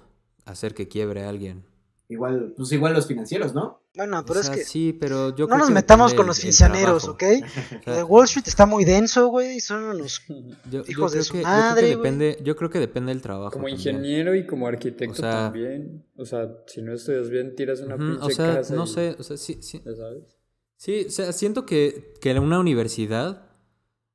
hacer 0.45 0.73
que 0.73 0.87
quiebre 0.87 1.25
a 1.25 1.27
alguien. 1.27 1.65
Igual, 2.09 2.53
pues 2.55 2.71
igual 2.71 2.93
los 2.93 3.07
financieros, 3.07 3.53
¿no? 3.53 3.81
Bueno, 3.95 4.19
O 4.19 4.25
pero 4.25 4.39
es 4.39 4.47
sea, 4.47 4.55
que 4.55 4.63
sí, 4.63 4.91
pero 4.99 5.29
yo 5.35 5.45
no 5.45 5.49
creo 5.49 5.57
nos 5.59 5.67
que 5.67 5.73
metamos 5.75 6.13
con 6.13 6.21
el- 6.21 6.27
los 6.27 6.43
el 6.43 6.51
financieros, 6.53 7.03
trabajo. 7.03 7.11
¿ok? 7.11 7.23
Sea, 7.85 8.05
Wall 8.05 8.25
Street 8.25 8.47
está 8.47 8.65
muy 8.65 8.85
denso, 8.85 9.27
güey. 9.27 9.59
Son 9.59 9.83
unos 9.83 10.21
yo, 10.27 10.49
yo 10.69 10.83
hijos 10.87 11.11
de 11.13 11.23
su 11.23 11.33
que, 11.33 11.39
yo 11.39 11.43
creo 11.43 11.53
que 11.53 11.59
madre, 11.69 11.87
depende, 11.89 12.37
yo 12.43 12.55
creo 12.55 12.69
que 12.71 12.79
depende 12.79 13.11
del 13.13 13.21
trabajo. 13.21 13.51
Como 13.51 13.67
también. 13.67 13.95
ingeniero 13.97 14.33
y 14.35 14.47
como 14.47 14.67
arquitecto 14.67 15.11
O 15.11 15.15
sea- 15.15 15.31
también. 15.45 16.05
O 16.15 16.25
sea, 16.25 16.49
si 16.65 16.81
no 16.81 16.93
estudias 16.93 17.29
bien, 17.29 17.55
tiras 17.55 17.81
una 17.81 17.95
Ujú, 17.95 18.05
pinche 18.05 18.25
o 18.25 18.29
sea, 18.31 18.55
casa. 18.55 18.73
no 18.75 18.83
y- 18.85 18.87
sé, 18.87 19.15
o 19.19 19.23
sea, 19.23 19.37
sí, 19.37 19.59
sí, 19.61 19.79
sabes. 19.83 20.37
Sí, 20.75 21.05
o 21.07 21.11
sea, 21.11 21.31
siento 21.31 21.65
que, 21.67 22.15
que 22.19 22.31
en 22.31 22.39
una 22.39 22.59
universidad, 22.59 23.49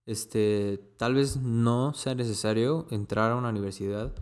este, 0.06 0.80
tal 0.96 1.14
vez 1.14 1.36
no 1.36 1.94
sea 1.94 2.14
necesario 2.14 2.86
entrar 2.90 3.30
a 3.32 3.36
una 3.36 3.50
universidad, 3.50 4.12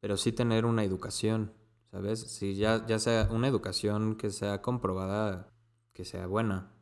pero 0.00 0.16
sí 0.16 0.32
tener 0.32 0.64
una 0.66 0.84
educación, 0.84 1.52
¿sabes? 1.96 2.20
Si 2.20 2.54
ya, 2.56 2.86
ya 2.86 2.98
sea 2.98 3.28
una 3.30 3.48
educación 3.48 4.16
que 4.16 4.30
sea 4.30 4.60
comprobada, 4.62 5.50
que 5.94 6.04
sea 6.04 6.26
buena. 6.26 6.72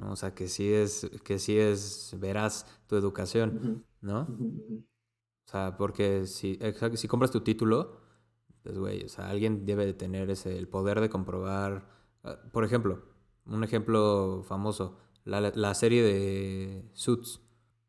O 0.00 0.16
sea, 0.16 0.34
que 0.34 0.48
sí 0.48 0.72
es, 0.72 1.08
que 1.24 1.38
sí 1.38 1.58
es 1.58 2.16
veraz 2.18 2.66
tu 2.88 2.96
educación, 2.96 3.84
¿no? 4.00 4.22
O 5.46 5.50
sea, 5.50 5.76
porque 5.76 6.26
si, 6.26 6.58
exacto, 6.60 6.96
si 6.96 7.08
compras 7.08 7.30
tu 7.30 7.40
título, 7.42 8.00
pues, 8.62 8.78
güey, 8.78 9.04
o 9.04 9.08
sea, 9.08 9.28
alguien 9.30 9.66
debe 9.66 9.86
de 9.86 9.94
tener 9.94 10.30
ese, 10.30 10.58
el 10.58 10.68
poder 10.68 11.00
de 11.00 11.10
comprobar. 11.10 11.88
ah, 12.24 12.38
Por 12.52 12.64
ejemplo, 12.64 13.04
un 13.46 13.64
ejemplo 13.64 14.42
famoso, 14.46 14.98
la, 15.24 15.40
la 15.54 15.74
serie 15.74 16.02
de 16.02 16.88
Suits, 16.94 17.40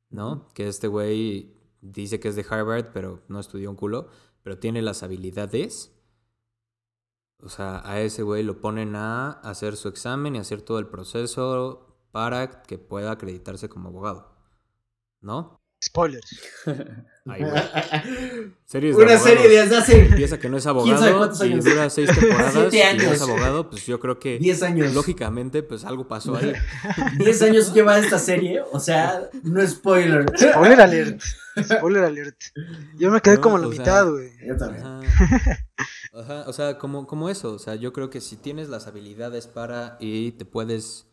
¿no? 0.10 0.48
Que 0.54 0.68
este 0.68 0.88
güey 0.88 1.54
dice 1.82 2.20
que 2.20 2.30
es 2.30 2.36
de 2.36 2.46
Harvard, 2.50 2.92
pero 2.94 3.22
no 3.28 3.40
estudió 3.40 3.70
un 3.70 3.76
culo, 3.76 4.10
pero 4.44 4.60
tiene 4.60 4.82
las 4.82 5.04
habilidades. 5.04 5.93
O 7.44 7.50
sea, 7.50 7.82
a 7.86 8.00
ese 8.00 8.24
güey 8.24 8.44
lo 8.44 8.62
ponen 8.62 8.96
a 8.96 9.32
hacer 9.42 9.76
su 9.76 9.90
examen 9.90 10.36
y 10.36 10.40
hacer 10.40 10.62
todo 10.62 10.80
el 10.80 10.88
proceso 10.88 11.88
para 12.12 12.64
que 12.64 12.78
pueda 12.78 13.12
acreditarse 13.12 13.70
como 13.70 13.90
abogado. 13.90 14.32
¿No? 15.22 15.63
Spoilers. 15.84 16.40
Ay. 17.26 17.42
Series 18.66 18.98
de 18.98 19.04
Una 19.04 19.18
serie 19.18 19.46
abogados. 19.46 19.70
desde 19.70 19.78
hace 19.78 20.06
Empieza 20.06 20.40
que 20.40 20.50
no 20.50 20.58
es 20.58 20.66
abogado 20.68 21.18
cuántos 21.18 21.40
y 21.42 21.44
años? 21.54 21.64
dura 21.66 21.90
seis 21.90 22.10
temporadas 22.20 22.74
y 22.74 22.98
no 22.98 23.12
es 23.12 23.22
abogado, 23.22 23.70
pues 23.70 23.86
yo 23.86 24.00
creo 24.00 24.20
que 24.20 24.40
10 24.40 24.64
años. 24.64 24.94
lógicamente 24.94 25.64
pues 25.64 25.86
algo 25.86 26.08
pasó 26.08 26.36
ahí. 26.36 26.54
10 27.20 27.42
años 27.44 27.74
lleva 27.74 27.98
esta 27.98 28.20
serie, 28.20 28.62
o 28.72 28.80
sea, 28.80 29.30
no 29.44 29.62
es 29.62 29.72
spoiler. 29.72 30.26
Spoiler 30.38 30.82
alert. 30.82 31.22
Spoiler 31.64 32.04
alert. 32.04 32.42
Yo 32.98 33.10
me 33.12 33.22
quedé 33.22 33.36
No, 33.36 33.42
como 33.42 33.56
a 33.56 33.60
la 33.60 33.68
mitad, 33.68 34.10
güey. 34.10 34.30
Yo 34.46 34.58
también. 34.58 34.84
Ajá. 34.86 35.02
Ajá, 36.14 36.44
o 36.48 36.54
sea, 36.54 36.78
como, 36.78 37.08
como 37.08 37.30
eso, 37.30 37.54
o 37.54 37.60
sea, 37.60 37.76
yo 37.76 37.92
creo 37.94 38.10
que 38.10 38.22
si 38.22 38.36
tienes 38.36 38.70
las 38.70 38.86
habilidades 38.88 39.48
para 39.48 39.98
y 40.00 40.34
te 40.34 40.46
puedes 40.46 41.08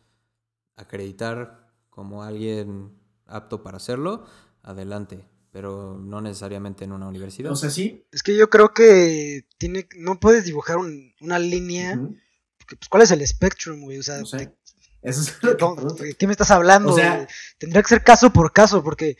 acreditar 0.75 1.69
como 1.89 2.23
alguien 2.23 2.91
apto 3.25 3.63
para 3.63 3.77
hacerlo, 3.77 4.25
adelante, 4.63 5.25
pero 5.51 5.97
no 5.97 6.21
necesariamente 6.21 6.83
en 6.85 6.91
una 6.91 7.07
universidad. 7.07 7.51
O 7.51 7.55
sea, 7.55 7.69
sí. 7.69 8.05
Es 8.11 8.23
que 8.23 8.35
yo 8.35 8.49
creo 8.49 8.73
que 8.73 9.45
tiene, 9.57 9.87
no 9.97 10.19
puedes 10.19 10.45
dibujar 10.45 10.77
un- 10.77 11.13
una 11.21 11.39
línea. 11.39 11.99
Porque, 12.57 12.75
pues, 12.77 12.89
¿cuál 12.89 13.03
es 13.03 13.11
el 13.11 13.25
spectrum, 13.27 13.81
güey? 13.81 13.97
O 13.99 14.03
sea, 14.03 14.19
No 14.19 14.25
sé. 14.25 14.37
¿de- 14.37 14.55
Eso 15.01 15.21
es 15.21 15.41
lo 15.43 15.57
que. 15.95 16.03
¿de 16.03 16.13
qué 16.13 16.27
me 16.27 16.33
estás 16.33 16.51
hablando? 16.51 16.93
O 16.93 16.95
sea-? 16.95 17.27
Tendría 17.57 17.81
que 17.81 17.89
ser 17.89 18.03
caso 18.03 18.31
por 18.31 18.53
caso, 18.53 18.83
porque 18.83 19.17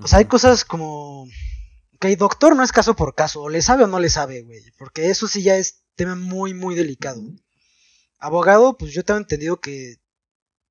o 0.00 0.06
sea, 0.06 0.18
hay 0.20 0.24
cosas 0.26 0.64
como. 0.64 1.24
Ok, 1.96 2.06
doctor 2.16 2.54
no 2.56 2.62
es 2.62 2.70
caso 2.72 2.94
por 2.94 3.14
caso, 3.14 3.42
o 3.42 3.48
le 3.48 3.60
sabe 3.60 3.84
o 3.84 3.88
no 3.88 3.98
le 3.98 4.08
sabe, 4.08 4.42
güey. 4.42 4.62
Porque 4.78 5.10
eso 5.10 5.26
sí 5.28 5.42
ya 5.42 5.56
es 5.58 5.82
tema 5.96 6.14
muy, 6.14 6.54
muy 6.54 6.74
delicado. 6.76 7.20
Abogado, 8.18 8.76
pues 8.78 8.92
yo 8.92 9.04
tengo 9.04 9.18
entendido 9.18 9.60
que 9.60 9.96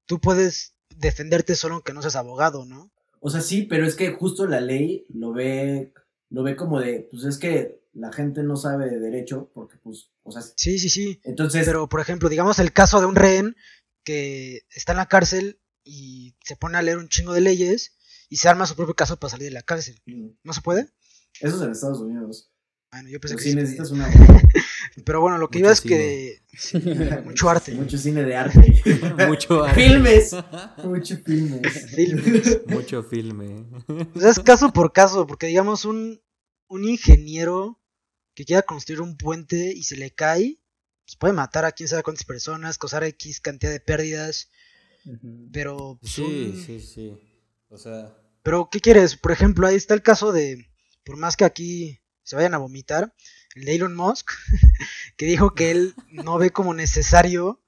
tú 0.05 0.19
puedes 0.19 0.73
defenderte 0.89 1.55
solo 1.55 1.75
aunque 1.75 1.93
no 1.93 2.01
seas 2.01 2.15
abogado, 2.15 2.65
¿no? 2.65 2.91
O 3.19 3.29
sea, 3.29 3.41
sí, 3.41 3.63
pero 3.63 3.85
es 3.85 3.95
que 3.95 4.11
justo 4.11 4.45
la 4.47 4.61
ley 4.61 5.05
lo 5.09 5.33
ve, 5.33 5.93
lo 6.29 6.43
ve 6.43 6.55
como 6.55 6.79
de, 6.79 7.07
pues 7.11 7.23
es 7.23 7.37
que 7.37 7.81
la 7.93 8.11
gente 8.13 8.43
no 8.43 8.55
sabe 8.55 8.89
de 8.89 8.99
derecho, 8.99 9.49
porque 9.53 9.77
pues, 9.77 10.11
o 10.23 10.31
sea, 10.31 10.41
Sí, 10.55 10.77
sí, 10.77 10.89
sí. 10.89 11.19
entonces, 11.23 11.65
Pero, 11.65 11.89
por 11.89 11.99
ejemplo, 11.99 12.29
digamos 12.29 12.59
el 12.59 12.73
caso 12.73 12.99
de 12.99 13.07
un 13.07 13.15
rehén 13.15 13.55
que 14.03 14.61
está 14.69 14.91
en 14.93 14.99
la 14.99 15.07
cárcel 15.07 15.59
y 15.83 16.35
se 16.43 16.55
pone 16.55 16.77
a 16.77 16.81
leer 16.81 16.97
un 16.97 17.09
chingo 17.09 17.33
de 17.33 17.41
leyes 17.41 17.97
y 18.29 18.37
se 18.37 18.49
arma 18.49 18.65
su 18.67 18.75
propio 18.75 18.95
caso 18.95 19.17
para 19.17 19.31
salir 19.31 19.47
de 19.47 19.53
la 19.53 19.63
cárcel. 19.63 20.01
mm, 20.05 20.27
¿No 20.43 20.53
se 20.53 20.61
puede? 20.61 20.89
eso 21.39 21.55
es 21.57 21.61
en 21.61 21.71
Estados 21.71 21.99
Unidos. 21.99 22.51
Bueno, 22.91 23.09
yo 23.09 23.19
pensé 23.19 23.35
Pero 23.35 23.43
que 23.43 23.49
sí 23.49 23.55
necesitas 23.55 23.91
una 23.91 24.09
Pero 25.05 25.21
bueno, 25.21 25.37
lo 25.37 25.49
que 25.49 25.59
Mucho 25.59 25.65
iba 25.65 25.73
es 25.73 25.79
cine. 25.81 25.95
que 25.97 27.21
mucho 27.25 27.49
arte. 27.49 27.73
mucho 27.73 27.97
cine 27.97 28.23
de 28.23 28.35
arte. 28.35 28.81
Mucho 29.27 29.63
arte. 29.63 29.81
Filmes. 29.81 30.35
Mucho 30.83 31.17
filmes. 31.17 31.85
Filmes. 31.95 32.61
Mucho 32.67 33.03
filme. 33.03 33.65
O 34.15 34.19
sea, 34.19 34.31
es 34.31 34.39
caso 34.39 34.71
por 34.73 34.91
caso, 34.93 35.27
porque 35.27 35.47
digamos 35.47 35.85
un, 35.85 36.19
un 36.67 36.83
ingeniero 36.85 37.79
que 38.33 38.45
quiera 38.45 38.61
construir 38.63 39.01
un 39.01 39.17
puente 39.17 39.71
y 39.75 39.83
se 39.83 39.97
le 39.97 40.11
cae, 40.11 40.57
pues 41.05 41.15
puede 41.17 41.33
matar 41.33 41.65
a 41.65 41.71
quién 41.73 41.89
sabe 41.89 42.03
cuántas 42.03 42.25
personas, 42.25 42.77
causar 42.77 43.03
X 43.03 43.39
cantidad 43.41 43.71
de 43.71 43.79
pérdidas, 43.79 44.49
pero... 45.51 45.97
pues, 46.01 46.13
Sí, 46.13 46.21
un- 46.55 46.63
sí, 46.65 46.79
sí. 46.79 47.17
O 47.69 47.77
sea, 47.77 48.15
Pero, 48.43 48.69
¿qué 48.71 48.79
quieres? 48.79 49.15
Por 49.15 49.31
ejemplo, 49.31 49.67
ahí 49.67 49.75
está 49.75 49.93
el 49.93 50.01
caso 50.01 50.31
de, 50.31 50.67
por 51.03 51.17
más 51.17 51.35
que 51.35 51.45
aquí 51.45 51.99
se 52.27 52.35
vayan 52.35 52.53
a 52.53 52.57
vomitar, 52.57 53.15
el 53.55 53.63
de 53.63 53.75
Elon 53.75 53.95
Musk, 53.95 54.31
que 55.17 55.25
dijo 55.25 55.55
que 55.55 55.71
él 55.71 55.95
no 56.11 56.37
ve 56.37 56.51
como 56.51 56.73
necesario 56.73 57.63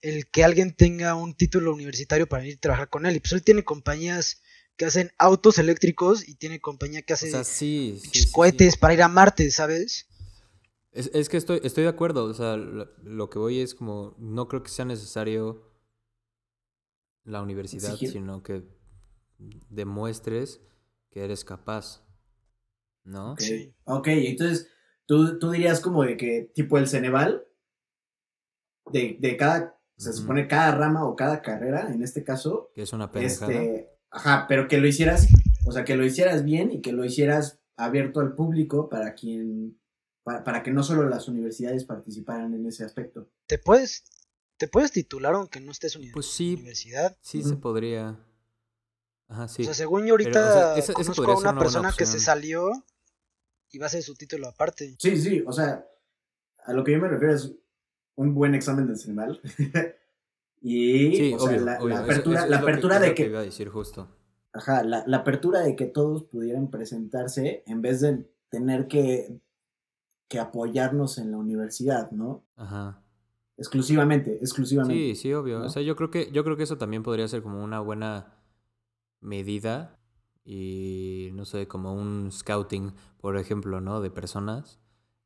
el 0.00 0.26
que 0.26 0.42
alguien 0.42 0.74
tenga 0.74 1.14
un 1.14 1.34
título 1.34 1.72
universitario 1.72 2.28
para 2.28 2.42
venir 2.42 2.56
a 2.56 2.60
trabajar 2.60 2.88
con 2.88 3.06
él. 3.06 3.14
Y 3.14 3.20
pues 3.20 3.30
él 3.30 3.44
tiene 3.44 3.62
compañías 3.62 4.42
que 4.74 4.86
hacen 4.86 5.12
autos 5.18 5.58
eléctricos 5.58 6.28
y 6.28 6.34
tiene 6.34 6.60
compañía 6.60 7.02
que 7.02 7.12
o 7.12 7.14
hace 7.14 7.30
sea, 7.30 7.44
sí, 7.44 7.94
sí, 7.94 8.02
pinches 8.02 8.22
sí, 8.22 8.28
sí. 8.28 8.32
cohetes 8.32 8.76
para 8.76 8.94
ir 8.94 9.02
a 9.02 9.08
Marte, 9.08 9.48
¿sabes? 9.52 10.08
Es, 10.90 11.08
es 11.14 11.28
que 11.28 11.36
estoy, 11.36 11.60
estoy 11.62 11.84
de 11.84 11.90
acuerdo. 11.90 12.24
O 12.24 12.34
sea, 12.34 12.56
lo, 12.56 12.90
lo 13.04 13.30
que 13.30 13.38
voy 13.38 13.60
es 13.60 13.76
como, 13.76 14.16
no 14.18 14.48
creo 14.48 14.64
que 14.64 14.70
sea 14.70 14.84
necesario 14.84 15.70
la 17.22 17.40
universidad, 17.40 17.96
sino 17.96 18.42
que 18.42 18.64
demuestres 19.70 20.60
que 21.08 21.22
eres 21.22 21.44
capaz. 21.44 22.02
¿No? 23.04 23.32
Ok, 23.32 23.40
Sí. 23.40 23.74
ok, 23.84 24.06
entonces 24.08 24.68
¿tú, 25.06 25.38
tú 25.38 25.50
dirías 25.50 25.80
como 25.80 26.04
de 26.04 26.16
que 26.16 26.50
tipo 26.54 26.78
el 26.78 26.88
Ceneval, 26.88 27.44
de, 28.92 29.16
de 29.20 29.36
cada, 29.36 29.78
se 29.96 30.12
supone 30.12 30.48
cada 30.48 30.74
rama 30.74 31.04
o 31.06 31.14
cada 31.16 31.40
carrera, 31.42 31.90
en 31.92 32.02
este 32.02 32.24
caso, 32.24 32.70
Que 32.74 32.82
es 32.82 32.92
una 32.92 33.10
pendejada. 33.10 33.52
este, 33.52 33.90
ajá, 34.10 34.46
pero 34.48 34.68
que 34.68 34.78
lo 34.78 34.86
hicieras, 34.86 35.28
o 35.66 35.72
sea, 35.72 35.84
que 35.84 35.96
lo 35.96 36.04
hicieras 36.04 36.44
bien 36.44 36.70
y 36.72 36.80
que 36.80 36.92
lo 36.92 37.04
hicieras 37.04 37.60
abierto 37.76 38.20
al 38.20 38.34
público 38.34 38.88
para 38.88 39.14
quien, 39.14 39.78
para, 40.24 40.44
para 40.44 40.62
que 40.62 40.70
no 40.72 40.82
solo 40.82 41.08
las 41.08 41.28
universidades 41.28 41.84
participaran 41.84 42.54
en 42.54 42.66
ese 42.66 42.84
aspecto. 42.84 43.28
Te 43.46 43.58
puedes, 43.58 44.04
te 44.56 44.68
puedes 44.68 44.92
titular 44.92 45.34
aunque 45.34 45.60
no 45.60 45.70
estés 45.72 45.96
en 45.96 46.10
Pues 46.12 46.26
sí, 46.26 46.54
universidad. 46.54 47.16
sí 47.20 47.42
se 47.42 47.56
podría. 47.56 48.18
Ajá, 49.28 49.48
sí. 49.48 49.62
O 49.62 49.64
sea, 49.64 49.74
según 49.74 50.04
yo 50.04 50.12
ahorita 50.14 50.30
Pero, 50.32 50.46
o 50.48 50.52
sea, 50.52 50.72
esa- 50.76 50.78
esa 50.78 50.92
conozco 50.92 51.14
podría 51.16 51.34
a 51.34 51.38
ser 51.38 51.48
una 51.50 51.58
persona 51.58 51.92
que 51.96 52.06
se 52.06 52.20
salió 52.20 52.70
y 53.72 53.78
va 53.78 53.86
a 53.86 53.88
hacer 53.88 54.02
su 54.02 54.14
título 54.14 54.48
aparte. 54.48 54.94
Sí, 54.98 55.16
sí, 55.16 55.42
o 55.46 55.52
sea, 55.52 55.86
a 56.64 56.72
lo 56.72 56.84
que 56.84 56.92
yo 56.92 56.98
me 57.00 57.08
refiero 57.08 57.34
es 57.34 57.52
un 58.16 58.34
buen 58.34 58.54
examen 58.54 58.86
del 58.86 58.98
Ceneval. 58.98 59.40
y 60.60 61.16
Sí, 61.16 61.34
o 61.34 61.38
sea, 61.40 61.58
la, 61.60 61.78
obvio. 61.78 61.88
la 61.88 61.94
Eso- 61.96 62.04
apertura, 62.04 62.40
eso 62.40 62.48
la 62.50 62.56
que- 62.58 62.62
apertura 62.62 63.00
de 63.00 63.14
que 63.14 63.26
iba 63.26 63.40
a 63.40 63.44
decir 63.44 63.68
justo. 63.68 64.08
Ajá, 64.52 64.82
la, 64.84 65.02
la 65.06 65.16
apertura 65.18 65.60
de 65.60 65.74
que 65.76 65.86
todos 65.86 66.24
pudieran 66.24 66.70
presentarse 66.70 67.64
en 67.66 67.80
vez 67.82 68.00
de 68.02 68.30
tener 68.50 68.86
que, 68.86 69.40
que 70.28 70.38
apoyarnos 70.38 71.16
en 71.18 71.30
la 71.30 71.38
universidad, 71.38 72.10
¿no? 72.10 72.44
Ajá. 72.56 73.02
Exclusivamente, 73.56 74.36
exclusivamente. 74.36 75.14
Sí, 75.14 75.16
sí, 75.16 75.32
obvio. 75.32 75.58
¿no? 75.60 75.66
O 75.66 75.68
sea, 75.70 75.82
yo 75.82 75.96
creo 75.96 76.10
que, 76.10 76.30
yo 76.32 76.44
creo 76.44 76.56
que 76.56 76.64
eso 76.64 76.76
también 76.78 77.02
podría 77.02 77.26
ser 77.28 77.42
como 77.42 77.62
una 77.64 77.80
buena 77.80 78.34
medida 79.20 79.98
y 80.44 81.30
no 81.34 81.44
sé, 81.44 81.68
como 81.68 81.94
un 81.94 82.30
scouting, 82.32 82.92
por 83.18 83.36
ejemplo, 83.36 83.80
¿no? 83.80 84.00
De 84.00 84.10
personas. 84.10 84.78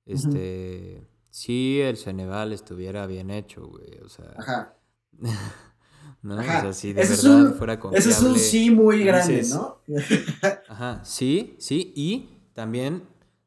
Este, 0.05 1.07
si 1.31 1.81
el 1.81 1.97
Ceneval 1.97 2.53
estuviera 2.53 3.07
bien 3.07 3.31
hecho, 3.31 3.67
güey. 3.67 3.99
O 4.05 4.09
sea, 4.09 4.35
Ajá. 4.37 4.77
¿no? 6.23 6.39
Ajá. 6.39 6.59
O 6.59 6.61
sea, 6.62 6.73
si 6.73 6.93
de 6.93 7.03
es 7.03 7.23
verdad 7.25 7.47
un- 7.47 7.55
fuera 7.55 7.79
confiable. 7.81 8.11
Ese 8.11 8.19
es 8.19 8.23
un 8.23 8.39
sí 8.39 8.71
muy 8.71 9.05
grande, 9.05 9.39
dices- 9.43 9.55
¿no? 9.55 9.81
Ajá, 10.69 11.05
sí, 11.05 11.57
sí, 11.59 11.93
y 11.97 12.41
también 12.53 13.05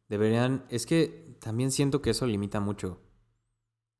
deberían, 0.07 0.65
es 0.69 0.85
que 0.85 1.35
también 1.39 1.71
siento 1.71 2.01
que 2.01 2.09
eso 2.11 2.25
limita 2.25 2.59
mucho, 2.59 2.99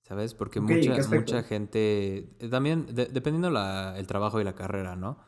¿sabes? 0.04 0.34
Porque 0.34 0.60
Ok, 0.60 0.70
¿en 0.72 0.90
mucha, 0.92 1.08
mucha 1.10 1.44
gente, 1.44 2.36
eh, 2.40 2.50
también, 2.50 2.88
de- 2.94 3.06
dependiendo 3.08 3.50
la, 3.50 3.98
el 3.98 4.08
trabajo 4.08 4.42
y 4.42 4.44
la 4.44 4.56
carrera, 4.56 4.96
¿no? 4.96 5.20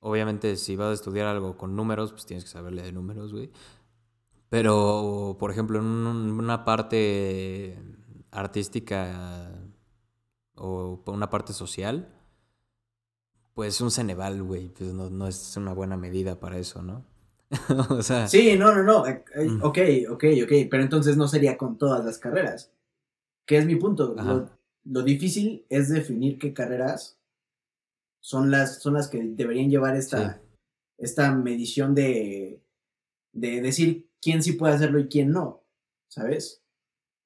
Obviamente, 0.00 0.56
si 0.56 0.76
vas 0.76 0.90
a 0.90 0.94
estudiar 0.94 1.26
algo 1.26 1.56
con 1.56 1.76
números, 1.76 2.12
pues 2.12 2.26
tienes 2.26 2.44
que 2.44 2.50
saberle 2.50 2.82
de 2.82 2.92
números, 2.92 3.32
güey. 3.32 3.50
Pero, 4.48 5.36
por 5.40 5.50
ejemplo, 5.50 5.78
en 5.78 5.86
un- 5.86 6.38
una 6.38 6.64
parte 6.64 7.78
artística 8.30 9.50
o 10.56 11.02
una 11.06 11.28
parte 11.30 11.52
social, 11.52 12.08
pues 13.54 13.80
un 13.80 13.90
Ceneval, 13.90 14.42
güey, 14.42 14.68
pues 14.68 14.92
no, 14.92 15.10
no 15.10 15.26
es 15.26 15.56
una 15.56 15.72
buena 15.74 15.96
medida 15.96 16.40
para 16.40 16.58
eso, 16.58 16.82
¿no? 16.82 17.04
o 17.90 18.02
sea, 18.02 18.26
Sí, 18.28 18.56
no, 18.58 18.74
no, 18.74 18.82
no. 18.82 19.06
eh, 19.06 19.24
eh, 19.34 19.46
Mm. 19.48 19.62
Ok, 19.62 19.78
ok, 20.10 20.24
ok. 20.44 20.52
Pero 20.70 20.82
entonces 20.82 21.16
no 21.16 21.28
sería 21.28 21.58
con 21.58 21.76
todas 21.76 22.04
las 22.04 22.18
carreras. 22.18 22.72
¿Qué 23.46 23.58
es 23.58 23.66
mi 23.66 23.76
punto? 23.76 24.14
Lo, 24.16 24.50
lo 24.84 25.02
difícil 25.02 25.66
es 25.68 25.88
definir 25.90 26.38
qué 26.38 26.54
carreras 26.54 27.18
son 28.22 28.50
las, 28.52 28.80
son 28.80 28.94
las 28.94 29.08
que 29.08 29.20
deberían 29.22 29.68
llevar 29.68 29.96
esta, 29.96 30.34
Sí. 30.34 30.40
esta 30.98 31.34
medición 31.34 31.92
de, 31.94 32.62
de 33.32 33.60
decir 33.60 34.08
quién 34.22 34.42
sí 34.42 34.52
puede 34.52 34.74
hacerlo 34.74 35.00
y 35.00 35.08
quién 35.08 35.32
no. 35.32 35.64
¿Sabes? 36.08 36.62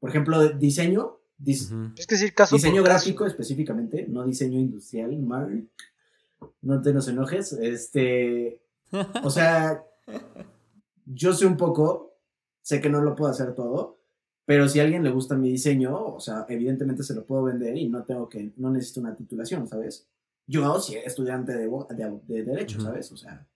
Por 0.00 0.08
ejemplo, 0.10 0.48
diseño. 0.48 1.18
dis-. 1.38 1.70
Es 1.98 2.06
que 2.06 2.14
decir 2.14 2.32
caso 2.34 2.56
diseño 2.56 2.82
caso. 2.82 2.94
gráfico 2.94 3.26
específicamente, 3.26 4.06
no 4.08 4.24
diseño 4.24 4.58
industrial, 4.58 5.16
Mark. 5.18 5.68
No 6.62 6.80
te 6.80 6.92
nos 6.94 7.08
enojes. 7.08 7.52
Este. 7.52 8.60
O 9.22 9.28
sea, 9.30 9.84
yo 11.04 11.32
sé 11.34 11.44
un 11.46 11.56
poco, 11.56 12.14
sé 12.62 12.80
que 12.80 12.88
no 12.88 13.00
lo 13.02 13.14
puedo 13.14 13.30
hacer 13.30 13.54
todo, 13.54 13.98
pero 14.46 14.68
si 14.68 14.78
a 14.80 14.84
alguien 14.84 15.02
le 15.02 15.10
gusta 15.10 15.34
mi 15.36 15.50
diseño, 15.50 15.94
o 16.14 16.20
sea, 16.20 16.46
evidentemente 16.48 17.02
se 17.02 17.14
lo 17.14 17.26
puedo 17.26 17.42
vender 17.44 17.76
y 17.76 17.88
no 17.88 18.04
tengo 18.04 18.28
que, 18.28 18.52
no 18.56 18.70
necesito 18.70 19.00
una 19.00 19.14
titulación, 19.16 19.66
¿sabes? 19.68 20.06
Yo 20.46 20.80
sí 20.80 20.96
estudiante 20.96 21.52
de, 21.52 21.68
de, 21.68 22.20
de 22.26 22.44
derecho, 22.44 22.80
¿sabes? 22.80 23.10
O 23.10 23.16
sea, 23.16 23.46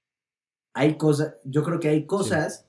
hay 0.75 0.97
cosas, 0.97 1.35
yo 1.45 1.63
creo 1.63 1.79
que 1.79 1.89
hay 1.89 2.07
cosas 2.07 2.67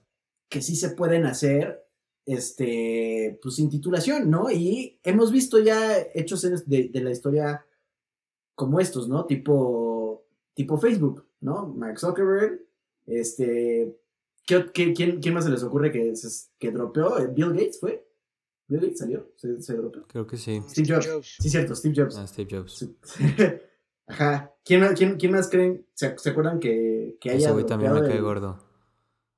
que 0.49 0.61
sí 0.61 0.75
se 0.75 0.89
pueden 0.89 1.25
hacer, 1.25 1.85
este, 2.25 3.39
pues 3.41 3.55
sin 3.55 3.69
titulación, 3.69 4.29
¿no? 4.29 4.51
Y 4.51 4.99
hemos 5.03 5.31
visto 5.31 5.59
ya 5.59 5.97
hechos 6.13 6.41
de, 6.41 6.89
de 6.89 7.01
la 7.01 7.11
historia 7.11 7.65
como 8.55 8.79
estos, 8.79 9.07
¿no? 9.07 9.25
Tipo, 9.25 10.25
tipo 10.53 10.77
Facebook, 10.77 11.25
¿no? 11.39 11.67
Mark 11.67 11.99
Zuckerberg, 11.99 12.61
este, 13.07 13.97
¿qué, 14.45 14.65
quién, 14.71 14.93
quién, 15.19 15.33
más 15.33 15.45
se 15.45 15.49
les 15.49 15.63
ocurre 15.63 15.91
que, 15.91 16.13
que 16.59 16.71
dropeó? 16.71 17.15
¿Bill 17.33 17.53
Gates 17.53 17.79
fue? 17.79 18.07
¿Bill 18.67 18.81
Gates 18.81 18.99
salió? 18.99 19.31
¿Se, 19.35 19.59
se 19.61 19.73
dropeó? 19.75 20.05
Creo 20.07 20.27
que 20.27 20.37
sí. 20.37 20.61
Steve 20.69 21.01
Jobs. 21.01 21.37
Sí, 21.39 21.49
cierto, 21.49 21.75
Steve 21.75 21.95
Jobs. 21.97 22.17
Ah, 22.17 22.27
Steve 22.27 22.49
Jobs. 22.51 22.87
Ajá. 24.11 24.53
¿Quién, 24.63 24.83
quién, 24.95 25.17
quién 25.17 25.31
más 25.31 25.49
creen? 25.49 25.85
¿Se, 25.93 26.17
¿se 26.17 26.29
acuerdan 26.29 26.59
que, 26.59 27.17
que 27.19 27.31
haya 27.31 27.51
Ese 27.51 27.63
también 27.63 27.93
me 27.93 28.01
cae 28.01 28.19
gordo. 28.19 28.59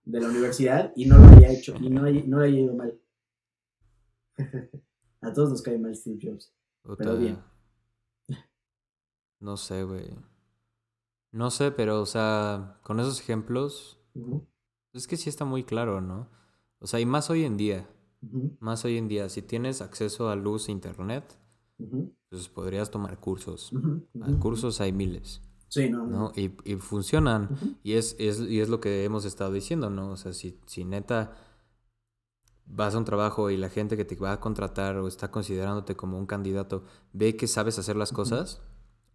De 0.04 0.20
la 0.20 0.28
universidad 0.28 0.92
y 0.96 1.06
no 1.06 1.18
lo 1.18 1.26
haya 1.26 1.52
hecho, 1.52 1.76
y 1.80 1.90
no, 1.90 2.02
no 2.02 2.40
le 2.40 2.46
haya 2.46 2.60
ido 2.60 2.76
mal. 2.76 3.00
A 5.22 5.32
todos 5.32 5.52
nos 5.52 5.62
cae 5.62 5.78
mal 5.78 5.96
Steve 5.96 6.20
Jobs. 6.22 6.52
Pero 6.98 7.16
bien. 7.16 7.38
No 9.40 9.56
sé, 9.56 9.84
güey. 9.84 10.10
No 11.32 11.50
sé, 11.52 11.72
pero, 11.72 12.02
o 12.02 12.06
sea, 12.06 12.80
con 12.84 13.00
esos 13.00 13.20
ejemplos, 13.20 14.00
es 14.92 15.08
que 15.08 15.18
sí 15.18 15.30
está 15.30 15.46
muy 15.46 15.64
claro, 15.64 16.02
¿no? 16.02 16.30
O 16.80 16.88
sea, 16.88 17.00
y 17.00 17.06
más 17.06 17.30
hoy 17.30 17.44
en 17.44 17.58
día, 17.58 17.90
más 18.60 18.84
hoy 18.86 18.98
en 18.98 19.08
día, 19.08 19.30
si 19.30 19.42
tienes 19.42 19.82
acceso 19.82 20.30
a 20.30 20.36
luz 20.36 20.68
e 20.68 20.74
internet, 20.74 21.24
pues 22.30 22.50
podrías 22.50 22.90
tomar 22.90 23.20
cursos. 23.20 23.72
Cursos 24.40 24.82
hay 24.82 24.92
miles. 24.92 25.42
Sí, 25.68 25.90
no. 25.90 26.06
¿no? 26.06 26.32
Y, 26.36 26.52
y, 26.66 26.76
funcionan. 26.76 27.50
y, 27.84 27.94
es, 27.94 28.16
es, 28.20 28.40
y 28.40 28.60
es 28.60 28.70
lo 28.70 28.80
que 28.80 29.06
hemos 29.06 29.26
estado 29.26 29.52
diciendo, 29.52 29.90
¿no? 29.90 30.12
O 30.12 30.18
sea, 30.18 30.34
si, 30.34 30.60
si 30.68 30.86
neta 30.86 31.34
vas 32.66 32.96
a 32.96 32.98
un 32.98 33.06
trabajo 33.06 33.50
y 33.50 33.58
la 33.58 33.70
gente 33.70 33.98
que 33.98 34.06
te 34.06 34.16
va 34.16 34.34
a 34.34 34.40
contratar 34.40 34.98
o 34.98 35.08
está 35.08 35.32
considerándote 35.32 35.96
como 35.96 36.18
un 36.18 36.26
candidato 36.26 36.84
ve 37.12 37.36
que 37.36 37.48
sabes 37.48 37.80
hacer 37.80 37.96
las 37.96 38.12
cosas, 38.12 38.62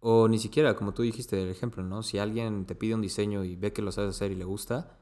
o 0.01 0.27
ni 0.27 0.37
siquiera, 0.37 0.75
como 0.75 0.93
tú 0.93 1.01
dijiste 1.03 1.41
el 1.41 1.49
ejemplo, 1.49 1.83
¿no? 1.83 2.03
Si 2.03 2.19
alguien 2.19 2.65
te 2.65 2.75
pide 2.75 2.95
un 2.95 3.01
diseño 3.01 3.43
y 3.43 3.55
ve 3.55 3.73
que 3.73 3.81
lo 3.81 3.91
sabes 3.91 4.15
hacer 4.15 4.31
y 4.31 4.35
le 4.35 4.45
gusta, 4.45 4.97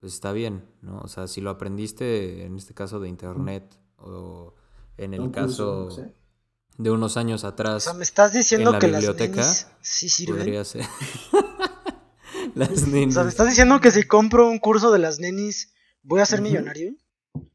pues 0.00 0.14
está 0.14 0.32
bien, 0.32 0.64
¿no? 0.82 0.98
O 1.00 1.08
sea, 1.08 1.26
si 1.26 1.40
lo 1.40 1.50
aprendiste 1.50 2.44
en 2.44 2.56
este 2.56 2.74
caso 2.74 3.00
de 3.00 3.08
internet 3.08 3.78
o 3.98 4.54
en 4.96 5.14
el 5.14 5.30
caso 5.30 5.88
de 6.78 6.90
unos 6.90 7.16
años 7.16 7.44
atrás. 7.44 7.76
O 7.76 7.90
sea, 7.90 7.94
me 7.94 8.04
estás 8.04 8.32
diciendo 8.32 8.78
que 8.78 8.86
biblioteca, 8.86 9.36
las 9.36 9.70
sí 9.80 10.08
sirven. 10.08 10.38
Podría 10.38 10.64
ser. 10.64 10.84
las 12.54 12.70
O 12.70 13.10
sea, 13.10 13.24
me 13.24 13.28
estás 13.30 13.48
diciendo 13.48 13.80
que 13.80 13.90
si 13.90 14.02
compro 14.04 14.48
un 14.48 14.58
curso 14.58 14.92
de 14.92 14.98
las 14.98 15.18
nenis 15.18 15.72
voy 16.02 16.20
a 16.20 16.26
ser 16.26 16.42
millonario. 16.42 16.94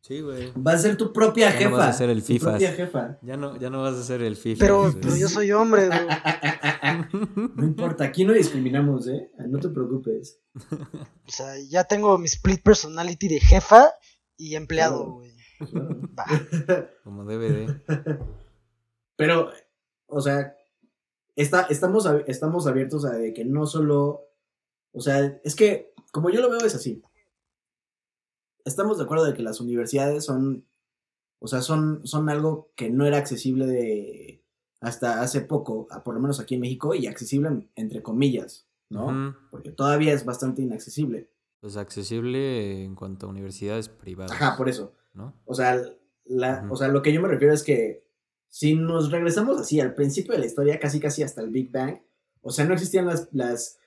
Sí, 0.02 0.22
güey. 0.22 0.52
Vas 0.56 0.76
a 0.76 0.80
ser 0.80 0.98
tu 0.98 1.12
propia 1.12 1.52
jefa. 1.52 1.70
No 1.70 1.78
vas 1.78 1.90
a 1.90 1.94
ser 1.94 2.10
el 2.10 2.22
FIFA. 2.22 2.52
propia 2.52 2.74
jefa. 2.74 3.18
Ya 3.22 3.38
no, 3.38 3.58
ya 3.58 3.70
no 3.70 3.82
vas 3.82 3.96
a 3.96 4.04
ser 4.04 4.22
el 4.22 4.36
FIFA. 4.36 4.60
Pero, 4.60 4.96
pero 5.02 5.16
yo 5.16 5.28
soy 5.28 5.52
hombre, 5.52 5.88
güey. 5.88 6.00
No 7.56 7.64
importa, 7.64 8.04
aquí 8.04 8.26
no 8.26 8.34
discriminamos, 8.34 9.08
¿eh? 9.08 9.32
No 9.48 9.60
te 9.60 9.70
preocupes. 9.70 10.40
O 10.72 11.32
sea, 11.32 11.54
ya 11.70 11.84
tengo 11.86 12.18
mi 12.18 12.26
split 12.26 12.62
personality 12.62 13.28
de 13.28 13.40
jefa 13.40 13.92
y 14.38 14.56
empleado, 14.56 15.14
güey. 15.14 15.32
Como 17.04 17.24
DVD. 17.26 17.82
Pero, 19.22 19.52
o 20.08 20.22
sea, 20.22 20.56
está, 21.36 21.64
estamos, 21.70 22.08
estamos 22.28 22.68
abiertos 22.68 23.06
a 23.06 23.18
que 23.34 23.46
no 23.46 23.66
solo. 23.66 24.28
O 24.94 25.02
sea, 25.02 25.40
es 25.44 25.56
que, 25.56 25.94
como 26.12 26.30
yo 26.30 26.42
lo 26.42 26.50
veo, 26.50 26.66
es 26.66 26.76
así 26.76 27.02
estamos 28.66 28.98
de 28.98 29.04
acuerdo 29.04 29.26
de 29.26 29.34
que 29.34 29.44
las 29.44 29.60
universidades 29.60 30.26
son, 30.26 30.66
o 31.40 31.48
sea, 31.48 31.62
son, 31.62 32.06
son 32.06 32.30
algo 32.30 32.72
que 32.76 32.90
no 32.90 33.06
era 33.06 33.18
accesible 33.18 33.66
de 33.66 34.44
hasta 34.80 35.22
hace 35.22 35.42
poco, 35.42 35.88
por 36.04 36.16
lo 36.16 36.22
menos 36.22 36.40
aquí 36.40 36.56
en 36.56 36.62
México, 36.62 36.96
y 36.96 37.06
accesible 37.06 37.70
entre 37.76 38.02
comillas, 38.02 38.68
¿no? 38.90 39.36
Porque 39.52 39.72
todavía 39.72 40.14
es 40.14 40.26
bastante 40.26 40.64
inaccesible. 40.64 41.30
Pues 41.60 41.78
accesible 41.78 42.84
en 42.84 42.96
cuanto 42.96 43.28
a 43.28 43.30
universidades 43.30 43.90
privadas. 43.90 44.32
Ajá, 44.32 44.58
por 44.58 44.70
eso. 44.70 44.96
¿No? 45.14 45.36
O 45.46 45.54
sea, 45.54 45.80
la, 46.26 46.68
o 46.72 46.76
sea, 46.76 46.88
lo 46.88 47.04
que 47.04 47.14
yo 47.14 47.22
me 47.22 47.28
refiero 47.28 47.54
es 47.54 47.64
que 47.64 48.08
si 48.52 48.76
nos 48.76 49.12
regresamos 49.12 49.60
así 49.60 49.80
al 49.80 49.96
principio 49.96 50.34
de 50.34 50.40
la 50.40 50.46
historia, 50.46 50.78
casi 50.78 51.00
casi 51.00 51.24
hasta 51.24 51.42
el 51.42 51.50
Big 51.50 51.72
Bang, 51.72 52.02
o 52.42 52.52
sea, 52.52 52.66
no 52.66 52.74
existían 52.74 53.06
las, 53.06 53.30
las 53.32 53.78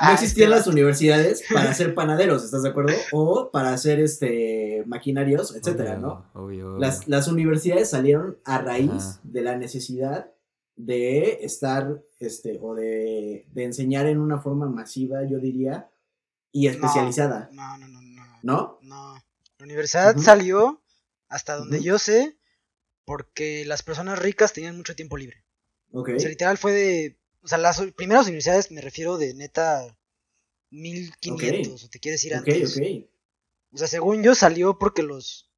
no 0.00 0.12
existían 0.12 0.50
las 0.50 0.68
universidades 0.68 1.42
para 1.52 1.74
ser 1.74 1.94
panaderos, 1.94 2.44
¿estás 2.44 2.62
de 2.62 2.68
acuerdo? 2.68 2.92
O 3.10 3.50
para 3.50 3.72
hacer 3.72 3.98
este 3.98 4.84
maquinarios, 4.86 5.54
etcétera, 5.56 5.96
¿no? 5.96 6.24
Las, 6.78 7.08
las, 7.08 7.26
universidades 7.26 7.90
salieron 7.90 8.38
a 8.44 8.58
raíz 8.58 9.18
de 9.24 9.42
la 9.42 9.56
necesidad 9.56 10.30
de 10.76 11.44
estar, 11.44 12.00
este, 12.20 12.60
o 12.62 12.74
de, 12.74 13.46
de, 13.52 13.64
enseñar 13.64 14.06
en 14.06 14.20
una 14.20 14.40
forma 14.40 14.68
masiva, 14.68 15.24
yo 15.24 15.40
diría, 15.40 15.88
y 16.52 16.68
especializada. 16.68 17.50
No, 17.52 17.78
no, 17.78 17.88
no, 17.88 18.00
no. 18.00 18.24
¿No? 18.42 18.78
No. 18.82 19.14
La 19.58 19.64
universidad 19.64 20.16
salió, 20.18 20.82
hasta 21.28 21.56
donde 21.56 21.80
yo 21.80 21.98
sé, 21.98 22.36
porque 23.04 23.64
las 23.64 23.82
personas 23.82 24.18
ricas 24.18 24.52
tenían 24.52 24.76
mucho 24.76 24.96
tiempo 24.96 25.16
libre. 25.16 25.44
Ok. 25.92 26.10
O 26.16 26.18
sea, 26.18 26.28
literal 26.28 26.58
fue 26.58 26.72
de 26.72 27.18
o 27.44 27.48
sea, 27.48 27.58
las 27.58 27.80
primeras 27.94 28.24
universidades 28.24 28.70
me 28.70 28.80
refiero 28.80 29.18
de 29.18 29.34
neta 29.34 29.94
1500, 30.70 31.84
o 31.84 31.88
te 31.90 32.00
quieres 32.00 32.24
ir 32.24 32.34
antes. 32.34 32.80
O 33.70 33.76
sea, 33.76 33.86
según 33.86 34.22
yo 34.22 34.34
salió 34.34 34.78
porque 34.78 35.02
los. 35.02 35.50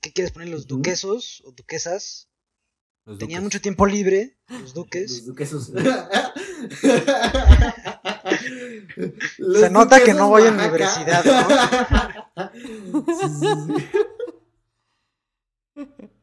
¿Qué 0.00 0.14
quieres 0.14 0.32
poner? 0.32 0.48
Los 0.48 0.66
duquesos 0.66 1.42
o 1.44 1.52
duquesas. 1.52 2.30
tenían 3.18 3.42
mucho 3.42 3.60
tiempo 3.60 3.84
libre, 3.84 4.38
los 4.48 4.72
duques. 4.72 5.10
Los 5.10 5.26
duquesos. 5.26 5.66
Se 9.60 9.68
nota 9.70 10.02
que 10.02 10.14
no 10.14 10.30
voy 10.30 10.44
a 10.44 10.52
universidad, 10.52 11.22
¿no? 11.24 12.50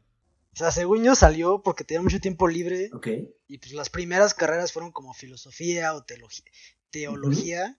O 0.58 0.60
sea, 0.60 0.72
según 0.72 1.04
yo 1.04 1.14
salió 1.14 1.62
porque 1.62 1.84
tenía 1.84 2.02
mucho 2.02 2.18
tiempo 2.18 2.48
libre. 2.48 2.90
Ok. 2.92 3.06
Y 3.46 3.58
pues 3.58 3.72
las 3.74 3.90
primeras 3.90 4.34
carreras 4.34 4.72
fueron 4.72 4.90
como 4.90 5.14
filosofía 5.14 5.94
o 5.94 6.04
teología. 6.90 7.78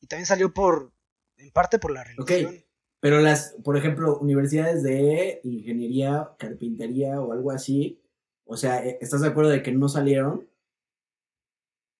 Y 0.00 0.08
también 0.08 0.26
salió 0.26 0.52
por, 0.52 0.92
en 1.36 1.52
parte 1.52 1.78
por 1.78 1.92
la 1.92 2.02
religión. 2.02 2.56
Ok. 2.56 2.64
Pero 2.98 3.20
las, 3.20 3.54
por 3.62 3.76
ejemplo, 3.76 4.18
universidades 4.18 4.82
de 4.82 5.40
ingeniería, 5.44 6.32
carpintería 6.40 7.20
o 7.20 7.30
algo 7.30 7.52
así, 7.52 8.02
o 8.44 8.56
sea, 8.56 8.84
e, 8.84 8.98
¿estás 9.00 9.20
de 9.20 9.28
acuerdo 9.28 9.50
de 9.50 9.62
que 9.62 9.70
no 9.70 9.88
salieron? 9.88 10.50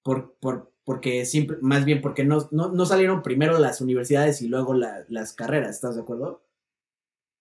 Por, 0.03 0.35
por, 0.41 0.73
porque 0.83 1.27
siempre, 1.27 1.59
más 1.61 1.85
bien 1.85 2.01
porque 2.01 2.25
no, 2.25 2.49
no, 2.51 2.87
salieron 2.87 3.23
primero 3.23 3.57
las 3.61 3.81
universidades 3.81 4.43
y 4.43 4.49
luego 4.49 4.75
las 4.75 5.33
carreras, 5.33 5.77
¿estás 5.77 5.95
de 5.95 6.03
acuerdo? 6.03 6.43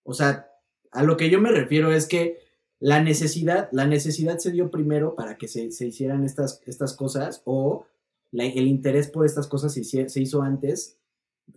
O 0.03 0.13
sea, 0.13 0.51
a 0.91 1.01
lo 1.01 1.17
que 1.17 1.31
yo 1.31 1.41
me 1.41 1.51
refiero 1.51 1.91
es 1.91 2.05
que 2.05 2.46
la 2.79 3.01
necesidad, 3.01 3.69
la 3.71 3.87
necesidad 3.87 4.37
se 4.37 4.51
dio 4.51 4.69
primero 4.69 5.15
para 5.15 5.37
que 5.37 5.47
se, 5.47 5.65
hicieran 5.65 6.23
estas, 6.23 6.61
estas 6.65 6.93
cosas 6.95 7.41
o 7.45 7.87
el 8.31 8.67
interés 8.67 9.07
por 9.07 9.25
estas 9.25 9.47
cosas 9.47 9.73
se, 9.73 9.83
se, 9.83 10.21
hizo 10.21 10.41
antes 10.41 10.97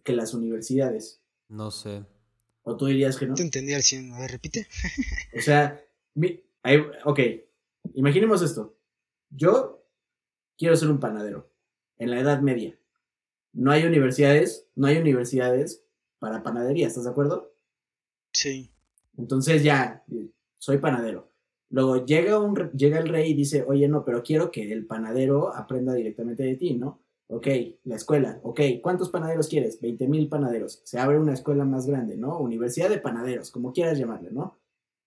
que 0.03 0.13
las 0.13 0.35
universidades. 0.35 1.21
No 1.49 1.71
sé. 1.71 2.05
¿O 2.63 2.77
tú 2.77 2.87
dirías 2.87 3.17
que 3.17 3.27
no? 3.27 3.35
Te 3.35 3.43
entendí 3.43 3.75
al 3.75 3.83
100. 3.83 4.13
A 4.13 4.21
ver, 4.21 4.31
repite. 4.31 4.67
o 5.37 5.41
sea, 5.41 5.85
ok, 7.05 7.21
imaginemos 7.95 8.43
esto. 8.43 8.77
Yo 9.31 9.85
quiero 10.57 10.77
ser 10.77 10.91
un 10.91 11.01
panadero 11.01 11.51
en 11.99 12.11
la 12.11 12.21
Edad 12.21 12.41
Media. 12.41 12.79
No 13.53 13.73
hay 13.73 13.85
universidades, 13.85 14.69
no 14.75 14.87
hay 14.87 14.97
universidades 14.97 15.83
para 16.19 16.43
panadería, 16.43 16.87
¿estás 16.87 17.05
de 17.05 17.11
acuerdo? 17.11 17.55
Sí. 18.33 18.71
Entonces 19.17 19.63
ya, 19.65 20.05
soy 20.61 20.79
panadero. 20.79 21.33
Luego 21.71 22.05
llega, 22.05 22.39
un, 22.39 22.55
llega 22.73 22.99
el 22.99 23.09
rey 23.09 23.31
y 23.31 23.35
dice, 23.35 23.65
oye, 23.67 23.89
no, 23.89 24.05
pero 24.05 24.23
quiero 24.23 24.51
que 24.51 24.71
el 24.71 24.87
panadero 24.87 25.55
aprenda 25.55 25.95
directamente 25.95 26.43
de 26.43 26.57
ti, 26.57 26.75
¿no? 26.75 27.01
Ok, 27.29 27.47
la 27.85 27.95
escuela, 27.95 28.41
ok, 28.43 28.61
¿cuántos 28.83 29.09
panaderos 29.09 29.49
quieres? 29.49 29.81
20 29.81 30.09
mil 30.09 30.29
panaderos. 30.29 30.81
Se 30.85 30.99
abre 30.99 31.19
una 31.19 31.33
escuela 31.33 31.65
más 31.65 31.87
grande, 31.87 32.17
¿no? 32.17 32.39
Universidad 32.41 32.91
de 32.91 32.99
panaderos, 32.99 33.53
como 33.53 33.73
quieras 33.73 33.99
llamarle, 33.99 34.33
¿no? 34.33 34.59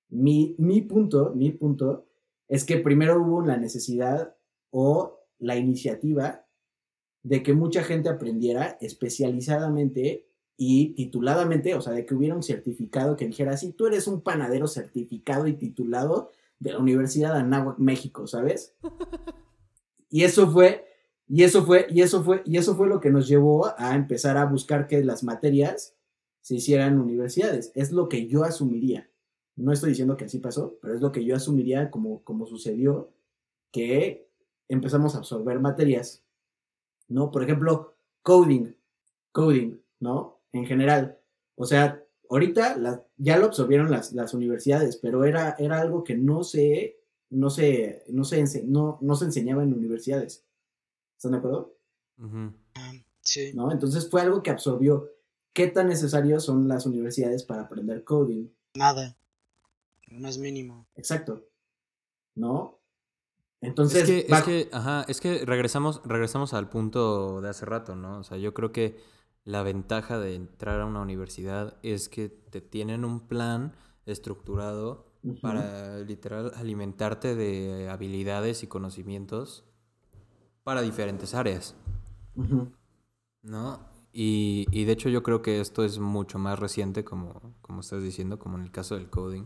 Mi, 0.10 0.56
mi 0.58 0.82
punto, 0.82 1.34
mi 1.36 1.52
punto 1.52 2.08
es 2.48 2.64
que 2.64 2.78
primero 2.78 3.22
hubo 3.22 3.46
la 3.46 3.58
necesidad 3.58 4.36
o 4.72 5.20
la 5.40 5.58
iniciativa 5.58 6.46
de 7.24 7.44
que 7.44 7.54
mucha 7.54 7.84
gente 7.84 8.10
aprendiera 8.10 8.78
especializadamente 8.80 10.30
y 10.58 10.94
tituladamente, 10.94 11.76
o 11.76 11.82
sea, 11.82 11.94
de 11.94 12.06
que 12.06 12.14
hubiera 12.14 12.36
un 12.36 12.44
certificado 12.44 13.16
que 13.16 13.28
dijera, 13.28 13.58
sí, 13.58 13.74
tú 13.74 13.88
eres 13.88 14.08
un 14.08 14.22
panadero 14.22 14.68
certificado 14.68 15.48
y 15.48 15.54
titulado 15.54 16.32
de 16.60 16.74
la 16.74 16.80
Universidad 16.80 17.34
de 17.34 17.40
Anáhuac, 17.40 17.80
México, 17.80 18.28
¿sabes? 18.28 18.76
Y 20.10 20.24
eso 20.24 20.50
fue, 20.52 20.86
y 21.28 21.44
eso 21.44 21.66
fue, 21.66 21.88
y 21.90 22.02
eso 22.02 22.24
fue, 22.24 22.44
y 22.46 22.58
eso 22.58 22.76
fue 22.76 22.88
lo 22.88 23.00
que 23.00 23.10
nos 23.10 23.28
llevó 23.28 23.74
a 23.78 23.96
empezar 23.96 24.38
a 24.38 24.46
buscar 24.46 24.86
que 24.86 25.04
las 25.04 25.24
materias 25.24 25.96
se 26.42 26.56
hicieran 26.56 27.00
universidades. 27.00 27.72
Es 27.74 27.92
lo 27.92 28.10
que 28.10 28.28
yo 28.28 28.44
asumiría. 28.44 29.10
No 29.56 29.72
estoy 29.72 29.90
diciendo 29.90 30.16
que 30.16 30.26
así 30.26 30.40
pasó, 30.40 30.78
pero 30.82 30.94
es 30.94 31.02
lo 31.02 31.12
que 31.12 31.26
yo 31.26 31.36
asumiría 31.36 31.90
como, 31.90 32.24
como 32.24 32.46
sucedió, 32.46 33.12
que 33.72 34.30
empezamos 34.68 35.16
a 35.16 35.20
absorber 35.20 35.60
materias, 35.60 36.24
¿no? 37.08 37.32
Por 37.32 37.44
ejemplo, 37.44 37.96
coding, 38.22 38.76
coding, 39.32 39.80
¿no? 40.00 40.43
En 40.54 40.66
general. 40.66 41.20
O 41.56 41.66
sea, 41.66 42.02
ahorita 42.30 43.06
ya 43.18 43.38
lo 43.38 43.46
absorbieron 43.46 43.92
las, 43.92 44.14
las 44.14 44.34
universidades, 44.34 44.98
pero 44.98 45.26
era, 45.26 45.56
era 45.60 45.82
algo 45.82 46.04
que 46.04 46.16
no 46.16 46.44
se, 46.44 47.00
no 47.30 47.50
se, 47.50 48.04
no 48.10 48.24
se, 48.24 48.64
no, 48.64 48.98
no 49.02 49.16
se 49.16 49.26
enseñaba 49.26 49.64
en 49.64 49.74
universidades. 49.74 50.46
¿Están 51.18 51.34
de 51.34 51.38
acuerdo? 51.40 51.76
Sí. 53.22 53.52
¿No? 53.54 53.72
Entonces 53.72 54.10
fue 54.10 54.22
algo 54.22 54.44
que 54.44 54.52
absorbió. 54.52 55.10
¿Qué 55.54 55.68
tan 55.68 55.88
necesarios 55.88 56.44
son 56.44 56.68
las 56.68 56.86
universidades 56.86 57.44
para 57.44 57.64
aprender 57.64 58.04
coding? 58.04 58.50
Nada. 58.76 59.16
No 60.08 60.28
es 60.28 60.38
mínimo. 60.38 60.88
Exacto. 60.96 61.48
¿No? 62.36 62.80
Entonces. 63.62 64.02
Es 64.02 64.08
que, 64.08 64.34
es 64.34 64.44
que, 64.44 64.70
ajá, 64.72 65.06
es 65.08 65.22
que 65.22 65.46
regresamos, 65.46 66.02
regresamos 66.04 66.54
al 66.54 66.70
punto 66.70 67.42
de 67.42 67.50
hace 67.50 67.66
rato, 67.66 67.96
¿no? 67.96 68.20
O 68.20 68.24
sea, 68.24 68.38
yo 68.38 68.54
creo 68.54 68.72
que 68.72 68.98
la 69.46 69.64
ventaja 69.64 70.20
de 70.20 70.36
entrar 70.36 70.82
a 70.82 70.86
una 70.86 71.02
universidad 71.02 71.78
es 71.84 72.10
que 72.10 72.30
te 72.30 72.62
tienen 72.62 73.06
un 73.06 73.28
plan 73.28 73.74
estructurado 74.06 75.12
para 75.42 76.00
literal 76.00 76.52
alimentarte 76.56 77.36
de 77.36 77.90
habilidades 77.90 78.64
y 78.64 78.68
conocimientos 78.68 79.64
para 80.64 80.82
diferentes 80.82 81.34
áreas. 81.34 81.76
¿No? 83.42 83.80
Y, 84.12 84.68
y, 84.72 84.86
de 84.86 84.92
hecho 84.92 85.10
yo 85.10 85.24
creo 85.24 85.42
que 85.42 85.60
esto 85.60 85.84
es 85.84 86.00
mucho 86.00 86.38
más 86.38 86.60
reciente, 86.60 87.04
como, 87.04 87.56
como 87.62 87.82
estás 87.82 88.04
diciendo, 88.04 88.38
como 88.38 88.58
en 88.58 88.64
el 88.64 88.72
caso 88.72 88.96
del 88.96 89.10
coding. 89.10 89.46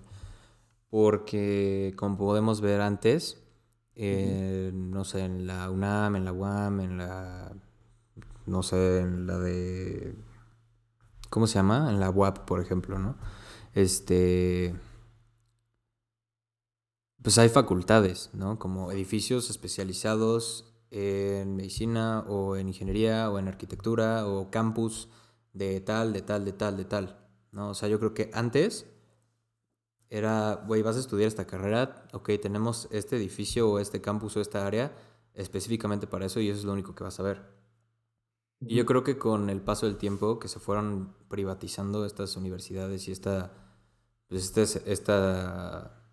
Porque 0.89 1.93
como 1.95 2.17
podemos 2.17 2.61
ver 2.61 2.81
antes, 2.81 3.41
eh, 3.95 4.71
no 4.73 5.03
sé, 5.05 5.21
en 5.21 5.47
la 5.47 5.69
UNAM, 5.69 6.17
en 6.17 6.25
la 6.25 6.33
UAM, 6.33 6.79
en 6.81 6.97
la 6.97 7.53
no 8.47 8.63
sé, 8.63 8.99
en 8.99 9.27
la 9.27 9.37
de... 9.37 10.15
¿Cómo 11.29 11.47
se 11.47 11.55
llama? 11.55 11.89
En 11.91 11.99
la 11.99 12.09
UAP, 12.09 12.45
por 12.45 12.61
ejemplo, 12.61 12.97
¿no? 12.99 13.17
Este... 13.73 14.75
Pues 17.21 17.37
hay 17.37 17.49
facultades, 17.49 18.29
¿no? 18.33 18.57
Como 18.57 18.91
edificios 18.91 19.49
especializados 19.49 20.73
en 20.91 21.55
medicina 21.55 22.23
o 22.27 22.55
en 22.55 22.69
ingeniería 22.69 23.29
o 23.29 23.39
en 23.39 23.47
arquitectura 23.47 24.25
o 24.27 24.49
campus 24.49 25.09
de 25.53 25.81
tal, 25.81 26.13
de 26.13 26.21
tal, 26.21 26.45
de 26.45 26.53
tal, 26.53 26.77
de 26.77 26.85
tal, 26.85 27.19
¿no? 27.51 27.69
O 27.71 27.73
sea, 27.73 27.89
yo 27.89 27.99
creo 27.99 28.13
que 28.13 28.31
antes 28.33 28.85
era, 30.09 30.63
güey, 30.65 30.81
vas 30.81 30.95
a 30.95 30.99
estudiar 30.99 31.27
esta 31.27 31.47
carrera, 31.47 32.07
ok, 32.13 32.29
tenemos 32.41 32.87
este 32.91 33.17
edificio 33.17 33.69
o 33.69 33.79
este 33.79 33.99
campus 34.01 34.37
o 34.37 34.41
esta 34.41 34.65
área 34.65 34.95
específicamente 35.33 36.07
para 36.07 36.25
eso 36.25 36.39
y 36.39 36.49
eso 36.49 36.59
es 36.59 36.65
lo 36.65 36.73
único 36.73 36.95
que 36.95 37.03
vas 37.03 37.19
a 37.19 37.23
ver. 37.23 37.56
Y 38.59 38.75
yo 38.75 38.85
creo 38.85 39.03
que 39.03 39.17
con 39.17 39.49
el 39.49 39.61
paso 39.61 39.85
del 39.85 39.97
tiempo 39.97 40.39
que 40.39 40.47
se 40.47 40.59
fueron 40.59 41.13
privatizando 41.27 42.05
estas 42.05 42.35
universidades 42.37 43.07
y 43.07 43.11
esta, 43.11 43.51
pues 44.27 44.45
este, 44.45 44.91
esta, 44.91 46.03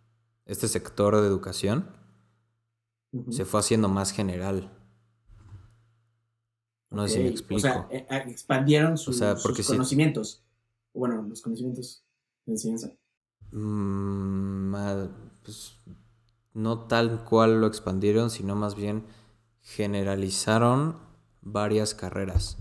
este 0.45 0.69
sector 0.69 1.21
de 1.21 1.27
educación, 1.27 1.89
se 3.31 3.45
fue 3.45 3.61
haciendo 3.61 3.89
más 3.89 4.11
general. 4.11 4.71
No 6.91 7.07
sé 7.07 7.15
si 7.15 7.21
me 7.21 7.29
explico. 7.29 7.59
O 7.59 7.61
sea, 7.61 7.89
eh, 7.91 8.07
ah, 8.11 8.19
expandieron 8.19 8.99
sus 8.99 9.21
conocimientos. 9.67 10.45
Bueno, 10.93 11.23
los 11.23 11.41
conocimientos 11.41 12.05
de 12.45 12.53
enseñanza. 12.53 12.93
Mm, 13.53 14.75
pues, 15.45 15.77
no 16.53 16.87
tal 16.87 17.25
cual 17.25 17.61
lo 17.61 17.67
expandieron, 17.67 18.31
sino 18.31 18.55
más 18.57 18.75
bien 18.75 19.05
generalizaron 19.61 21.04
varias 21.45 21.95
carreras. 21.95 22.59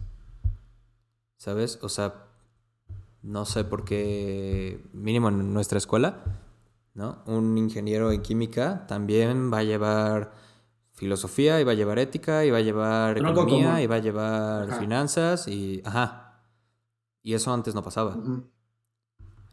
¿Sabes? 1.38 1.80
O 1.82 1.90
sea, 1.90 2.28
no 3.22 3.46
sé 3.46 3.64
por 3.64 3.86
qué, 3.86 4.86
mínimo 4.94 5.30
en 5.30 5.54
nuestra 5.54 5.78
escuela, 5.78 6.24
¿no? 6.94 7.24
Un 7.26 7.58
ingeniero 7.58 8.12
en 8.12 8.22
química 8.22 8.86
también 8.88 9.52
va 9.52 9.60
a 9.60 9.64
llevar 9.64 10.34
filosofía, 10.92 11.60
y 11.60 11.64
va 11.64 11.72
a 11.72 11.76
llevar 11.76 11.98
ética, 11.98 12.46
y 12.46 12.52
va 12.52 12.60
a 12.60 12.62
llevar 12.62 13.18
economía, 13.18 13.82
y 13.82 13.88
va 13.88 13.96
a 13.96 14.00
llevar 14.00 14.80
finanzas, 14.80 15.48
y... 15.48 15.82
Ajá. 15.84 16.44
Y 17.24 17.34
eso 17.34 17.52
antes 17.54 17.74
no 17.74 17.82
pasaba. 17.82 18.18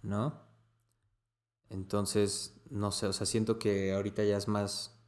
¿No? 0.03 0.35
Entonces, 1.71 2.61
no 2.69 2.91
sé, 2.91 3.07
o 3.07 3.13
sea, 3.13 3.27
siento 3.27 3.59
que 3.59 3.95
ahorita 3.95 4.25
ya 4.25 4.37
es 4.37 4.49
más 4.49 5.01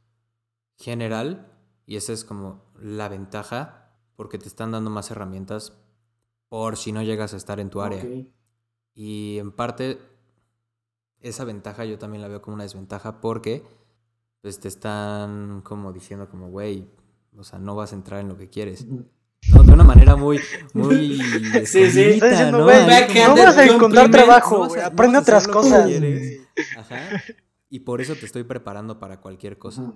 general 0.77 1.51
y 1.85 1.97
esa 1.97 2.13
es 2.13 2.23
como 2.23 2.63
la 2.79 3.09
ventaja 3.09 3.82
porque 4.15 4.37
te 4.37 4.47
están 4.47 4.71
dando 4.71 4.89
más 4.89 5.11
herramientas 5.11 5.73
por 6.49 6.77
si 6.77 6.91
no 6.91 7.01
llegas 7.01 7.33
a 7.33 7.37
estar 7.37 7.59
en 7.59 7.69
tu 7.69 7.81
área. 7.81 8.03
Y 8.93 9.37
en 9.39 9.51
parte, 9.51 9.99
esa 11.19 11.43
ventaja 11.45 11.85
yo 11.85 11.97
también 11.97 12.21
la 12.21 12.27
veo 12.27 12.41
como 12.41 12.55
una 12.55 12.63
desventaja 12.63 13.21
porque 13.21 13.63
pues 14.41 14.59
te 14.59 14.67
están 14.67 15.61
como 15.61 15.93
diciendo 15.93 16.29
como, 16.29 16.49
güey, 16.49 16.89
o 17.37 17.43
sea, 17.43 17.59
no 17.59 17.75
vas 17.75 17.93
a 17.93 17.95
entrar 17.95 18.19
en 18.19 18.27
lo 18.27 18.37
que 18.37 18.49
quieres. 18.49 18.85
No, 18.85 19.63
de 19.63 19.73
una 19.73 19.83
manera 19.83 20.15
muy, 20.15 20.39
muy... 20.73 21.17
sí, 21.65 21.89
sí, 21.89 22.19
¿no? 22.51 22.65
vas 22.65 23.57
a 23.57 23.65
encontrar 23.65 24.11
trabajo, 24.11 24.67
aprende 24.83 25.17
otras 25.17 25.47
cosas. 25.47 25.89
Ajá. 26.77 27.23
Y 27.69 27.79
por 27.79 28.01
eso 28.01 28.15
te 28.15 28.25
estoy 28.25 28.43
preparando 28.43 28.99
para 28.99 29.19
cualquier 29.19 29.57
cosa. 29.57 29.95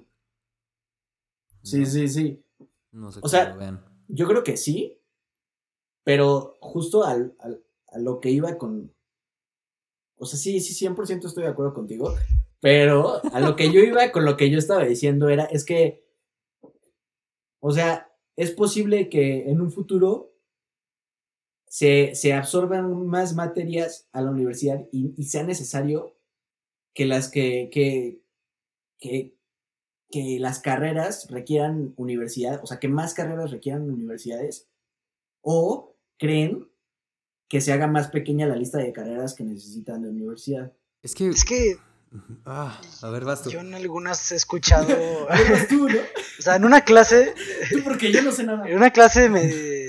Sí, 1.61 1.85
sí, 1.85 2.07
sí. 2.07 2.43
No 2.91 3.11
sé 3.11 3.19
o 3.21 3.27
sea, 3.27 3.49
lo 3.49 3.57
vean. 3.57 3.96
Yo 4.07 4.27
creo 4.27 4.43
que 4.43 4.57
sí, 4.57 4.99
pero 6.03 6.57
justo 6.59 7.03
al, 7.03 7.35
a 7.87 7.99
lo 7.99 8.19
que 8.19 8.29
iba 8.29 8.57
con... 8.57 8.93
O 10.17 10.25
sea, 10.25 10.39
sí, 10.39 10.59
sí, 10.59 10.85
100% 10.85 11.25
estoy 11.25 11.43
de 11.43 11.49
acuerdo 11.49 11.73
contigo, 11.73 12.15
pero 12.59 13.21
a 13.31 13.39
lo 13.39 13.55
que 13.55 13.71
yo 13.71 13.81
iba 13.81 14.11
con 14.11 14.25
lo 14.25 14.35
que 14.35 14.49
yo 14.49 14.57
estaba 14.57 14.83
diciendo 14.83 15.29
era, 15.29 15.45
es 15.45 15.63
que, 15.63 16.03
o 17.59 17.71
sea, 17.71 18.11
es 18.35 18.51
posible 18.51 19.09
que 19.09 19.49
en 19.49 19.61
un 19.61 19.71
futuro 19.71 20.33
se, 21.67 22.15
se 22.15 22.33
absorban 22.33 23.05
más 23.07 23.35
materias 23.35 24.07
a 24.11 24.21
la 24.21 24.31
universidad 24.31 24.87
y, 24.91 25.23
sea 25.23 25.43
necesario 25.43 26.15
que 26.93 27.05
las 27.05 27.29
que, 27.29 27.69
que, 28.99 29.36
que 30.09 30.37
las 30.39 30.59
carreras 30.59 31.27
requieran 31.29 31.93
universidad, 31.97 32.61
o 32.63 32.67
sea, 32.67 32.79
que 32.79 32.87
más 32.87 33.13
carreras 33.13 33.51
requieran 33.51 33.89
universidades, 33.89 34.67
o 35.41 35.95
creen 36.17 36.67
que 37.49 37.61
se 37.61 37.71
haga 37.71 37.87
más 37.87 38.09
pequeña 38.09 38.47
la 38.47 38.55
lista 38.55 38.77
de 38.77 38.91
carreras 38.91 39.33
que 39.33 39.43
necesitan 39.43 40.01
de 40.01 40.09
universidad. 40.09 40.73
Es 41.01 41.15
que... 41.15 41.29
Es 41.29 41.45
que... 41.45 41.77
Ah, 42.45 42.81
a 43.01 43.09
ver, 43.09 43.25
vas 43.25 43.43
tú. 43.43 43.49
Yo 43.49 43.59
en 43.59 43.73
algunas 43.73 44.31
he 44.31 44.35
escuchado... 44.35 44.87
tú, 45.69 45.87
¿no? 45.89 45.99
O 46.39 46.41
sea, 46.41 46.55
en 46.55 46.65
una 46.65 46.81
clase... 46.81 47.33
Tú 47.71 47.83
porque 47.83 48.11
yo 48.11 48.21
no 48.21 48.31
sé 48.31 48.43
nada. 48.43 48.67
En 48.67 48.77
una 48.77 48.91
clase 48.91 49.29
me... 49.29 49.49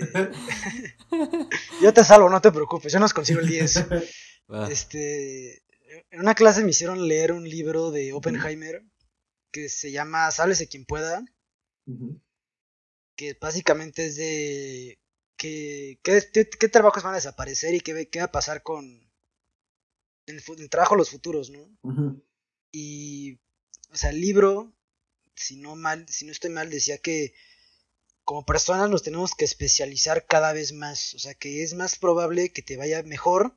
yo 1.83 1.93
te 1.93 2.05
salvo, 2.05 2.29
no 2.29 2.41
te 2.41 2.53
preocupes, 2.53 2.93
yo 2.93 2.99
nos 2.99 3.15
consigo 3.15 3.41
el 3.41 3.49
10. 3.49 3.87
Este... 4.71 5.63
En 6.11 6.21
una 6.21 6.35
clase 6.35 6.65
me 6.65 6.71
hicieron 6.71 7.07
leer 7.07 7.33
un 7.33 7.49
libro 7.49 7.91
de 7.91 8.13
Oppenheimer 8.13 8.85
que 9.51 9.69
se 9.69 9.91
llama 9.93 10.31
Sálvese 10.31 10.69
quien 10.69 10.85
pueda. 10.85 11.25
Que 13.17 13.37
básicamente 13.41 14.07
es 14.07 14.17
de 14.17 14.99
que, 15.37 15.99
qué, 16.03 16.69
trabajos 16.69 17.03
van 17.03 17.15
a 17.15 17.17
desaparecer 17.17 17.75
y 17.75 17.81
qué, 17.81 18.09
qué 18.09 18.19
va 18.19 18.27
a 18.27 18.33
pasar 18.33 18.63
con 18.63 18.85
el, 20.27 20.43
el 20.59 20.71
trabajo 20.71 20.95
de 20.95 20.99
los 20.99 21.11
futuros, 21.11 21.51
¿no? 21.51 22.21
Y, 22.73 23.39
o 23.91 23.97
sea, 23.97 24.11
el 24.11 24.21
libro, 24.21 24.73
si 25.35 25.57
no 25.57 25.77
mal, 25.77 26.07
si 26.09 26.27
no 26.27 26.33
estoy 26.33 26.51
mal, 26.51 26.69
decía 26.69 26.99
que 26.99 27.33
como 28.25 28.45
personas 28.45 28.91
nos 28.91 29.03
tenemos 29.03 29.35
que 29.35 29.47
especializar 29.47 30.27
cada 30.27 30.53
vez 30.53 30.73
más. 30.73 31.15
O 31.15 31.19
sea, 31.19 31.35
que 31.35 31.63
es 31.63 31.73
más 31.73 31.97
probable 31.97 32.53
que 32.53 32.61
te 32.61 32.77
vaya 32.77 33.03
mejor 33.03 33.57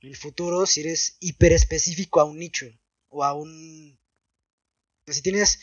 en 0.00 0.08
el 0.08 0.16
futuro 0.16 0.66
si 0.66 0.80
eres 0.80 1.16
hiper 1.20 1.52
específico 1.52 2.20
a 2.20 2.24
un 2.24 2.38
nicho 2.38 2.66
o 3.08 3.22
a 3.22 3.34
un 3.34 3.98
si 5.12 5.22
tienes 5.22 5.60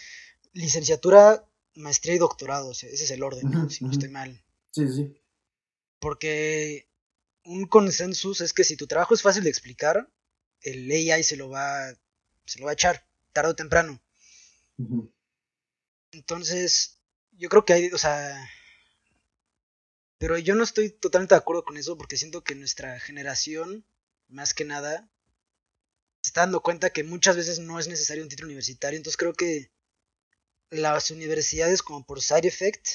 licenciatura, 0.54 1.48
maestría 1.76 2.16
y 2.16 2.20
doctorado, 2.20 2.72
ese 2.72 2.94
es 2.94 3.12
el 3.12 3.24
orden, 3.24 3.70
si 3.70 3.84
no 3.84 3.92
estoy 3.92 4.10
mal. 4.10 4.44
Sí, 4.72 4.88
sí. 4.88 5.22
Porque 6.00 6.88
un 7.44 7.68
consensus 7.68 8.42
es 8.42 8.54
que 8.54 8.64
si 8.64 8.76
tu 8.76 8.88
trabajo 8.88 9.14
es 9.14 9.22
fácil 9.22 9.44
de 9.44 9.50
explicar, 9.50 10.10
el 10.62 10.90
AI 10.90 11.24
se 11.24 11.38
lo 11.38 11.50
va, 11.50 11.94
se 12.46 12.60
lo 12.60 12.66
va 12.66 12.72
a 12.72 12.74
echar 12.74 13.08
tarde 13.34 13.52
o 13.52 13.56
temprano. 13.56 14.02
Entonces, 16.12 17.00
yo 17.34 17.50
creo 17.50 17.66
que 17.66 17.74
hay, 17.74 17.88
o 17.88 17.98
sea, 17.98 18.50
pero 20.18 20.38
yo 20.38 20.56
no 20.56 20.64
estoy 20.64 20.90
totalmente 20.90 21.36
de 21.36 21.40
acuerdo 21.40 21.64
con 21.64 21.78
eso 21.78 21.98
porque 21.98 22.18
siento 22.18 22.44
que 22.44 22.56
nuestra 22.56 23.00
generación, 23.00 23.86
más 24.28 24.54
que 24.54 24.66
nada, 24.66 25.10
se 26.26 26.30
está 26.30 26.42
dando 26.42 26.62
cuenta 26.62 26.90
que 26.90 27.04
muchas 27.04 27.36
veces 27.36 27.60
no 27.60 27.78
es 27.78 27.88
necesario 27.88 28.24
un 28.24 28.30
título 28.30 28.48
universitario. 28.48 28.98
Entonces 28.98 29.16
creo 29.16 29.34
que 29.36 29.70
las 30.72 31.12
universidades 31.12 31.84
como 31.84 32.04
por 32.04 32.20
side 32.20 32.48
effect 32.48 32.88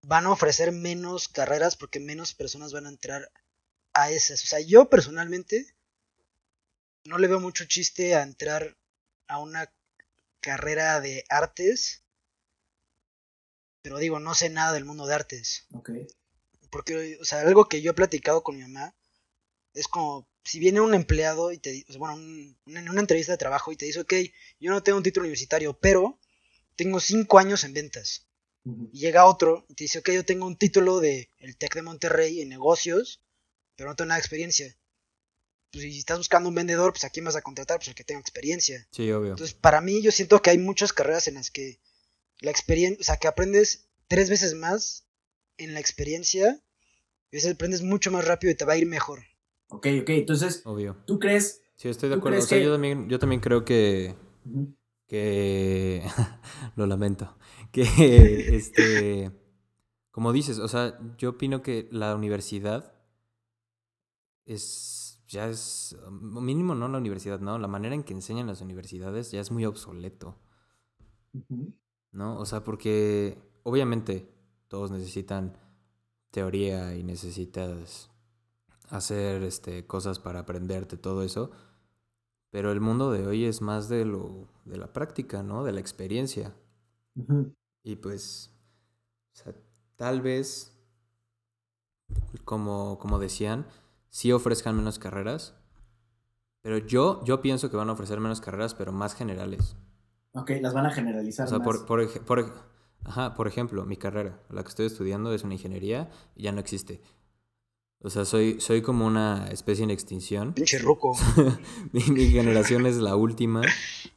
van 0.00 0.24
a 0.24 0.30
ofrecer 0.30 0.72
menos 0.72 1.28
carreras 1.28 1.76
porque 1.76 2.00
menos 2.00 2.32
personas 2.32 2.72
van 2.72 2.86
a 2.86 2.88
entrar 2.88 3.30
a 3.92 4.10
esas. 4.10 4.42
O 4.44 4.46
sea, 4.46 4.60
yo 4.60 4.88
personalmente 4.88 5.74
no 7.04 7.18
le 7.18 7.28
veo 7.28 7.38
mucho 7.38 7.66
chiste 7.66 8.14
a 8.14 8.22
entrar 8.22 8.78
a 9.26 9.38
una 9.38 9.70
carrera 10.40 11.02
de 11.02 11.22
artes. 11.28 12.02
Pero 13.82 13.98
digo, 13.98 14.20
no 14.20 14.34
sé 14.34 14.48
nada 14.48 14.72
del 14.72 14.86
mundo 14.86 15.04
de 15.04 15.14
artes. 15.14 15.66
Ok. 15.74 15.90
Porque, 16.70 17.18
o 17.20 17.26
sea, 17.26 17.40
algo 17.40 17.68
que 17.68 17.82
yo 17.82 17.90
he 17.90 17.94
platicado 17.94 18.42
con 18.42 18.56
mi 18.56 18.62
mamá 18.62 18.94
es 19.74 19.86
como, 19.86 20.26
si 20.46 20.58
viene 20.58 20.80
un 20.80 20.94
empleado 20.94 21.52
y 21.52 21.58
te 21.58 21.84
bueno, 21.98 22.14
un- 22.14 22.56
en 22.66 22.88
una 22.88 23.00
entrevista 23.00 23.32
de 23.32 23.38
trabajo 23.38 23.72
y 23.72 23.76
te 23.76 23.84
dice, 23.86 24.00
ok, 24.00 24.14
yo 24.60 24.70
no 24.70 24.82
tengo 24.82 24.96
un 24.98 25.04
título 25.04 25.24
universitario, 25.24 25.78
pero 25.78 26.18
tengo 26.76 27.00
cinco 27.00 27.38
años 27.38 27.64
en 27.64 27.72
ventas. 27.72 28.26
Y 28.92 28.98
llega 29.00 29.26
otro 29.26 29.64
y 29.68 29.74
te 29.74 29.84
dice, 29.84 29.98
ok, 30.00 30.10
yo 30.10 30.24
tengo 30.24 30.46
un 30.46 30.56
título 30.56 31.00
de 31.00 31.30
el 31.38 31.56
TEC 31.56 31.74
de 31.76 31.82
Monterrey 31.82 32.40
en 32.40 32.48
negocios, 32.48 33.20
pero 33.76 33.88
no 33.90 33.96
tengo 33.96 34.08
nada 34.08 34.18
de 34.18 34.22
experiencia. 34.22 34.76
Pues 35.72 35.82
si 35.84 35.98
estás 35.98 36.18
buscando 36.18 36.48
un 36.48 36.54
vendedor, 36.54 36.92
pues 36.92 37.04
a 37.04 37.10
quién 37.10 37.24
vas 37.24 37.36
a 37.36 37.42
contratar, 37.42 37.78
pues 37.78 37.88
el 37.88 37.94
que 37.94 38.04
tenga 38.04 38.20
experiencia. 38.20 38.86
Sí, 38.90 39.10
obvio. 39.12 39.30
Entonces, 39.32 39.54
para 39.54 39.80
mí, 39.80 40.00
yo 40.02 40.10
siento 40.12 40.40
que 40.42 40.50
hay 40.50 40.58
muchas 40.58 40.92
carreras 40.92 41.28
en 41.28 41.34
las 41.34 41.50
que 41.50 41.80
la 42.40 42.50
experiencia, 42.50 43.00
o 43.00 43.04
sea, 43.04 43.16
que 43.18 43.28
aprendes 43.28 43.86
tres 44.08 44.30
veces 44.30 44.54
más 44.54 45.04
en 45.58 45.74
la 45.74 45.80
experiencia, 45.80 46.60
y 47.30 47.36
a 47.36 47.38
veces 47.38 47.54
aprendes 47.54 47.82
mucho 47.82 48.10
más 48.10 48.24
rápido 48.24 48.50
y 48.52 48.56
te 48.56 48.64
va 48.64 48.74
a 48.74 48.78
ir 48.78 48.86
mejor. 48.86 49.24
Ok, 49.68 49.86
ok. 50.02 50.08
Entonces, 50.10 50.62
Obvio. 50.64 50.96
¿tú 51.06 51.18
crees? 51.18 51.62
Sí, 51.76 51.88
estoy 51.88 52.08
de 52.08 52.14
¿Tú 52.14 52.20
acuerdo. 52.20 52.38
O 52.38 52.42
sea, 52.42 52.58
que- 52.58 52.64
yo 52.64 52.72
también, 52.72 53.08
yo 53.08 53.18
también 53.18 53.40
creo 53.40 53.64
que, 53.64 54.14
que 55.06 56.02
lo 56.76 56.86
lamento, 56.86 57.36
que 57.72 57.82
este, 58.56 59.32
como 60.10 60.32
dices, 60.32 60.58
o 60.58 60.68
sea, 60.68 60.98
yo 61.18 61.30
opino 61.30 61.62
que 61.62 61.88
la 61.92 62.14
universidad 62.14 62.94
es, 64.46 65.22
ya 65.28 65.48
es, 65.48 65.96
mínimo 66.10 66.74
no 66.74 66.88
la 66.88 66.98
universidad, 66.98 67.40
no, 67.40 67.58
la 67.58 67.68
manera 67.68 67.94
en 67.94 68.04
que 68.04 68.14
enseñan 68.14 68.46
las 68.46 68.60
universidades 68.60 69.30
ya 69.32 69.40
es 69.40 69.50
muy 69.50 69.64
obsoleto. 69.66 70.36
¿no? 72.12 72.38
O 72.38 72.46
sea, 72.46 72.64
porque 72.64 73.38
obviamente 73.62 74.32
todos 74.68 74.90
necesitan 74.90 75.56
teoría 76.30 76.94
y 76.96 77.02
necesitas 77.02 78.10
hacer 78.90 79.42
este, 79.42 79.86
cosas 79.86 80.18
para 80.18 80.40
aprenderte 80.40 80.96
todo 80.96 81.22
eso. 81.22 81.50
Pero 82.50 82.72
el 82.72 82.80
mundo 82.80 83.10
de 83.12 83.26
hoy 83.26 83.44
es 83.44 83.60
más 83.60 83.88
de 83.88 84.04
lo 84.04 84.48
de 84.64 84.78
la 84.78 84.92
práctica, 84.92 85.42
¿no? 85.42 85.64
De 85.64 85.72
la 85.72 85.80
experiencia. 85.80 86.54
Y 87.82 87.96
pues, 87.96 88.52
o 89.34 89.36
sea, 89.36 89.54
tal 89.96 90.20
vez, 90.20 90.76
como, 92.44 92.98
como 92.98 93.18
decían, 93.18 93.66
sí 94.08 94.32
ofrezcan 94.32 94.76
menos 94.76 94.98
carreras. 94.98 95.54
Pero 96.60 96.78
yo, 96.78 97.24
yo 97.24 97.40
pienso 97.40 97.70
que 97.70 97.76
van 97.76 97.88
a 97.88 97.92
ofrecer 97.92 98.20
menos 98.20 98.40
carreras, 98.40 98.74
pero 98.74 98.92
más 98.92 99.14
generales. 99.14 99.76
Ok, 100.32 100.50
las 100.60 100.74
van 100.74 100.86
a 100.86 100.90
generalizar 100.92 101.46
O 101.46 101.48
sea, 101.48 101.58
más. 101.58 101.64
por, 101.64 101.86
por, 101.86 102.24
por 102.24 102.52
ajá, 103.04 103.34
por 103.34 103.46
ejemplo, 103.48 103.84
mi 103.86 103.96
carrera, 103.96 104.40
la 104.50 104.62
que 104.62 104.68
estoy 104.68 104.86
estudiando 104.86 105.32
es 105.32 105.44
una 105.44 105.54
ingeniería 105.54 106.10
y 106.34 106.44
ya 106.44 106.52
no 106.52 106.60
existe. 106.60 107.00
O 108.00 108.10
sea, 108.10 108.24
soy, 108.24 108.60
soy 108.60 108.82
como 108.82 109.06
una 109.06 109.48
especie 109.48 109.84
en 109.84 109.90
extinción. 109.90 110.52
Pinche 110.52 110.78
ruco. 110.78 111.16
mi, 111.92 112.02
mi 112.10 112.26
generación 112.30 112.86
es 112.86 112.96
la 112.96 113.16
última 113.16 113.62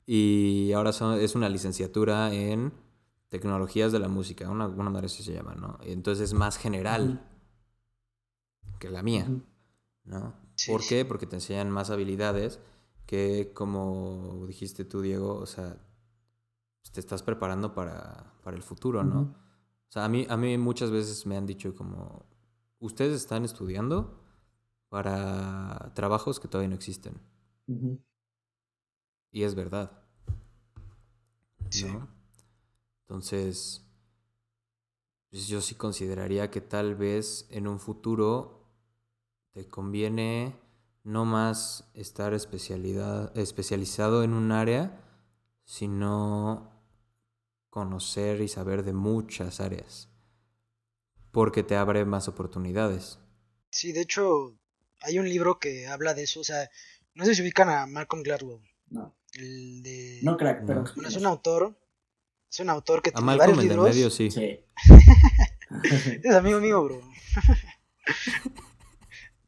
y 0.05 0.71
ahora 0.73 0.91
son, 0.91 1.19
es 1.19 1.35
una 1.35 1.49
licenciatura 1.49 2.33
en 2.33 2.73
tecnologías 3.29 3.91
de 3.91 3.99
la 3.99 4.07
música, 4.07 4.49
una, 4.49 4.67
una 4.67 4.89
madre 4.89 5.05
así 5.05 5.23
se 5.23 5.33
llama, 5.33 5.55
¿no? 5.55 5.77
Entonces 5.83 6.25
es 6.25 6.33
más 6.33 6.57
general 6.57 7.25
que 8.79 8.89
la 8.89 9.03
mía. 9.03 9.27
¿no? 10.05 10.33
Sí, 10.55 10.71
¿Por 10.71 10.81
sí. 10.81 10.89
qué? 10.89 11.05
Porque 11.05 11.27
te 11.27 11.35
enseñan 11.35 11.69
más 11.69 11.89
habilidades 11.89 12.59
que, 13.05 13.51
como 13.53 14.45
dijiste 14.47 14.83
tú, 14.85 15.01
Diego, 15.01 15.35
o 15.35 15.45
sea, 15.45 15.77
pues, 16.81 16.91
te 16.91 16.99
estás 16.99 17.23
preparando 17.23 17.73
para, 17.73 18.33
para 18.43 18.57
el 18.57 18.63
futuro, 18.63 19.03
¿no? 19.03 19.21
O 19.21 19.91
sea, 19.91 20.05
a 20.05 20.09
mí, 20.09 20.25
a 20.29 20.37
mí 20.37 20.57
muchas 20.57 20.91
veces 20.91 21.25
me 21.25 21.37
han 21.37 21.45
dicho 21.45 21.75
como, 21.75 22.25
ustedes 22.79 23.15
están 23.15 23.45
estudiando 23.45 24.23
para 24.89 25.91
trabajos 25.93 26.39
que 26.39 26.47
todavía 26.47 26.69
no 26.69 26.75
existen. 26.75 27.19
Y 29.31 29.43
es 29.43 29.55
verdad. 29.55 29.91
Sí. 31.69 31.85
¿no? 31.85 32.07
Entonces, 33.01 33.85
pues 35.29 35.47
yo 35.47 35.61
sí 35.61 35.75
consideraría 35.75 36.49
que 36.49 36.61
tal 36.61 36.95
vez 36.95 37.47
en 37.51 37.67
un 37.67 37.79
futuro 37.79 38.65
te 39.51 39.67
conviene 39.67 40.59
no 41.03 41.25
más 41.25 41.89
estar 41.93 42.33
especialidad, 42.33 43.35
especializado 43.37 44.23
en 44.23 44.33
un 44.33 44.51
área, 44.51 45.01
sino 45.63 46.71
conocer 47.69 48.41
y 48.41 48.47
saber 48.47 48.83
de 48.83 48.93
muchas 48.93 49.59
áreas. 49.59 50.08
Porque 51.31 51.63
te 51.63 51.75
abre 51.75 52.05
más 52.05 52.27
oportunidades. 52.27 53.19
Sí, 53.71 53.91
de 53.91 54.01
hecho, 54.01 54.55
hay 55.01 55.19
un 55.19 55.29
libro 55.29 55.59
que 55.59 55.87
habla 55.87 56.13
de 56.13 56.23
eso. 56.23 56.39
O 56.39 56.43
sea, 56.43 56.69
no 57.13 57.25
sé 57.25 57.35
si 57.35 57.41
ubican 57.41 57.69
a 57.69 57.85
Malcolm 57.85 58.23
Gladwell. 58.23 58.61
No, 58.89 59.15
El 59.33 59.83
de. 59.83 60.19
no 60.23 60.37
crack, 60.37 60.65
pero. 60.65 60.81
No. 60.83 60.93
Bueno, 60.95 61.09
es 61.09 61.15
un 61.15 61.25
autor. 61.27 61.79
Es 62.51 62.59
un 62.59 62.69
autor 62.71 63.03
que 63.03 63.09
A 63.11 63.13
tiene 63.13 63.25
Malcolm, 63.27 63.57
varios 63.57 63.63
el 63.63 63.69
del 63.69 63.77
libros. 63.77 63.95
medio, 63.95 64.09
sí. 64.09 64.31
Sí. 64.31 64.59
Es 66.23 66.33
amigo 66.33 66.59
mío, 66.59 66.83
bro. 66.83 66.99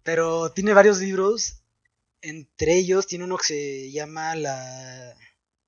Pero 0.03 0.51
tiene 0.51 0.73
varios 0.73 0.99
libros. 0.99 1.63
Entre 2.21 2.77
ellos 2.77 3.07
tiene 3.07 3.23
uno 3.25 3.37
que 3.37 3.43
se 3.45 3.91
llama 3.91 4.35
la. 4.35 5.15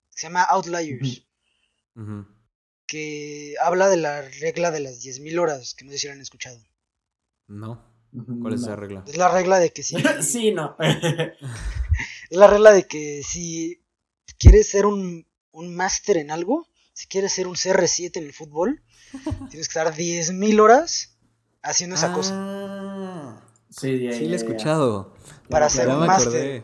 Se 0.09 0.27
llama 0.27 0.43
Outliers. 0.43 1.23
Ujú. 1.95 2.27
Que 2.85 3.55
habla 3.63 3.89
de 3.89 3.97
la 3.97 4.21
regla 4.21 4.71
de 4.71 4.79
las 4.81 5.01
10.000 5.03 5.39
horas. 5.39 5.73
Que 5.73 5.85
no 5.85 5.91
sé 5.91 5.97
si 5.99 6.07
la 6.07 6.13
han 6.13 6.21
escuchado. 6.21 6.59
No. 7.47 7.91
¿Cuál 8.41 8.53
es 8.53 8.61
no. 8.61 8.67
esa 8.67 8.75
regla? 8.75 9.03
Es 9.07 9.17
la 9.17 9.29
regla 9.29 9.59
de 9.59 9.71
que 9.71 9.83
si. 9.83 9.95
sí, 10.21 10.51
no. 10.51 10.75
Es 12.29 12.37
la 12.37 12.47
regla 12.47 12.71
de 12.71 12.87
que 12.87 13.21
si 13.23 13.83
quieres 14.39 14.67
ser 14.69 14.87
un, 14.87 15.27
un 15.51 15.75
máster 15.75 16.17
en 16.17 16.31
algo, 16.31 16.67
si 16.93 17.07
quieres 17.07 17.31
ser 17.31 17.47
un 17.47 17.53
CR7 17.55 18.17
en 18.17 18.23
el 18.23 18.33
fútbol, 18.33 18.81
tienes 19.51 19.67
que 19.67 19.79
estar 19.79 19.93
10.000 19.93 20.59
horas 20.59 21.15
haciendo 21.61 21.95
esa 21.95 22.11
cosa. 22.11 22.33
Ah, 22.35 23.47
sí, 23.69 23.99
ya, 24.03 24.13
sí, 24.13 24.19
ya, 24.19 24.19
la 24.21 24.25
he 24.25 24.29
ya. 24.29 24.35
escuchado. 24.35 25.13
Para 25.49 25.69
ser 25.69 25.87
un 25.89 25.99
máster. 26.07 26.63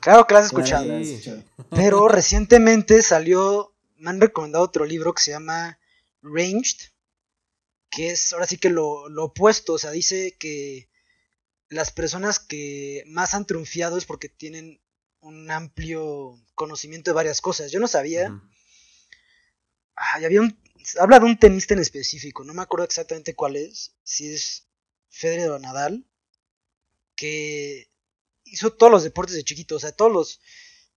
Claro 0.00 0.26
que 0.26 0.34
la 0.34 0.40
has 0.40 0.48
Sí. 0.48 0.56
escuchado. 0.56 1.44
Pero 1.70 2.08
recientemente 2.08 3.00
salió, 3.02 3.69
me 4.00 4.10
han 4.10 4.20
recomendado 4.20 4.64
otro 4.64 4.84
libro 4.86 5.14
que 5.14 5.22
se 5.22 5.30
llama 5.30 5.78
Ranged, 6.22 6.90
que 7.90 8.10
es 8.10 8.32
ahora 8.32 8.46
sí 8.46 8.56
que 8.56 8.70
lo, 8.70 9.08
lo 9.08 9.26
opuesto, 9.26 9.74
o 9.74 9.78
sea, 9.78 9.90
dice 9.90 10.36
que 10.38 10.88
las 11.68 11.92
personas 11.92 12.38
que 12.40 13.04
más 13.06 13.34
han 13.34 13.46
triunfado 13.46 13.98
es 13.98 14.06
porque 14.06 14.28
tienen 14.28 14.80
un 15.20 15.50
amplio 15.50 16.40
conocimiento 16.54 17.10
de 17.10 17.14
varias 17.14 17.40
cosas. 17.40 17.70
Yo 17.70 17.78
no 17.78 17.88
sabía. 17.88 18.42
Ay, 19.94 20.24
había 20.24 20.40
un, 20.40 20.58
habla 20.98 21.20
de 21.20 21.26
un 21.26 21.38
tenista 21.38 21.74
en 21.74 21.80
específico, 21.80 22.42
no 22.42 22.54
me 22.54 22.62
acuerdo 22.62 22.86
exactamente 22.86 23.34
cuál 23.34 23.56
es, 23.56 23.94
si 24.02 24.32
es 24.32 24.66
Federer 25.10 25.50
o 25.50 25.58
Nadal, 25.58 26.06
que 27.14 27.90
hizo 28.44 28.72
todos 28.72 28.90
los 28.90 29.02
deportes 29.02 29.36
de 29.36 29.44
chiquito, 29.44 29.76
o 29.76 29.78
sea, 29.78 29.92
todos 29.92 30.10
los 30.10 30.40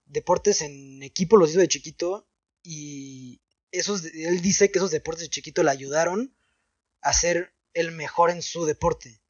deportes 0.06 0.62
en 0.62 1.02
equipo 1.02 1.36
los 1.36 1.50
hizo 1.50 1.60
de 1.60 1.68
chiquito 1.68 2.26
y 2.64 3.40
esos, 3.70 4.04
él 4.04 4.40
dice 4.40 4.72
que 4.72 4.80
esos 4.80 4.90
deportes 4.90 5.22
de 5.22 5.30
chiquito 5.30 5.62
le 5.62 5.70
ayudaron 5.70 6.34
a 7.00 7.12
ser 7.12 7.54
el 7.74 7.92
mejor 7.92 8.30
en 8.30 8.42
su 8.42 8.64
deporte. 8.64 9.20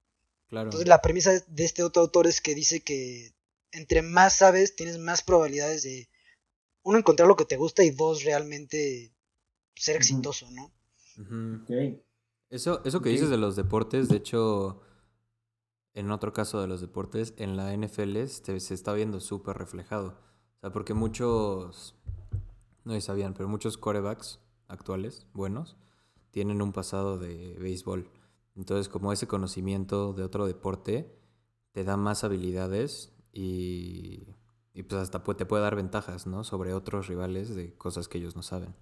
Claro. 0.49 0.69
Entonces 0.69 0.89
la 0.89 1.03
premisa 1.03 1.33
de 1.33 1.65
este 1.65 1.83
otro 1.83 2.01
autor 2.01 2.27
es 2.27 2.41
que 2.41 2.55
dice 2.55 2.81
que 2.81 3.35
entre 3.75 4.03
más 4.03 4.37
sabes, 4.37 4.77
tienes 4.77 4.99
más 4.99 5.23
probabilidades 5.23 5.83
de, 5.83 6.09
uno, 6.83 6.99
encontrar 6.99 7.29
lo 7.29 7.37
que 7.37 7.45
te 7.45 7.57
gusta 7.57 7.83
y 7.83 7.91
dos, 7.91 8.25
realmente 8.25 9.13
ser 9.75 9.97
exitoso, 9.97 10.49
¿no? 10.51 10.73
Eso, 12.51 12.83
eso 12.85 13.01
que 13.01 13.11
dices 13.11 13.31
de 13.31 13.37
los 13.37 13.57
deportes, 13.57 14.09
de 14.09 14.17
hecho, 14.17 14.83
en 15.93 16.11
otro 16.11 16.33
caso 16.33 16.61
de 16.61 16.69
los 16.69 16.81
deportes, 16.81 17.35
en 17.37 17.57
la 17.57 17.77
NFL 17.77 18.25
se, 18.27 18.61
se 18.61 18.75
está 18.75 18.93
viendo 18.93 19.21
súper 19.21 19.57
reflejado. 19.57 20.21
O 20.57 20.61
sea, 20.61 20.71
porque 20.71 20.95
muchos, 20.95 21.97
no 22.85 23.01
sabían, 23.01 23.35
pero 23.35 23.49
muchos 23.49 23.79
quarterbacks 23.79 24.41
actuales, 24.69 25.27
buenos, 25.33 25.77
tienen 26.31 26.63
un 26.63 26.73
pasado 26.73 27.19
de 27.19 27.57
béisbol. 27.61 28.11
Entonces, 28.57 28.89
como 28.89 29.13
ese 29.13 29.27
conocimiento 29.27 30.13
de 30.13 30.23
otro 30.23 30.47
deporte 30.47 31.17
te 31.73 31.85
da 31.85 31.97
más 31.97 32.25
habilidades 32.25 33.13
y, 33.33 34.29
y 34.73 34.83
pues 34.85 35.03
hasta 35.03 35.23
te 35.23 35.47
puede 35.47 35.63
dar 35.63 35.77
ventajas, 35.77 36.27
¿no? 36.27 36.45
Sobre 36.45 36.73
otros 36.75 37.09
rivales 37.09 37.55
de 37.55 37.75
cosas 37.75 38.09
que 38.09 38.19
ellos 38.19 38.37
no 38.37 38.43
saben. 38.43 38.75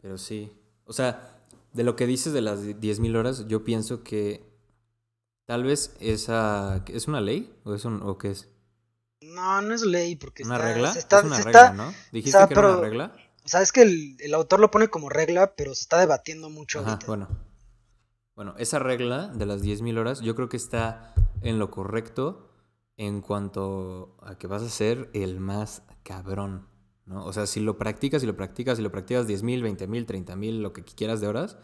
Pero 0.00 0.18
sí. 0.18 0.50
O 0.84 0.92
sea, 0.92 1.44
de 1.72 1.84
lo 1.84 1.96
que 1.96 2.06
dices 2.06 2.32
de 2.32 2.40
las 2.40 2.64
10.000 2.64 3.16
horas, 3.16 3.46
yo 3.48 3.64
pienso 3.64 4.02
que 4.02 4.44
tal 5.44 5.64
vez 5.64 5.96
esa... 6.00 6.84
¿Es 6.88 7.08
una 7.08 7.20
ley? 7.20 7.54
¿O, 7.64 7.74
es 7.74 7.84
un, 7.84 8.02
o 8.02 8.18
qué 8.18 8.30
es? 8.30 8.48
No, 9.20 9.60
no 9.62 9.74
es 9.74 9.82
ley, 9.82 10.16
porque 10.16 10.44
¿Una 10.44 10.56
está, 10.56 10.66
regla? 10.72 10.92
está- 10.92 11.18
es 11.18 11.24
una 11.24 11.36
regla, 11.38 11.50
está- 11.50 11.72
¿no? 11.72 11.92
Dijiste 12.12 12.38
sea, 12.38 12.46
que 12.46 12.54
era 12.54 12.68
una 12.72 12.80
regla. 12.80 13.12
O 13.44 13.48
sea, 13.48 13.62
es 13.62 13.72
que 13.72 13.82
el, 13.82 14.16
el 14.20 14.34
autor 14.34 14.60
lo 14.60 14.70
pone 14.70 14.88
como 14.88 15.08
regla, 15.08 15.54
pero 15.56 15.74
se 15.74 15.82
está 15.82 15.98
debatiendo 15.98 16.50
mucho 16.50 16.80
Ajá, 16.80 16.90
ahorita. 16.90 17.06
bueno. 17.06 17.28
Bueno, 18.36 18.54
esa 18.58 18.78
regla 18.78 19.28
de 19.28 19.46
las 19.46 19.62
10.000 19.62 19.98
horas 19.98 20.20
yo 20.20 20.36
creo 20.36 20.48
que 20.48 20.56
está 20.56 21.12
en 21.42 21.58
lo 21.58 21.70
correcto 21.72 22.48
en 22.96 23.20
cuanto 23.20 24.16
a 24.22 24.38
que 24.38 24.46
vas 24.46 24.62
a 24.62 24.68
ser 24.68 25.10
el 25.12 25.40
más 25.40 25.82
cabrón, 26.04 26.68
¿no? 27.04 27.24
O 27.24 27.32
sea, 27.32 27.46
si 27.46 27.58
lo 27.58 27.78
practicas 27.78 28.22
y 28.22 28.26
lo 28.26 28.36
practicas 28.36 28.78
y 28.78 28.82
lo 28.82 28.92
practicas 28.92 29.26
10.000, 29.26 29.62
20.000, 29.62 30.06
30.000, 30.06 30.60
lo 30.60 30.72
que 30.72 30.84
quieras 30.84 31.20
de 31.20 31.26
horas, 31.26 31.56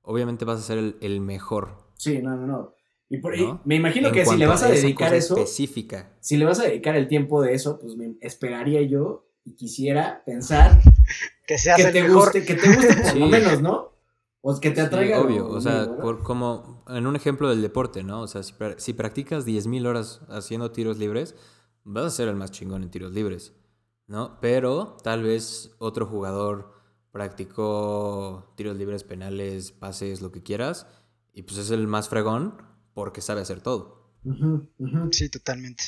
obviamente 0.00 0.46
vas 0.46 0.60
a 0.60 0.62
ser 0.62 0.78
el, 0.78 0.96
el 1.02 1.20
mejor. 1.20 1.76
Sí, 1.98 2.22
no, 2.22 2.36
no, 2.36 2.46
no. 2.46 2.74
Y 3.08 3.18
por, 3.18 3.36
y 3.36 3.42
¿no? 3.46 3.60
me 3.64 3.76
imagino 3.76 4.08
En 4.08 4.14
que 4.14 4.24
si 4.26 4.36
le 4.36 4.46
vas 4.46 4.62
a 4.62 4.68
dedicar 4.68 5.14
eso, 5.14 5.36
específica. 5.36 6.16
si 6.20 6.36
le 6.36 6.44
vas 6.46 6.58
a 6.60 6.64
dedicar 6.64 6.96
el 6.96 7.06
tiempo 7.08 7.42
de 7.42 7.54
eso, 7.54 7.78
pues 7.78 7.96
me 7.96 8.14
esperaría 8.20 8.80
yo 8.82 9.26
y 9.44 9.54
quisiera 9.56 10.22
pensar 10.24 10.80
Que 11.46 11.58
seas 11.58 11.76
que 11.76 11.82
el 11.88 11.92
te 11.92 12.02
mejor. 12.02 12.16
guste, 12.24 12.44
que 12.44 12.54
te 12.54 12.66
guste 12.74 12.94
por 12.96 13.06
Sí. 13.12 13.18
lo 13.18 13.26
menos, 13.28 13.60
¿no? 13.60 13.92
O 14.40 14.58
que 14.60 14.70
te 14.70 14.80
atraiga. 14.80 15.20
obvio, 15.20 15.46
o 15.48 15.60
sea, 15.60 15.80
mismo, 15.80 15.94
¿no? 15.96 16.00
por, 16.02 16.22
como 16.22 16.84
en 16.88 17.06
un 17.06 17.16
ejemplo 17.16 17.48
del 17.50 17.60
deporte, 17.62 18.02
¿no? 18.02 18.22
O 18.22 18.26
sea, 18.26 18.42
si, 18.42 18.54
si 18.78 18.92
practicas 18.94 19.46
10.000 19.46 19.86
horas 19.86 20.20
haciendo 20.28 20.70
tiros 20.70 20.98
libres, 20.98 21.34
vas 21.82 22.04
a 22.06 22.10
ser 22.10 22.28
el 22.28 22.36
más 22.36 22.50
chingón 22.50 22.82
en 22.82 22.90
tiros 22.90 23.12
libres, 23.12 23.52
¿no? 24.06 24.38
Pero 24.40 24.96
tal 25.02 25.22
vez 25.22 25.74
otro 25.78 26.06
jugador 26.06 26.72
practicó 27.12 28.52
tiros 28.56 28.76
libres, 28.76 29.04
penales, 29.04 29.72
pases, 29.72 30.22
lo 30.22 30.30
que 30.32 30.42
quieras, 30.42 30.86
y 31.32 31.42
pues 31.42 31.58
es 31.58 31.70
el 31.70 31.86
más 31.86 32.08
fregón 32.08 32.56
porque 32.94 33.20
sabe 33.20 33.40
hacer 33.42 33.60
todo. 33.60 34.14
Sí, 35.10 35.28
totalmente. 35.28 35.84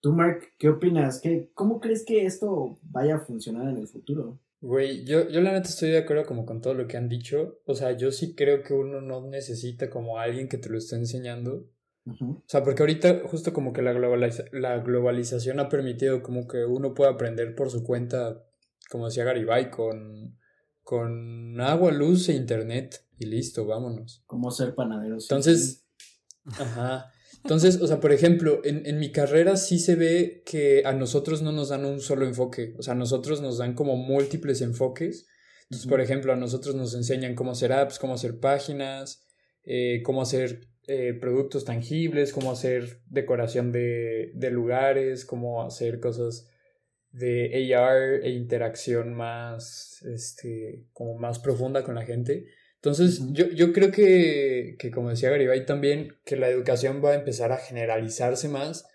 Tú, 0.00 0.12
Mark, 0.12 0.40
¿qué 0.58 0.68
opinas? 0.68 1.20
¿Qué, 1.20 1.50
¿Cómo 1.54 1.80
crees 1.80 2.04
que 2.04 2.24
esto 2.24 2.78
vaya 2.82 3.16
a 3.16 3.20
funcionar 3.20 3.68
en 3.68 3.76
el 3.78 3.88
futuro? 3.88 4.38
Güey, 4.62 5.04
yo, 5.04 5.28
yo 5.28 5.40
la 5.40 5.52
neta 5.52 5.68
estoy 5.68 5.90
de 5.90 5.98
acuerdo 5.98 6.24
como 6.26 6.46
con 6.46 6.60
todo 6.60 6.74
lo 6.74 6.86
que 6.86 6.96
han 6.96 7.08
dicho. 7.08 7.60
O 7.66 7.74
sea, 7.74 7.96
yo 7.96 8.12
sí 8.12 8.34
creo 8.34 8.62
que 8.62 8.72
uno 8.74 9.00
no 9.00 9.26
necesita 9.26 9.90
como 9.90 10.18
a 10.18 10.22
alguien 10.22 10.48
que 10.48 10.58
te 10.58 10.68
lo 10.68 10.78
esté 10.78 10.96
enseñando. 10.96 11.66
O 12.06 12.42
sea, 12.46 12.64
porque 12.64 12.82
ahorita 12.82 13.22
justo 13.26 13.52
como 13.52 13.72
que 13.72 13.82
la, 13.82 13.92
globaliza- 13.92 14.48
la 14.52 14.78
globalización 14.78 15.60
ha 15.60 15.68
permitido 15.68 16.22
como 16.22 16.48
que 16.48 16.64
uno 16.64 16.94
pueda 16.94 17.10
aprender 17.10 17.54
por 17.54 17.70
su 17.70 17.84
cuenta, 17.84 18.42
como 18.90 19.06
decía 19.06 19.24
Garibay, 19.24 19.70
con, 19.70 20.36
con 20.82 21.60
agua, 21.60 21.92
luz 21.92 22.28
e 22.28 22.34
internet 22.34 23.06
y 23.18 23.26
listo, 23.26 23.66
vámonos. 23.66 24.24
¿Cómo 24.26 24.50
ser 24.50 24.74
panadero? 24.74 25.20
Sí, 25.20 25.26
Entonces, 25.30 25.86
ajá. 26.46 27.12
Entonces, 27.42 27.80
o 27.80 27.86
sea, 27.86 28.00
por 28.00 28.12
ejemplo, 28.12 28.60
en, 28.64 28.84
en 28.86 28.98
mi 28.98 29.12
carrera 29.12 29.56
sí 29.56 29.78
se 29.78 29.94
ve 29.94 30.42
que 30.44 30.82
a 30.84 30.92
nosotros 30.92 31.42
no 31.42 31.52
nos 31.52 31.70
dan 31.70 31.84
un 31.84 32.00
solo 32.00 32.26
enfoque, 32.26 32.74
o 32.78 32.82
sea, 32.82 32.92
a 32.92 32.96
nosotros 32.96 33.40
nos 33.40 33.58
dan 33.58 33.74
como 33.74 33.96
múltiples 33.96 34.60
enfoques. 34.60 35.26
Entonces, 35.64 35.88
por 35.88 36.00
ejemplo, 36.00 36.32
a 36.32 36.36
nosotros 36.36 36.74
nos 36.74 36.94
enseñan 36.94 37.34
cómo 37.34 37.52
hacer 37.52 37.72
apps, 37.72 37.98
cómo 37.98 38.14
hacer 38.14 38.40
páginas, 38.40 39.24
eh, 39.64 40.02
cómo 40.04 40.20
hacer 40.20 40.66
eh, 40.88 41.14
productos 41.14 41.64
tangibles, 41.64 42.32
cómo 42.32 42.50
hacer 42.50 43.00
decoración 43.06 43.70
de, 43.70 44.32
de 44.34 44.50
lugares, 44.50 45.24
cómo 45.24 45.62
hacer 45.62 46.00
cosas 46.00 46.48
de 47.12 47.74
AR 47.74 48.24
e 48.24 48.30
interacción 48.30 49.14
más, 49.14 50.02
este, 50.02 50.86
como 50.92 51.16
más 51.18 51.38
profunda 51.38 51.84
con 51.84 51.94
la 51.94 52.04
gente. 52.04 52.46
Entonces, 52.82 53.20
yo, 53.32 53.46
yo 53.48 53.72
creo 53.74 53.90
que, 53.90 54.76
que, 54.78 54.90
como 54.90 55.10
decía 55.10 55.28
Garibay 55.30 55.66
también, 55.66 56.14
que 56.24 56.36
la 56.36 56.48
educación 56.48 57.02
va 57.04 57.10
a 57.10 57.14
empezar 57.14 57.52
a 57.52 57.58
generalizarse 57.58 58.48
más 58.48 58.86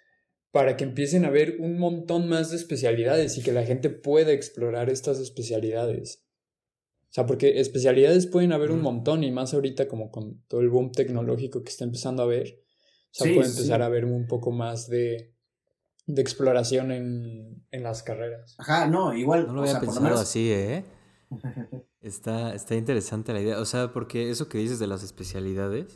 para 0.51 0.75
que 0.75 0.85
empiecen 0.85 1.23
a 1.23 1.27
haber 1.27 1.57
un 1.59 1.77
montón 1.77 2.27
más 2.27 2.49
de 2.49 2.55
especialidades 2.57 3.37
y 3.37 3.43
que 3.43 3.51
la 3.51 3.63
gente 3.63 3.89
pueda 3.91 4.31
explorar 4.31 4.89
estas 4.89 5.19
especialidades. 5.19 6.23
O 7.09 7.13
sea, 7.15 7.25
porque 7.27 7.59
especialidades 7.59 8.25
pueden 8.25 8.53
haber 8.53 8.71
un 8.71 8.81
montón 8.81 9.23
y 9.23 9.31
más 9.31 9.53
ahorita 9.53 9.87
como 9.87 10.09
con 10.11 10.41
todo 10.47 10.61
el 10.61 10.69
boom 10.69 10.91
tecnológico 10.91 11.61
que 11.63 11.69
está 11.69 11.83
empezando 11.83 12.23
a 12.23 12.27
ver. 12.27 12.57
O 12.57 12.63
sea, 13.11 13.27
Sí, 13.27 13.33
puede 13.35 13.49
sí. 13.49 13.57
empezar 13.57 13.81
a 13.83 13.85
haber 13.85 14.05
un 14.05 14.25
poco 14.27 14.51
más 14.51 14.89
de, 14.89 15.33
de 16.07 16.21
exploración 16.21 16.91
en, 16.91 17.63
en 17.71 17.83
las 17.83 18.01
carreras. 18.01 18.55
Ajá, 18.57 18.87
no, 18.87 19.13
igual. 19.15 19.45
No 19.45 19.53
lo 19.53 19.59
o 19.59 19.61
había 19.61 19.73
sea, 19.73 19.81
pensado 19.81 20.03
menos- 20.05 20.21
así, 20.21 20.51
¿eh? 20.51 20.83
Está, 22.05 22.53
está 22.53 22.75
interesante 22.75 23.33
la 23.33 23.41
idea. 23.41 23.59
O 23.59 23.65
sea, 23.65 23.91
porque 23.91 24.29
eso 24.29 24.47
que 24.47 24.59
dices 24.59 24.77
de 24.77 24.85
las 24.85 25.01
especialidades, 25.01 25.95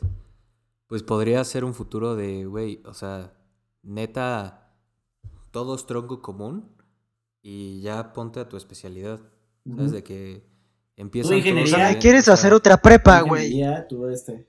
pues 0.88 1.04
podría 1.04 1.44
ser 1.44 1.62
un 1.64 1.72
futuro 1.72 2.16
de, 2.16 2.46
güey, 2.46 2.82
o 2.84 2.94
sea, 2.94 3.32
neta, 3.84 4.72
todo 5.52 5.76
es 5.76 5.86
tronco 5.86 6.20
común 6.20 6.68
y 7.42 7.80
ya 7.82 8.12
ponte 8.12 8.40
a 8.40 8.48
tu 8.48 8.56
especialidad. 8.56 9.20
¿Sabes? 9.64 9.84
Ujú. 9.86 9.90
De 9.92 10.02
que 10.02 10.44
empiezan 10.96 11.30
Tú 11.30 11.34
todos 11.36 11.46
ingeniería, 11.46 11.74
O 11.74 11.78
sea, 11.78 11.88
bien, 11.90 12.00
quieres 12.00 12.22
o 12.22 12.24
sea, 12.24 12.34
hacer 12.34 12.54
otra 12.54 12.82
prepa, 12.82 13.20
güey. 13.20 13.62
Este. 14.12 14.48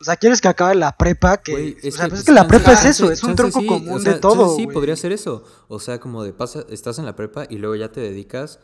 O 0.00 0.04
sea, 0.04 0.14
quieres 0.14 0.40
que 0.40 0.46
acabe 0.46 0.76
la 0.76 0.96
prepa, 0.96 1.38
que... 1.38 1.50
Güey, 1.50 1.72
o 1.72 1.80
sea, 1.90 1.90
pues 1.90 2.10
pues, 2.10 2.20
es 2.20 2.26
que 2.26 2.32
la 2.32 2.42
chance- 2.42 2.58
prepa 2.58 2.72
es 2.74 2.84
eso, 2.84 3.10
es 3.10 3.24
un 3.24 3.34
tronco 3.34 3.60
sí, 3.60 3.66
común 3.66 3.96
o 3.96 3.98
sea, 3.98 4.12
de 4.14 4.20
todo, 4.20 4.54
sí, 4.54 4.68
podría 4.68 4.94
ser 4.94 5.10
eso. 5.10 5.42
O 5.66 5.80
sea, 5.80 5.98
como 5.98 6.22
de 6.22 6.32
pasa, 6.32 6.64
estás 6.70 7.00
en 7.00 7.06
la 7.06 7.16
prepa 7.16 7.46
y 7.50 7.58
luego 7.58 7.74
ya 7.74 7.90
te 7.90 8.00
dedicas 8.00 8.60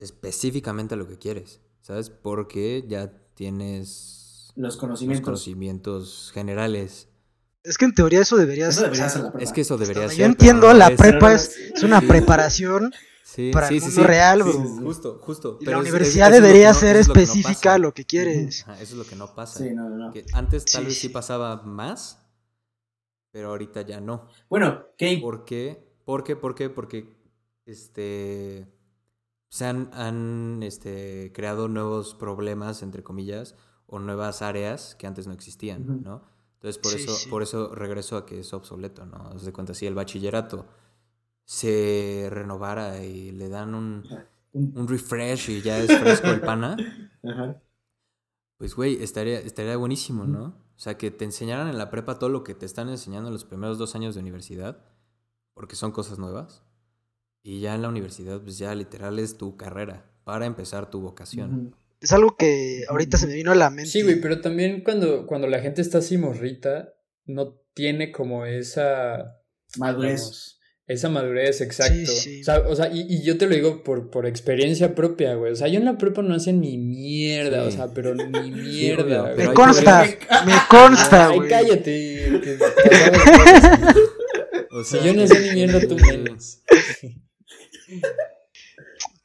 específicamente 0.00 0.94
a 0.94 0.96
lo 0.98 1.06
que 1.06 1.18
quieres, 1.18 1.60
¿sabes? 1.82 2.10
Porque 2.10 2.84
ya 2.88 3.12
tienes 3.34 4.50
Los 4.56 4.74
los 4.74 4.76
conocimientos. 4.76 5.24
conocimientos 5.24 6.30
generales. 6.34 7.08
Es 7.62 7.76
que 7.78 7.84
en 7.84 7.94
teoría 7.94 8.22
eso 8.22 8.36
debería 8.36 8.68
Eso 8.68 8.80
ser... 8.80 8.90
debería 8.90 9.06
la 9.14 9.30
prepa. 9.32 9.38
Es 9.44 9.52
que 9.52 9.60
eso 9.60 9.76
debería 9.76 10.08
ser. 10.08 10.18
yo 10.18 10.24
entiendo, 10.24 10.68
no 10.68 10.74
la 10.74 10.88
es. 10.88 10.98
prepa 10.98 11.34
es, 11.34 11.56
es 11.74 11.82
una 11.82 12.00
Sí. 12.00 12.06
preparación 12.06 12.92
Sí, 13.22 13.50
para 13.52 13.68
sí, 13.68 13.76
el 13.76 13.82
mundo 13.82 14.00
sí. 14.00 14.06
real, 14.06 14.38
Sí, 14.42 14.42
bro. 14.42 14.52
sí, 14.52 14.68
sí, 14.78 14.82
Justo, 14.84 15.18
justo. 15.22 15.58
Y 15.60 15.64
pero 15.66 15.76
la 15.76 15.82
es- 15.82 15.88
es- 15.88 15.92
universidad 15.94 16.34
es 16.34 16.42
debería 16.42 16.68
no- 16.72 16.74
ser 16.78 16.94
no 16.96 17.00
específica 17.02 17.74
a 17.74 17.78
lo 17.78 17.92
que 17.94 18.04
quieres. 18.04 18.62
Ajá, 18.62 18.74
eso 18.80 18.82
es 18.94 18.98
lo 18.98 19.04
que 19.04 19.14
no 19.16 19.34
pasa. 19.34 19.58
Sí, 19.60 19.70
no. 19.74 20.10
Que 20.12 20.24
antes 20.32 20.64
tal 20.64 20.82
Sí, 20.82 20.86
vez 20.88 20.94
sí 20.96 21.00
sí. 21.06 21.08
pasaba 21.10 21.62
más, 21.62 22.18
pero 23.30 23.50
ahorita 23.50 23.82
ya 23.82 24.00
no. 24.00 24.26
Bueno, 24.48 24.86
¿qué? 24.98 25.18
¿Por 25.22 25.44
qué? 25.44 25.86
¿Por 26.04 26.24
qué? 26.24 26.34
¿Por 26.34 26.54
qué? 26.56 26.70
Porque 26.70 27.14
este, 27.66 28.66
se 29.50 29.66
han, 29.66 29.90
han, 29.92 30.62
este, 30.62 31.32
creado 31.34 31.68
nuevos 31.68 32.14
problemas, 32.14 32.82
entre 32.82 33.02
comillas, 33.02 33.56
o 33.86 33.98
nuevas 33.98 34.42
áreas 34.42 34.94
que 34.96 35.06
antes 35.06 35.26
no 35.26 35.34
existían. 35.34 36.02
¿no? 36.02 36.22
Entonces, 36.54 36.78
por, 36.80 36.92
Sí, 36.92 37.02
eso, 37.02 37.14
sí. 37.14 37.30
por 37.30 37.42
eso 37.42 37.74
regreso 37.74 38.16
a 38.16 38.26
que 38.26 38.40
es 38.40 38.54
obsoleto, 38.54 39.04
¿no? 39.06 39.16
Haz 39.34 39.44
de 39.44 39.52
cuenta, 39.52 39.74
si 39.74 39.86
el 39.86 39.94
bachillerato 39.94 40.66
se 41.44 42.28
renovara 42.30 43.02
y 43.04 43.32
le 43.32 43.48
dan 43.48 43.74
un, 43.74 44.04
Un- 44.52 44.88
refresh 44.88 45.50
y 45.50 45.62
ya 45.62 45.78
es 45.78 45.96
fresco 45.98 46.28
el 46.28 46.40
pana, 46.40 46.76
pues, 48.58 48.74
güey, 48.74 49.02
estaría, 49.02 49.40
estaría 49.40 49.76
buenísimo. 49.76 50.24
¿no? 50.24 50.44
O 50.44 50.78
sea, 50.82 50.96
que 50.96 51.10
te 51.10 51.24
enseñaran 51.24 51.68
en 51.68 51.78
la 51.78 51.90
prepa 51.90 52.18
todo 52.18 52.30
lo 52.30 52.44
que 52.44 52.54
te 52.54 52.66
están 52.66 52.88
enseñando 52.88 53.28
en 53.28 53.32
los 53.34 53.44
primeros 53.44 53.78
dos 53.78 53.94
años 53.94 54.14
de 54.14 54.20
universidad, 54.20 54.84
porque 55.54 55.76
son 55.76 55.92
cosas 55.92 56.18
nuevas. 56.18 56.62
Y 57.42 57.60
ya 57.60 57.74
en 57.74 57.82
la 57.82 57.88
universidad, 57.88 58.40
pues 58.42 58.58
ya 58.58 58.74
literal 58.74 59.18
es 59.18 59.36
tu 59.38 59.56
carrera 59.56 60.10
para 60.24 60.46
empezar 60.46 60.90
tu 60.90 61.00
vocación. 61.00 61.74
Es 62.00 62.12
algo 62.12 62.36
que 62.36 62.84
ahorita 62.88 63.16
se 63.18 63.26
me 63.26 63.34
vino 63.34 63.52
a 63.52 63.54
la 63.54 63.70
mente. 63.70 63.90
Sí, 63.90 64.02
güey, 64.02 64.20
pero 64.20 64.40
también 64.40 64.82
cuando, 64.84 65.26
cuando 65.26 65.46
la 65.46 65.60
gente 65.60 65.80
está 65.82 65.98
así 65.98 66.16
morrita, 66.18 66.94
no 67.26 67.54
tiene 67.74 68.10
como 68.12 68.44
esa... 68.46 69.36
Madurez. 69.78 70.12
Digamos, 70.20 70.56
esa 70.86 71.08
madurez, 71.08 71.60
exacto. 71.60 71.94
Sí, 71.94 72.06
sí. 72.06 72.40
O 72.40 72.44
sea, 72.44 72.58
o 72.66 72.74
sea, 72.74 72.90
y, 72.92 73.02
y 73.08 73.22
yo 73.22 73.38
te 73.38 73.46
lo 73.46 73.54
digo 73.54 73.84
por, 73.84 74.10
por 74.10 74.26
experiencia 74.26 74.94
propia, 74.96 75.34
güey. 75.34 75.52
O 75.52 75.56
sea, 75.56 75.68
yo 75.68 75.78
en 75.78 75.84
la 75.84 75.96
prepa 75.96 76.20
no 76.22 76.34
hacía 76.34 76.52
ni 76.52 76.78
mierda, 76.78 77.62
Sí. 77.62 77.68
o 77.68 77.70
sea, 77.70 77.94
pero 77.94 78.14
ni 78.16 78.50
mierda. 78.50 79.32
pero 79.36 79.36
güey. 79.36 79.48
Me 79.48 79.54
consta, 79.54 80.04
me 80.46 80.52
consta, 80.68 81.28
Ay, 81.28 81.36
güey. 81.36 81.48
cállate. 81.48 82.40
que. 82.42 82.58
O 84.72 84.84
Si 84.84 84.98
yo 85.04 85.12
no 85.14 85.26
sé 85.26 85.40
ni 85.40 85.50
mierda, 85.50 85.80
tú 85.80 85.96
menos. 86.08 86.60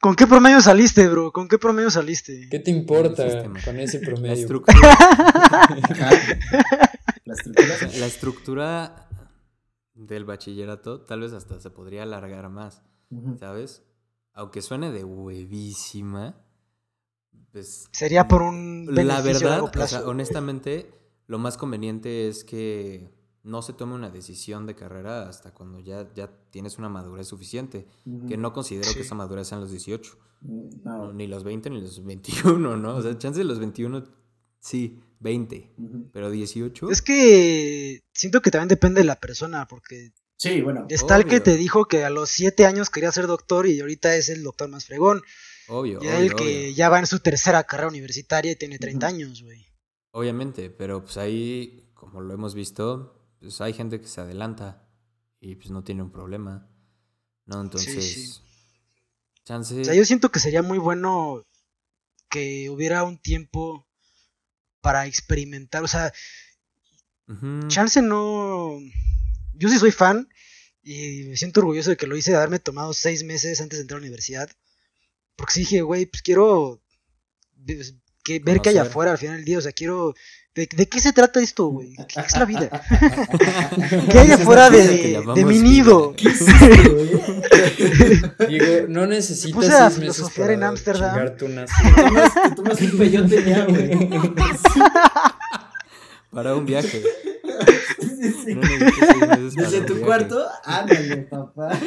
¿Con 0.00 0.14
qué 0.14 0.26
promedio 0.26 0.60
saliste, 0.60 1.08
bro? 1.08 1.32
¿Con 1.32 1.48
qué 1.48 1.58
promedio 1.58 1.90
saliste? 1.90 2.48
¿Qué 2.50 2.58
te 2.60 2.70
importa 2.70 3.24
con 3.64 3.78
ese 3.80 3.98
La 4.00 4.06
promedio? 4.06 4.34
estructura. 4.34 4.78
La 7.24 7.34
estructura. 7.34 7.76
La 7.98 8.06
estructura 8.06 9.08
del 9.94 10.24
bachillerato 10.24 11.00
tal 11.02 11.20
vez 11.20 11.32
hasta 11.32 11.58
se 11.60 11.70
podría 11.70 12.02
alargar 12.04 12.48
más. 12.50 12.82
¿sabes? 13.38 13.82
Aunque 14.32 14.62
suene 14.62 14.90
de 14.92 15.04
huevísima, 15.04 16.36
pues... 17.52 17.88
Sería 17.92 18.28
por 18.28 18.42
un 18.42 18.86
beneficio 18.86 19.06
La 19.06 19.18
a 19.18 19.22
verdad, 19.22 19.50
largo 19.50 19.66
o 19.66 19.70
plazo. 19.70 19.98
sea, 19.98 20.06
honestamente, 20.06 20.90
lo 21.26 21.38
más 21.38 21.56
conveniente 21.56 22.28
es 22.28 22.44
que 22.44 23.10
no 23.46 23.62
se 23.62 23.72
tome 23.72 23.94
una 23.94 24.10
decisión 24.10 24.66
de 24.66 24.74
carrera 24.74 25.28
hasta 25.28 25.54
cuando 25.54 25.80
ya, 25.80 26.12
ya 26.14 26.30
tienes 26.50 26.78
una 26.78 26.88
madurez 26.88 27.26
suficiente. 27.28 27.86
Que 28.28 28.36
no 28.36 28.52
considero 28.52 28.88
Sí. 28.88 28.96
que 28.96 29.00
esa 29.02 29.14
madurez 29.14 29.48
sean 29.48 29.60
los 29.60 29.70
18. 29.70 30.18
No, 30.42 30.68
No, 30.84 31.12
ni 31.12 31.26
los 31.26 31.44
20 31.44 31.70
ni 31.70 31.80
los 31.80 32.04
21, 32.04 32.76
¿no? 32.76 32.96
O 32.96 33.02
sea, 33.02 33.16
chance 33.16 33.38
de 33.38 33.44
los 33.44 33.58
21, 33.58 34.04
sí, 34.60 35.00
20. 35.20 35.72
Ujú. 35.78 36.10
Pero 36.12 36.30
18. 36.30 36.90
Es 36.90 37.00
que 37.02 38.00
siento 38.12 38.42
que 38.42 38.50
también 38.50 38.68
depende 38.68 39.00
de 39.00 39.06
la 39.06 39.18
persona, 39.20 39.66
porque 39.66 40.12
Sí, 40.36 40.60
bueno. 40.60 40.86
está 40.90 41.16
el 41.16 41.24
que 41.24 41.40
te 41.40 41.56
dijo 41.56 41.86
que 41.86 42.04
a 42.04 42.10
los 42.10 42.28
7 42.30 42.66
años 42.66 42.90
quería 42.90 43.10
ser 43.12 43.26
doctor 43.26 43.66
y 43.66 43.80
ahorita 43.80 44.16
es 44.16 44.28
el 44.28 44.42
doctor 44.42 44.68
más 44.68 44.84
fregón. 44.86 45.22
Obvio, 45.68 45.94
Y 46.02 46.06
obvio, 46.06 46.18
el 46.18 46.34
que 46.34 46.44
obvio. 46.66 46.74
ya 46.76 46.88
va 46.90 46.98
en 46.98 47.06
su 47.06 47.20
tercera 47.20 47.64
carrera 47.64 47.88
universitaria 47.88 48.52
y 48.52 48.56
tiene 48.56 48.78
30 48.78 49.06
Ujú. 49.06 49.14
años, 49.16 49.42
güey. 49.42 49.66
Obviamente, 50.12 50.70
pero 50.70 51.02
pues 51.02 51.16
ahí, 51.16 51.90
como 51.94 52.20
lo 52.20 52.32
hemos 52.34 52.54
visto, 52.54 53.12
pues 53.46 53.60
hay 53.60 53.72
gente 53.72 54.00
que 54.00 54.08
se 54.08 54.20
adelanta 54.20 54.84
y 55.38 55.54
pues 55.54 55.70
no 55.70 55.84
tiene 55.84 56.02
un 56.02 56.10
problema. 56.10 56.68
¿No? 57.44 57.60
Entonces, 57.60 58.12
sí. 58.12 58.42
chance. 59.44 59.80
O 59.80 59.84
sea, 59.84 59.94
yo 59.94 60.04
siento 60.04 60.32
que 60.32 60.40
sería 60.40 60.62
muy 60.62 60.78
bueno 60.78 61.46
que 62.28 62.68
hubiera 62.70 63.04
un 63.04 63.18
tiempo 63.18 63.86
para 64.80 65.06
experimentar. 65.06 65.84
O 65.84 65.88
sea, 65.88 66.12
chance 67.68 68.02
no. 68.02 68.80
Yo 69.54 69.68
sí 69.68 69.78
soy 69.78 69.92
fan 69.92 70.28
y 70.82 71.26
me 71.28 71.36
siento 71.36 71.60
orgulloso 71.60 71.90
de 71.90 71.96
que 71.96 72.08
lo 72.08 72.16
hice 72.16 72.32
de 72.32 72.38
haberme 72.38 72.58
tomado 72.58 72.92
seis 72.92 73.22
meses 73.22 73.60
antes 73.60 73.78
de 73.78 73.82
entrar 73.82 73.98
a 73.98 74.00
la 74.00 74.06
universidad. 74.06 74.50
Porque 75.36 75.52
sí 75.52 75.60
dije, 75.60 75.82
güey, 75.82 76.06
pues 76.06 76.22
quiero 76.22 76.82
pues, 77.64 77.94
que, 78.24 78.40
ver 78.40 78.60
qué 78.60 78.70
hay 78.70 78.78
afuera 78.78 79.12
al 79.12 79.18
final 79.18 79.36
del 79.36 79.44
día. 79.44 79.58
O 79.58 79.62
sea, 79.62 79.70
quiero. 79.70 80.16
¿De, 80.56 80.66
de 80.74 80.88
qué 80.88 81.00
se 81.00 81.12
trata 81.12 81.38
esto, 81.40 81.66
güey? 81.66 81.94
¿Qué 82.08 82.20
es 82.20 82.36
la 82.36 82.46
vida? 82.46 82.70
¿Qué 84.10 84.18
hay 84.18 84.32
afuera 84.32 84.70
de, 84.70 85.44
mi 85.44 85.58
nido? 85.58 86.14
Digo, 88.48 88.66
no 88.88 89.06
necesitas 89.06 89.52
puse 89.54 89.72
a 89.72 89.90
seis 89.90 89.98
meses 90.00 90.16
filosofiar 90.16 90.46
para 90.46 90.52
en 90.54 90.62
unas- 90.62 90.80
Tú 91.36 92.12
más, 92.12 92.32
tú 92.56 92.62
más 92.64 92.80
un 92.80 92.98
peyote 92.98 93.44
ya, 93.44 93.64
güey. 93.66 94.10
Para 96.30 96.54
un 96.56 96.64
viaje. 96.66 97.02
Sí, 98.00 98.32
sí. 98.44 98.54
No 98.54 98.62
Desde 98.62 99.80
un 99.80 99.86
tu 99.86 99.94
viaje. 99.94 100.06
cuarto, 100.06 100.46
ándale, 100.64 101.16
papá. 101.18 101.78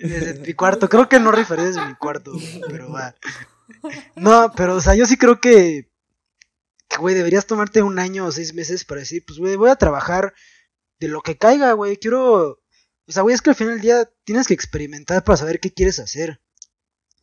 Desde 0.00 0.40
mi 0.40 0.54
cuarto, 0.54 0.88
creo 0.88 1.08
que 1.08 1.18
no 1.20 1.30
refería 1.32 1.66
desde 1.66 1.84
mi 1.86 1.94
cuarto, 1.94 2.32
güey, 2.32 2.60
pero 2.68 2.90
va. 2.92 3.14
No, 4.16 4.52
pero 4.56 4.74
o 4.76 4.80
sea, 4.80 4.94
yo 4.94 5.06
sí 5.06 5.16
creo 5.16 5.40
que, 5.40 5.88
güey, 6.98 7.14
deberías 7.14 7.46
tomarte 7.46 7.82
un 7.82 7.98
año 7.98 8.26
o 8.26 8.32
seis 8.32 8.54
meses 8.54 8.84
para 8.84 9.00
decir, 9.00 9.24
pues, 9.26 9.38
güey, 9.38 9.56
voy 9.56 9.70
a 9.70 9.76
trabajar 9.76 10.34
de 10.98 11.08
lo 11.08 11.22
que 11.22 11.36
caiga, 11.36 11.72
güey, 11.72 11.96
quiero... 11.96 12.58
O 13.06 13.12
sea, 13.12 13.22
güey, 13.22 13.34
es 13.34 13.42
que 13.42 13.50
al 13.50 13.56
final 13.56 13.74
del 13.74 13.82
día 13.82 14.10
tienes 14.24 14.46
que 14.46 14.54
experimentar 14.54 15.24
para 15.24 15.36
saber 15.36 15.58
qué 15.58 15.72
quieres 15.72 15.98
hacer. 15.98 16.40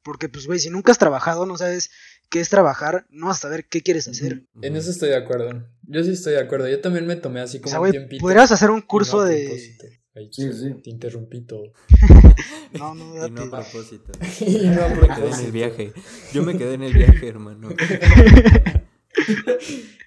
Porque, 0.04 0.28
pues, 0.28 0.46
güey, 0.46 0.60
si 0.60 0.70
nunca 0.70 0.92
has 0.92 0.98
trabajado, 0.98 1.46
no 1.46 1.58
sabes 1.58 1.90
qué 2.30 2.42
es 2.42 2.50
trabajar, 2.50 3.06
no 3.10 3.28
vas 3.28 3.38
a 3.38 3.42
saber 3.42 3.68
qué 3.70 3.82
quieres 3.82 4.08
hacer. 4.08 4.44
En 4.62 4.76
eso 4.76 4.92
estoy 4.92 5.10
de 5.10 5.16
acuerdo. 5.16 5.66
Yo 5.84 6.04
sí 6.04 6.12
estoy 6.12 6.34
de 6.34 6.42
acuerdo. 6.42 6.68
Yo 6.68 6.82
también 6.82 7.06
me 7.08 7.16
tomé 7.16 7.40
así 7.40 7.58
O 7.60 7.62
como 7.62 7.82
un 7.84 7.92
tiempito. 7.92 8.22
podrías 8.22 8.52
hacer 8.52 8.70
un 8.70 8.82
curso 8.82 9.18
no 9.18 9.24
de... 9.24 9.46
propósito. 9.46 9.86
Ay, 10.16 10.30
Sí, 10.32 10.52
sí. 10.52 10.74
Te 10.84 10.90
interrumpí 10.90 11.42
todo. 11.42 11.72
No, 12.74 12.94
no, 12.94 13.26
Y 13.26 13.32
no 13.32 13.44
a 13.44 13.50
propósito. 13.62 14.12
Y 14.42 14.68
no 14.68 14.84
a 14.84 14.90
Me 14.90 14.96
quedé 14.96 15.06
en 15.06 15.16
propósito. 15.16 15.46
el 15.46 15.52
viaje. 15.54 15.94
Yo 16.34 16.44
me 16.44 16.58
quedé 16.58 16.74
en 16.74 16.84
el 16.84 16.94
viaje, 16.94 17.28
hermano. 17.30 17.70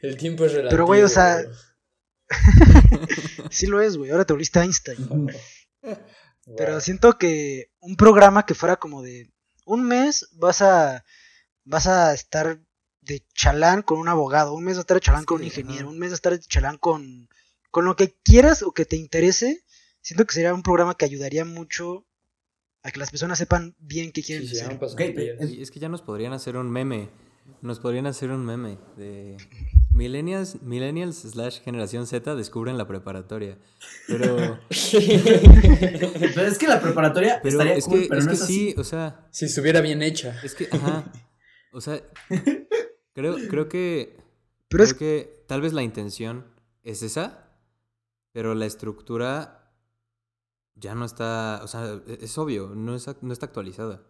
El 0.02 0.16
tiempo 0.16 0.44
es 0.44 0.52
relativo. 0.52 0.70
Pero, 0.70 0.86
güey, 0.86 1.02
o 1.02 1.08
sea- 1.08 1.42
Sí 3.50 3.66
lo 3.66 3.80
es, 3.80 3.96
güey, 3.96 4.10
ahora 4.10 4.24
te 4.24 4.32
volviste 4.32 4.60
Einstein. 4.60 5.28
Pero 6.56 6.80
siento 6.80 7.18
que 7.18 7.70
un 7.80 7.96
programa 7.96 8.46
que 8.46 8.54
fuera 8.54 8.76
como 8.76 9.02
de 9.02 9.30
un 9.64 9.84
mes 9.84 10.28
vas 10.32 10.62
a 10.62 11.04
vas 11.64 11.86
a 11.86 12.12
estar 12.14 12.60
de 13.00 13.24
chalán 13.34 13.82
con 13.82 13.98
un 13.98 14.08
abogado, 14.08 14.54
un 14.54 14.64
mes 14.64 14.74
vas 14.76 14.78
a 14.78 14.82
estar 14.82 14.96
de 14.96 15.00
chalán 15.00 15.24
con 15.24 15.38
un 15.38 15.44
ingeniero, 15.44 15.86
ajá. 15.86 15.90
un 15.90 15.98
mes 15.98 16.10
vas 16.10 16.14
a 16.14 16.20
estar 16.20 16.32
de 16.32 16.40
chalán 16.40 16.78
con 16.78 17.28
con 17.70 17.84
lo 17.84 17.96
que 17.96 18.16
quieras 18.24 18.62
o 18.62 18.72
que 18.72 18.84
te 18.84 18.96
interese. 18.96 19.64
Siento 20.00 20.24
que 20.26 20.34
sería 20.34 20.54
un 20.54 20.62
programa 20.62 20.96
que 20.96 21.04
ayudaría 21.04 21.44
mucho 21.44 22.06
a 22.82 22.90
que 22.90 22.98
las 22.98 23.10
personas 23.10 23.38
sepan 23.38 23.76
bien 23.78 24.12
qué 24.12 24.22
quieren 24.22 24.48
sí, 24.48 24.58
hacer. 24.58 24.78
es 25.40 25.70
que 25.70 25.80
ya 25.80 25.88
nos 25.88 26.02
podrían 26.02 26.32
hacer 26.32 26.56
un 26.56 26.70
meme. 26.70 27.10
Nos 27.62 27.80
podrían 27.80 28.06
hacer 28.06 28.30
un 28.30 28.44
meme 28.44 28.78
de 28.96 29.36
millennials, 29.92 30.60
millennials 30.62 31.16
slash 31.18 31.60
generación 31.60 32.06
Z 32.06 32.34
descubren 32.34 32.76
la 32.78 32.86
preparatoria. 32.86 33.58
Pero, 34.06 34.58
Pero 34.68 36.42
es 36.46 36.58
que 36.58 36.66
la 36.68 36.80
preparatoria 36.80 37.40
pero 37.42 37.52
estaría 37.54 37.74
es 37.74 37.84
cool, 37.84 38.00
que, 38.02 38.06
pero 38.08 38.20
es 38.20 38.26
no 38.26 38.30
que 38.32 38.36
es 38.36 38.44
sí, 38.44 38.68
así. 38.70 38.80
o 38.80 38.84
sea, 38.84 39.26
Si 39.30 39.44
estuviera 39.46 39.80
bien 39.80 40.02
hecha. 40.02 40.38
es 40.42 40.54
que, 40.54 40.68
ajá. 40.70 41.12
O 41.72 41.80
sea, 41.80 42.02
creo, 43.12 43.36
creo 43.48 43.68
que 43.68 44.16
Pero 44.68 44.84
creo 44.84 44.84
es 44.84 44.94
que 44.94 45.44
tal 45.46 45.60
vez 45.60 45.72
la 45.72 45.82
intención 45.82 46.46
es 46.82 47.02
esa, 47.02 47.48
pero 48.32 48.54
la 48.54 48.66
estructura 48.66 49.72
ya 50.74 50.94
no 50.94 51.04
está, 51.04 51.60
o 51.62 51.68
sea, 51.68 52.00
e- 52.06 52.18
es 52.22 52.38
obvio, 52.38 52.74
no, 52.74 52.94
es, 52.94 53.06
no 53.22 53.32
está 53.32 53.46
actualizada, 53.46 54.02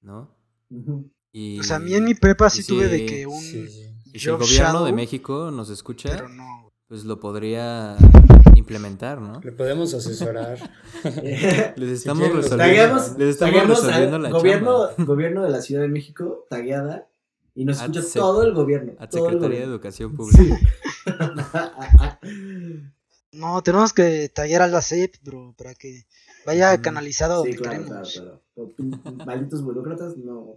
¿no? 0.00 0.34
ujú. 0.70 1.10
Y, 1.32 1.60
o 1.60 1.62
sea, 1.62 1.76
a 1.76 1.78
mí 1.78 1.94
en 1.94 2.04
mi 2.04 2.14
prepa 2.14 2.50
sí, 2.50 2.62
y 2.62 2.64
tuve 2.64 2.88
de 2.88 2.98
sí, 2.98 3.06
que 3.06 3.26
un 3.26 3.40
Sí, 3.40 3.68
sí. 3.68 3.94
y 4.12 4.18
si 4.18 4.28
el 4.28 4.36
gobierno 4.36 4.46
shadow, 4.66 4.84
de 4.86 4.92
México 4.92 5.50
nos 5.50 5.70
escucha, 5.70 6.10
pero 6.10 6.28
no. 6.28 6.72
pues 6.88 7.04
lo 7.04 7.20
podría 7.20 7.96
implementar, 8.56 9.20
¿no? 9.20 9.40
Le 9.42 9.52
podemos 9.52 9.94
asesorar. 9.94 10.58
Les 11.76 11.88
estamos 11.90 12.20
quieren 12.22 12.36
los 12.36 12.44
resolviendo, 12.50 12.56
Tagueamos, 12.56 13.18
les 13.18 13.28
estamos 13.30 13.54
tagueamos 13.54 13.78
al 13.78 13.86
resolviendo 13.86 14.18
la 14.18 14.30
gobierno, 14.30 14.88
chamba. 14.88 15.04
gobierno 15.04 15.42
de 15.44 15.50
la 15.50 15.62
Ciudad 15.62 15.82
de 15.82 15.88
México, 15.88 16.46
tagueada, 16.50 17.06
y 17.54 17.64
nos 17.64 17.80
escucha 17.80 18.02
todo 18.14 18.42
el 18.42 18.52
gobierno. 18.52 18.92
A 18.98 19.04
Secretaría 19.04 19.30
de 19.30 19.38
gobierno. 19.38 19.72
Educación 19.74 20.16
Pública. 20.16 20.58
No, 23.32 23.62
tenemos 23.62 23.92
que 23.92 24.28
tallar 24.28 24.62
a 24.62 24.66
la 24.68 24.82
CEP, 24.82 25.14
bro, 25.22 25.54
para 25.56 25.74
que 25.74 26.04
vaya 26.44 26.80
canalizado 26.82 27.36
donde 27.36 27.52
Sí, 27.52 27.58
claro, 27.58 27.84
claro, 27.84 28.02
queremos. 28.08 28.42
claro. 28.56 28.74
Pin- 28.76 29.24
Malditos 29.24 29.62
burócratas, 29.62 30.16
no, 30.16 30.56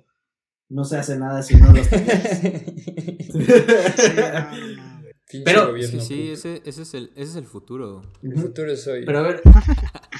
no 0.74 0.84
se 0.86 0.98
hace 0.98 1.18
nada 1.18 1.44
si 1.44 1.56
no 1.56 1.72
los 1.72 1.88
Pero- 5.46 5.74
Sí, 6.02 6.32
ese, 6.32 6.62
ese, 6.66 6.82
es 6.84 6.94
el, 6.94 7.12
ese 7.16 7.32
es 7.32 7.36
el 7.36 7.46
futuro. 7.46 8.02
El 8.22 8.38
futuro 8.38 8.72
es 8.72 8.86
hoy. 8.88 9.04
Pero 9.06 9.20
a 9.20 9.22
ver, 9.24 9.42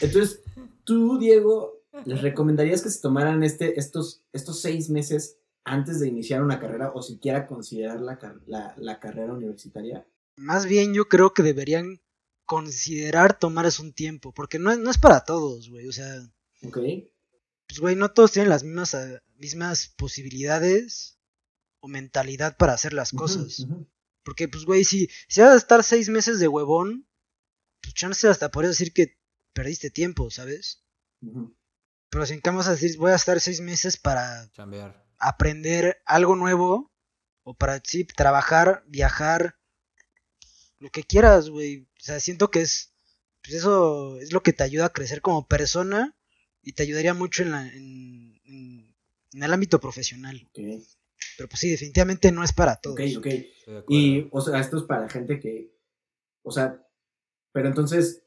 entonces, 0.02 0.42
tú, 0.84 1.20
Diego, 1.20 1.84
¿les 2.06 2.22
recomendarías 2.22 2.82
que 2.82 2.90
se 2.90 3.00
tomaran 3.02 3.44
este, 3.44 3.80
estos, 3.80 4.24
estos 4.34 4.62
seis 4.62 4.90
meses 4.90 5.38
antes 5.66 6.00
de 6.00 6.08
iniciar 6.08 6.42
una 6.44 6.60
carrera 6.60 6.92
o 6.96 7.02
siquiera 7.04 7.46
considerar 7.48 8.02
la, 8.02 8.20
la, 8.48 8.74
la 8.78 9.00
carrera 9.00 9.34
universitaria? 9.34 10.06
Más 10.36 10.66
bien 10.66 10.94
yo 10.96 11.08
creo 11.08 11.32
que 11.34 11.44
deberían 11.44 12.02
considerar 12.46 13.38
tomarse 13.38 13.82
un 13.84 13.94
tiempo, 13.94 14.34
porque 14.34 14.58
no 14.58 14.72
es, 14.72 14.80
no 14.80 14.90
es 14.90 14.98
para 14.98 15.24
todos, 15.26 15.70
güey. 15.70 15.88
O 15.88 15.92
sea, 15.92 16.08
¿Ok? 16.64 16.80
pues, 17.68 17.80
güey, 17.80 17.96
no 17.96 18.10
todos 18.10 18.32
tienen 18.32 18.50
las 18.50 18.64
mismas, 18.64 18.96
ah, 18.96 19.22
mismas 19.44 19.90
posibilidades 19.98 21.20
o 21.82 21.88
mentalidad 21.90 22.56
para 22.56 22.74
hacer 22.74 22.94
las 22.94 23.12
cosas. 23.12 23.68
Porque, 24.24 24.48
pues, 24.48 24.64
güey, 24.64 24.86
si, 24.86 25.10
si 25.28 25.42
vas 25.42 25.52
a 25.52 25.58
estar 25.58 25.84
seis 25.84 26.08
meses 26.08 26.40
de 26.40 26.48
huevón, 26.48 27.10
pues 27.82 27.94
chance 27.94 28.26
hasta 28.28 28.50
podrías 28.52 28.78
decir 28.78 28.94
que 28.94 29.18
perdiste 29.52 29.90
tiempo, 29.90 30.32
¿sabes? 30.32 30.86
Pero 32.10 32.26
si 32.26 32.34
en 32.34 32.40
cambio 32.42 32.60
vas 32.60 32.68
a 32.70 32.72
decir, 32.72 32.98
voy 32.98 33.12
a 33.12 33.16
estar 33.16 33.40
seis 33.42 33.60
meses 33.60 33.98
para 33.98 34.50
Chambear. 34.54 35.06
aprender 35.18 36.02
algo 36.06 36.36
nuevo, 36.38 36.94
o 37.44 37.54
para, 37.54 37.82
sí, 37.84 38.06
trabajar, 38.06 38.84
viajar, 38.88 39.58
lo 40.80 40.90
que 40.90 41.04
quieras, 41.04 41.50
güey. 41.50 41.82
O 42.00 42.04
sea, 42.04 42.20
siento 42.22 42.50
que 42.50 42.62
es, 42.62 42.94
pues 43.42 43.56
eso 43.56 44.18
es 44.20 44.32
lo 44.32 44.42
que 44.42 44.54
te 44.54 44.64
ayuda 44.64 44.86
a 44.86 44.94
crecer 44.94 45.20
como 45.22 45.48
persona 45.48 46.16
y 46.62 46.72
te 46.74 46.84
ayudaría 46.84 47.14
mucho 47.14 47.44
en, 47.44 47.52
la, 47.52 47.68
en, 47.68 48.40
en- 48.46 48.93
en 49.34 49.44
el 49.44 49.54
ámbito 49.54 49.80
profesional. 49.80 50.50
Pero 50.54 51.50
pues 51.50 51.60
sí, 51.60 51.70
definitivamente 51.72 52.32
no 52.32 52.44
es 52.44 52.54
para 52.54 52.76
todos. 52.76 53.00
ok, 53.18 53.28
ok. 53.68 53.86
Y, 53.90 54.28
o 54.32 54.42
sea, 54.42 54.60
esto 54.60 54.78
es 54.78 54.84
para 54.84 55.10
gente 55.10 55.40
que, 55.40 55.74
o 56.44 56.52
sea, 56.52 56.86
pero 57.52 57.68
entonces, 57.68 58.24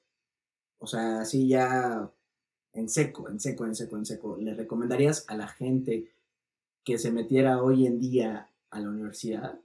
o 0.79 0.87
sea, 0.87 1.21
así 1.21 1.49
ya 1.49 2.11
en 2.73 2.89
seco, 2.89 3.29
en 3.29 3.41
seco, 3.41 3.67
en 3.67 3.75
seco, 3.75 3.97
en 3.97 4.07
seco, 4.07 4.37
¿le 4.39 4.55
recomendarías 4.55 5.25
a 5.29 5.37
la 5.37 5.49
gente 5.49 6.13
que 6.85 6.99
se 6.99 7.11
metiera 7.11 7.63
hoy 7.63 7.87
en 7.87 7.99
día 7.99 8.51
a 8.71 8.81
la 8.81 8.89
universidad 8.89 9.61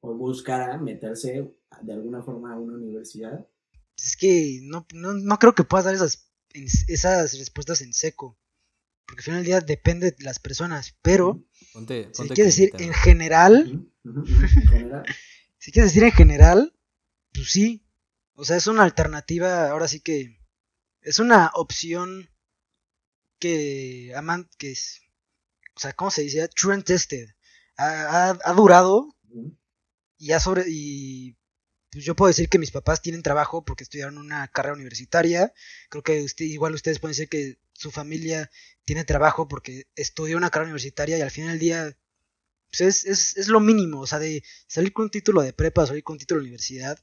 o 0.00 0.14
buscara 0.14 0.78
meterse 0.78 1.52
de 1.82 1.92
alguna 1.92 2.22
forma 2.22 2.52
a 2.52 2.58
una 2.58 2.74
universidad? 2.74 3.46
Es 3.96 4.16
que 4.16 4.60
no, 4.62 4.86
no, 4.94 5.14
no 5.14 5.38
creo 5.38 5.54
que 5.54 5.64
puedas 5.64 5.84
dar 5.86 5.94
esas, 5.94 6.30
esas 6.88 7.38
respuestas 7.38 7.82
en 7.82 7.92
seco. 7.92 8.38
Porque 9.10 9.20
al 9.20 9.24
final 9.24 9.38
del 9.40 9.46
día 9.46 9.60
depende 9.60 10.12
de 10.12 10.24
las 10.24 10.38
personas. 10.38 10.96
Pero, 11.02 11.42
Ponte, 11.72 12.04
si 12.12 12.22
ponte 12.22 12.34
quieres 12.34 12.56
decir 12.56 12.70
en 12.78 12.92
general, 12.94 13.90
en 14.04 14.24
si 15.58 15.72
quieres 15.72 15.90
decir 15.92 16.04
en 16.04 16.12
general, 16.12 16.74
pues 17.32 17.50
sí. 17.50 17.84
O 18.34 18.44
sea, 18.44 18.56
es 18.56 18.66
una 18.68 18.84
alternativa, 18.84 19.68
ahora 19.70 19.86
sí 19.88 20.00
que 20.00 20.38
es 21.02 21.18
una 21.18 21.50
opción 21.54 22.30
que 23.38 24.12
aman, 24.16 24.48
que 24.58 24.72
es, 24.72 25.00
o 25.74 25.80
sea, 25.80 25.92
¿cómo 25.92 26.10
se 26.10 26.22
dice? 26.22 26.46
True 26.48 26.74
and 26.74 26.84
tested. 26.84 27.28
Ha, 27.76 28.30
ha- 28.30 28.38
ha 28.44 28.52
durado 28.52 29.16
y 30.18 30.32
ha 30.32 30.40
sobre 30.40 30.64
y 30.68 31.36
pues 31.90 32.04
yo 32.04 32.14
puedo 32.14 32.28
decir 32.28 32.48
que 32.48 32.58
mis 32.58 32.70
papás 32.70 33.02
tienen 33.02 33.22
trabajo 33.22 33.64
porque 33.64 33.84
estudiaron 33.84 34.18
una 34.18 34.46
carrera 34.48 34.74
universitaria. 34.74 35.52
Creo 35.88 36.02
que 36.02 36.22
usted, 36.22 36.44
igual 36.44 36.74
ustedes 36.74 37.00
pueden 37.00 37.12
decir 37.12 37.28
que 37.28 37.58
su 37.72 37.90
familia 37.90 38.50
tiene 38.84 39.04
trabajo 39.04 39.48
porque 39.48 39.86
estudió 39.96 40.36
una 40.36 40.50
carrera 40.50 40.70
universitaria 40.70 41.18
y 41.18 41.22
al 41.22 41.30
final 41.30 41.50
del 41.50 41.58
día 41.58 41.96
pues 42.70 42.80
es, 42.80 43.04
es, 43.04 43.36
es 43.36 43.48
lo 43.48 43.58
mínimo. 43.58 44.00
O 44.00 44.06
sea, 44.06 44.20
de 44.20 44.44
salir 44.68 44.92
con 44.92 45.04
un 45.04 45.10
título 45.10 45.42
de 45.42 45.52
prepa, 45.52 45.86
salir 45.86 46.04
con 46.04 46.14
un 46.14 46.18
título 46.20 46.40
de 46.40 46.44
universidad, 46.44 46.98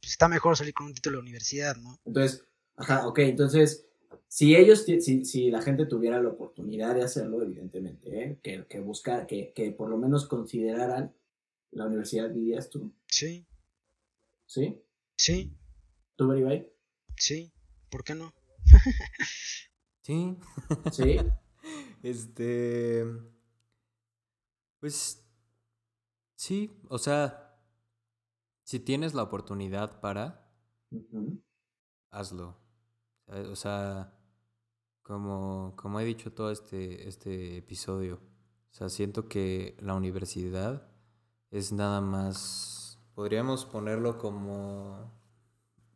pues 0.00 0.12
está 0.12 0.28
mejor 0.28 0.56
salir 0.56 0.74
con 0.74 0.86
un 0.86 0.94
título 0.94 1.16
de 1.16 1.22
universidad, 1.22 1.76
¿no? 1.76 1.98
Entonces, 2.04 2.44
ajá, 2.76 3.06
ok, 3.06 3.20
entonces, 3.20 3.86
si 4.28 4.54
ellos, 4.54 4.84
si, 4.84 5.24
si 5.24 5.50
la 5.50 5.62
gente 5.62 5.86
tuviera 5.86 6.20
la 6.20 6.28
oportunidad 6.28 6.94
de 6.94 7.02
hacerlo, 7.02 7.42
evidentemente, 7.42 8.22
¿eh? 8.22 8.38
que, 8.42 8.66
que 8.68 8.80
buscar, 8.80 9.26
que, 9.26 9.52
que 9.54 9.72
por 9.72 9.88
lo 9.88 9.96
menos 9.96 10.26
consideraran 10.26 11.14
la 11.70 11.86
universidad, 11.86 12.28
dirías 12.28 12.68
tú, 12.68 12.92
Sí, 13.06 13.46
¿sí? 14.46 14.82
sí, 15.16 15.56
¿Tú, 16.16 16.28
Beribay? 16.28 16.72
sí. 17.16 17.52
¿Por 17.90 18.04
qué 18.04 18.14
no? 18.14 18.32
Sí. 20.02 20.36
¿Sí? 20.92 21.18
Este. 22.02 23.04
Pues. 24.78 25.26
Sí, 26.36 26.80
o 26.88 26.98
sea. 26.98 27.42
Si 28.62 28.80
tienes 28.80 29.14
la 29.14 29.22
oportunidad 29.22 30.00
para, 30.00 30.52
hazlo. 32.10 32.56
O 33.26 33.56
sea, 33.56 34.12
como, 35.02 35.74
como 35.76 36.00
he 36.00 36.04
dicho 36.04 36.32
todo 36.32 36.50
este, 36.50 37.08
este 37.08 37.58
episodio, 37.58 38.16
o 38.70 38.74
sea, 38.74 38.88
siento 38.88 39.28
que 39.28 39.76
la 39.80 39.94
universidad 39.94 40.88
es 41.50 41.72
nada 41.72 42.00
más. 42.00 42.85
Podríamos 43.16 43.64
ponerlo 43.64 44.18
como 44.18 45.10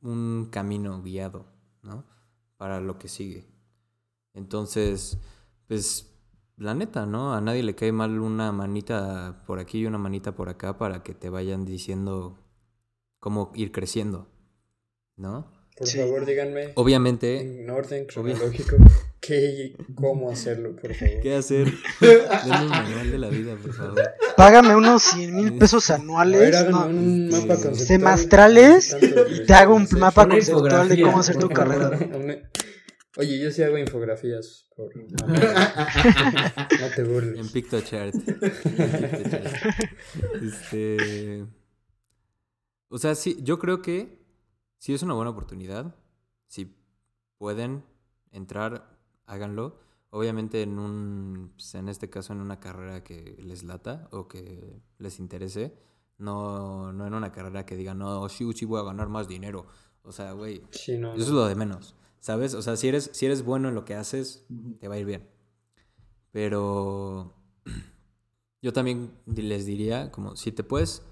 un 0.01 0.49
camino 0.51 1.03
guiado, 1.03 1.45
¿no? 1.83 2.07
Para 2.57 2.81
lo 2.81 2.99
que 2.99 3.09
sigue. 3.09 3.47
Entonces, 4.33 5.19
pues, 5.69 6.11
la 6.57 6.73
neta, 6.73 7.05
¿no? 7.05 7.35
A 7.35 7.43
nadie 7.43 7.63
le 7.63 7.75
cae 7.75 7.93
mal 7.93 8.19
una 8.21 8.53
manita 8.53 9.45
por 9.47 9.59
aquí 9.59 9.81
y 9.81 9.87
una 9.87 9.99
manita 9.99 10.35
por 10.35 10.49
acá 10.49 10.79
para 10.79 11.03
que 11.03 11.13
te 11.13 11.29
vayan 11.29 11.67
diciendo 11.67 12.39
cómo 13.19 13.53
ir 13.55 13.71
creciendo, 13.71 14.27
¿no? 15.17 15.53
Por 15.77 15.89
Sí. 15.89 15.99
favor, 15.99 16.25
díganme 16.25 16.73
Obviamente, 16.75 17.43
en 17.43 17.69
orden 17.69 18.07
cronológico 18.07 18.77
qué 19.21 19.75
y 19.79 19.95
cómo 19.95 20.31
hacerlo, 20.31 20.75
por 20.77 20.95
favor. 20.95 21.21
¿qué 21.21 21.35
hacer? 21.37 21.73
Denme 22.01 22.61
un 22.63 22.69
manual 22.69 23.11
de 23.11 23.19
la 23.19 23.29
vida, 23.29 23.57
por 23.57 23.73
favor. 23.73 24.03
Págame 24.37 24.75
unos 24.75 25.03
100 25.03 25.37
mil 25.37 25.59
pesos 25.59 25.91
A 25.91 25.95
ver, 25.95 26.03
anuales. 26.03 26.67
no, 26.71 26.87
un 26.87 27.25
este, 27.27 27.37
mapa 27.41 27.55
conceptual. 27.55 27.87
semestrales 27.87 28.97
y 29.31 29.45
te 29.45 29.53
hago 29.55 29.75
un 29.75 29.87
mapa 29.99 30.29
conceptual 30.29 30.89
de 30.89 31.03
cómo 31.03 31.19
hacer 31.21 31.37
tu 31.37 31.49
carrera. 31.49 31.91
Oye, 33.17 33.41
yo 33.41 33.51
sí 33.51 33.63
hago 33.63 33.77
infografías. 33.77 34.69
Por... 34.77 34.93
No 34.97 35.07
te 36.95 37.03
En 37.03 37.13
burles. 37.13 37.51
PictoChart. 37.51 38.15
En 38.15 38.25
PictoChart. 38.25 39.51
Este. 40.43 41.47
O 42.89 42.99
sea, 42.99 43.15
sí, 43.15 43.39
yo 43.43 43.59
creo 43.59 43.83
que 43.83 44.25
sí 44.79 44.95
es 44.95 45.03
una 45.03 45.15
buena 45.15 45.31
oportunidad. 45.31 45.95
Si 46.47 46.77
pueden 47.39 47.85
entrar, 48.33 49.00
háganlo. 49.31 49.79
Obviamente 50.11 50.63
en 50.63 50.79
un, 50.79 51.53
pues, 51.55 51.75
en 51.77 51.89
este 51.89 52.11
caso 52.11 52.33
en 52.33 52.41
una 52.41 52.59
carrera 52.59 53.05
que 53.05 53.37
les 53.39 53.63
lata 53.63 54.09
o 54.11 54.27
que 54.27 54.83
les 54.99 55.21
interese. 55.21 55.73
No, 56.19 56.93
no 56.93 57.07
en 57.07 57.15
una 57.15 57.33
carrera 57.33 57.65
que 57.65 57.77
digan, 57.77 57.99
no, 57.99 58.29
sí, 58.29 58.51
sí 58.53 58.65
voy 58.67 58.81
a 58.81 58.85
ganar 58.85 59.09
más 59.09 59.29
dinero. 59.29 59.67
O 60.03 60.13
sea, 60.13 60.33
güey, 60.33 60.63
Sí, 60.71 60.99
no, 60.99 61.15
eso 61.15 61.23
es 61.23 61.29
lo 61.31 61.47
de 61.47 61.55
menos. 61.55 61.95
¿Sabes? 62.19 62.55
O 62.55 62.61
sea, 62.61 62.77
si 62.77 62.89
eres, 62.89 63.11
si 63.15 63.25
eres 63.25 63.45
bueno 63.45 63.69
en 63.69 63.75
lo 63.75 63.85
que 63.85 63.95
haces, 63.95 64.45
te 64.81 64.89
va 64.89 64.97
a 64.97 64.99
ir 64.99 65.07
bien. 65.07 65.29
Pero 66.33 67.33
yo 68.63 68.73
también 68.73 69.13
les 69.27 69.65
diría, 69.65 70.11
como, 70.11 70.37
si 70.37 70.53
te 70.53 70.65
puedes 70.65 71.03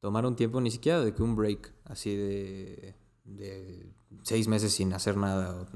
tomar 0.00 0.26
un 0.26 0.36
tiempo, 0.36 0.60
ni 0.60 0.70
siquiera 0.70 1.00
de 1.00 1.14
que 1.14 1.22
un 1.22 1.34
break, 1.34 1.72
así 1.84 2.14
de, 2.14 2.94
de 3.24 3.90
seis 4.22 4.46
meses 4.48 4.72
sin 4.72 4.92
hacer 4.92 5.16
nada. 5.16 5.62
O 5.62 5.66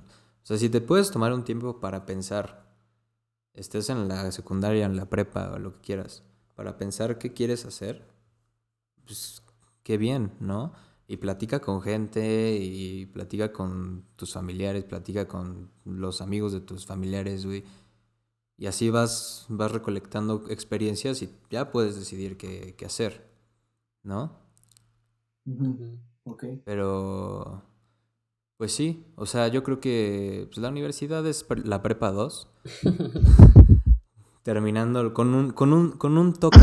sea, 0.49 0.59
si 0.59 0.69
te 0.71 0.81
puedes 0.81 1.11
tomar 1.11 1.33
un 1.33 1.45
tiempo 1.45 1.81
para 1.81 2.07
pensar, 2.07 2.67
estés 3.55 3.91
en 3.91 4.09
la 4.09 4.33
secundaria, 4.33 4.87
en 4.87 4.97
la 4.97 5.11
prepa 5.11 5.53
o 5.53 5.59
lo 5.59 5.75
que 5.75 5.81
quieras, 5.81 6.25
para 6.57 6.79
pensar 6.79 7.19
qué 7.19 7.33
quieres 7.35 7.67
hacer, 7.67 8.05
pues 9.05 9.43
qué 9.83 9.97
bien, 9.99 10.33
¿no? 10.41 10.73
Y 11.07 11.17
platica 11.19 11.61
con 11.61 11.81
gente 11.83 12.57
y 12.61 13.07
platica 13.07 13.53
con 13.53 14.05
tus 14.17 14.35
familiares, 14.35 14.85
platica 14.85 15.27
con 15.27 15.71
los 15.85 16.21
amigos 16.21 16.53
de 16.53 16.61
tus 16.61 16.87
familiares, 16.87 17.47
güey. 17.47 17.65
Y 18.59 18.67
así 18.67 18.91
vas, 18.91 19.47
vas 19.49 19.73
recolectando 19.73 20.45
experiencias 20.51 21.23
y 21.23 21.31
ya 21.51 21.71
puedes 21.73 21.97
decidir 21.97 22.37
qué, 22.39 22.75
qué 22.77 22.87
hacer, 22.87 23.31
¿no? 24.05 24.39
Ujú. 25.47 25.99
Ok. 26.25 26.45
Pero, 26.65 27.63
pues 28.59 28.73
sí, 28.73 29.05
o 29.17 29.25
sea, 29.25 29.49
yo 29.49 29.63
creo 29.63 29.81
que 29.81 30.47
pues, 30.51 30.59
la 30.59 30.69
universidad 30.69 31.27
es 31.27 31.45
pre- 31.45 31.63
la 31.65 31.81
prepa 31.81 32.11
2, 32.11 32.49
terminando 34.43 35.15
con 35.15 35.35
un, 35.35 35.53
con 35.53 35.73
un, 35.73 35.93
con 35.93 36.19
un 36.19 36.33
toque, 36.35 36.59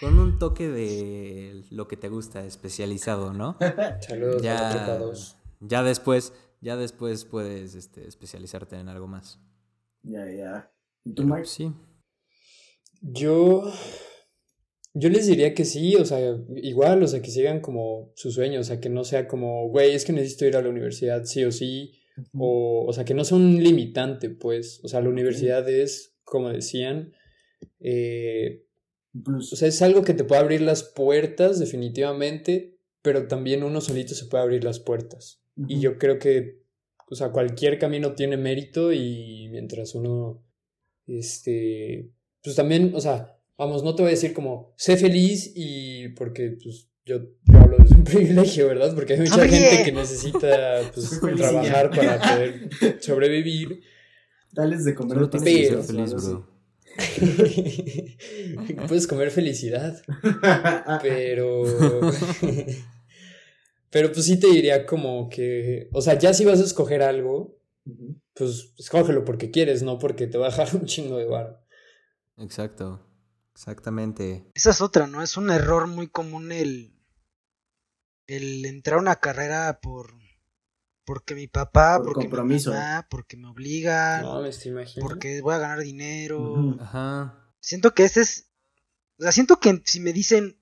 con 0.00 0.18
un 0.18 0.38
toque 0.38 0.68
de 0.68 1.64
lo 1.70 1.88
que 1.88 1.96
te 1.96 2.08
gusta, 2.08 2.44
especializado, 2.44 3.32
¿no? 3.32 3.56
Saludos 4.00 4.42
a 4.46 4.54
la 4.54 4.68
prepa 4.70 4.92
Ya, 4.92 4.98
2. 4.98 5.36
ya 5.60 5.82
después, 5.82 6.32
ya 6.60 6.76
después 6.76 7.24
puedes 7.24 7.74
este, 7.74 8.06
especializarte 8.06 8.78
en 8.78 8.88
algo 8.88 9.06
más. 9.08 9.40
Ya, 10.02 10.24
ya. 10.30 10.70
¿Y 11.04 11.12
tú, 11.14 11.24
Mike? 11.24 11.46
sí, 11.46 11.72
Yo. 13.00 13.64
Yo 14.98 15.10
les 15.10 15.26
diría 15.26 15.54
que 15.54 15.64
sí, 15.64 15.94
o 15.94 16.04
sea, 16.04 16.36
igual, 16.56 17.02
o 17.02 17.06
sea, 17.06 17.22
que 17.22 17.30
sigan 17.30 17.60
como 17.60 18.10
su 18.16 18.32
sueño, 18.32 18.60
o 18.60 18.64
sea, 18.64 18.80
que 18.80 18.88
no 18.88 19.04
sea 19.04 19.28
como, 19.28 19.68
güey, 19.68 19.94
es 19.94 20.04
que 20.04 20.12
necesito 20.12 20.46
ir 20.46 20.56
a 20.56 20.62
la 20.62 20.70
universidad 20.70 21.24
sí 21.24 21.44
o 21.44 21.52
sí, 21.52 21.92
o, 22.32 22.84
o 22.86 22.92
sea, 22.92 23.04
que 23.04 23.14
no 23.14 23.24
sea 23.24 23.36
un 23.36 23.62
limitante, 23.62 24.28
pues, 24.28 24.80
o 24.82 24.88
sea, 24.88 25.00
la 25.00 25.08
universidad 25.08 25.68
es, 25.68 26.16
como 26.24 26.48
decían, 26.48 27.12
eh, 27.80 28.64
Plus. 29.24 29.52
o 29.52 29.56
sea, 29.56 29.68
es 29.68 29.80
algo 29.82 30.02
que 30.02 30.14
te 30.14 30.24
puede 30.24 30.40
abrir 30.40 30.60
las 30.62 30.82
puertas, 30.82 31.58
definitivamente, 31.58 32.76
pero 33.02 33.26
también 33.28 33.62
uno 33.62 33.80
solito 33.80 34.14
se 34.14 34.26
puede 34.26 34.42
abrir 34.42 34.64
las 34.64 34.80
puertas. 34.80 35.40
Y 35.66 35.80
yo 35.80 35.98
creo 35.98 36.18
que, 36.18 36.60
o 37.10 37.14
sea, 37.14 37.30
cualquier 37.30 37.78
camino 37.78 38.14
tiene 38.14 38.36
mérito 38.36 38.92
y 38.92 39.48
mientras 39.50 39.94
uno, 39.94 40.44
este, 41.06 42.10
pues 42.42 42.54
también, 42.54 42.92
o 42.94 43.00
sea, 43.00 43.37
vamos, 43.58 43.82
no 43.82 43.94
te 43.94 44.02
voy 44.02 44.10
a 44.10 44.14
decir 44.14 44.32
como, 44.32 44.72
sé 44.76 44.96
feliz 44.96 45.52
y 45.54 46.08
porque, 46.10 46.56
pues, 46.62 46.88
yo, 47.04 47.18
yo 47.44 47.58
hablo 47.58 47.76
desde 47.78 47.96
un 47.96 48.04
privilegio, 48.04 48.68
¿verdad? 48.68 48.94
Porque 48.94 49.14
hay 49.14 49.20
mucha 49.20 49.46
gente 49.46 49.82
que 49.84 49.92
necesita, 49.92 50.80
pues, 50.94 51.20
trabajar 51.36 51.90
para 51.90 52.18
poder 52.20 52.70
sobrevivir. 53.00 53.82
Dales 54.52 54.84
de 54.84 54.94
comer 54.94 55.18
ser 55.18 55.42
Pero- 55.44 55.82
feliz, 55.82 56.14
bro. 56.14 56.58
Puedes 58.88 59.06
comer 59.06 59.30
felicidad. 59.30 60.02
Pero. 61.02 61.62
Pero 63.90 64.12
pues 64.12 64.24
sí 64.26 64.38
te 64.40 64.48
diría 64.48 64.84
como 64.84 65.28
que. 65.28 65.88
O 65.92 66.00
sea, 66.00 66.18
ya 66.18 66.32
si 66.34 66.44
vas 66.44 66.60
a 66.60 66.64
escoger 66.64 67.02
algo, 67.02 67.56
pues 68.34 68.72
escógelo 68.78 69.24
porque 69.24 69.50
quieres, 69.50 69.82
no 69.82 69.98
porque 69.98 70.26
te 70.26 70.38
va 70.38 70.46
a 70.46 70.50
dejar 70.50 70.74
un 70.74 70.86
chingo 70.86 71.18
de 71.18 71.26
varo. 71.26 71.58
Exacto, 72.38 73.06
exactamente. 73.58 74.46
Esa 74.54 74.70
es 74.70 74.80
otra, 74.80 75.08
¿no? 75.08 75.20
Es 75.22 75.36
un 75.36 75.50
error 75.50 75.88
muy 75.88 76.06
común 76.08 76.52
el, 76.52 76.94
el 78.28 78.64
entrar 78.64 78.98
a 78.98 79.02
una 79.02 79.16
carrera 79.16 79.80
por 79.80 80.14
porque 81.04 81.34
mi 81.34 81.46
papá, 81.48 81.96
Por 81.96 82.06
porque 82.12 82.26
compromiso. 82.26 82.70
mi 82.70 82.76
mamá, 82.76 83.06
porque 83.10 83.36
me 83.38 83.48
obligan, 83.48 84.22
No, 84.22 84.42
me 84.42 84.50
estoy 84.50 84.72
imaginando. 84.72 85.08
porque 85.08 85.40
voy 85.40 85.54
a 85.54 85.58
ganar 85.58 85.80
dinero. 85.80 86.76
Ajá. 86.80 87.50
Siento 87.60 87.94
que 87.94 88.04
ese 88.04 88.20
es, 88.20 88.50
o 89.18 89.22
sea, 89.22 89.32
siento 89.32 89.58
que 89.58 89.82
si 89.86 90.00
me 90.00 90.12
dicen 90.12 90.60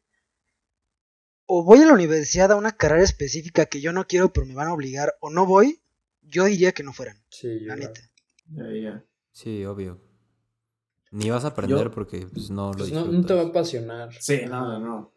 o 1.47 1.65
voy 1.65 1.83
a 1.83 1.87
la 1.87 1.93
universidad 1.93 2.51
a 2.53 2.57
una 2.57 2.73
carrera 2.77 3.03
específica 3.05 3.67
que 3.67 3.81
yo 3.81 3.93
no 3.93 4.07
quiero, 4.07 4.33
pero 4.33 4.47
me 4.47 4.55
van 4.55 4.69
a 4.69 4.73
obligar, 4.73 5.15
o 5.21 5.31
no 5.31 5.47
voy, 5.47 5.83
yo 6.23 6.45
diría 6.45 6.73
que 6.73 6.83
no 6.83 6.93
fueran. 6.93 7.23
Sí, 7.29 7.61
yo 7.61 7.67
La 7.67 7.77
neta. 7.77 8.01
Sí, 9.33 9.65
obvio. 9.65 10.01
Ni 11.11 11.31
vas 11.31 11.45
a 11.45 11.49
aprender 11.49 11.85
Yo- 11.85 11.91
porque 11.91 12.27
pues, 12.33 12.51
no 12.51 12.73
lo 12.73 12.79
Pues 12.79 12.93
no, 12.93 13.25
te 13.25 13.35
va 13.35 13.43
a 13.43 13.47
apasionar. 13.47 14.13
Sí, 14.21 14.41
no, 14.49 14.67
no, 14.67 14.79
no. 14.81 15.13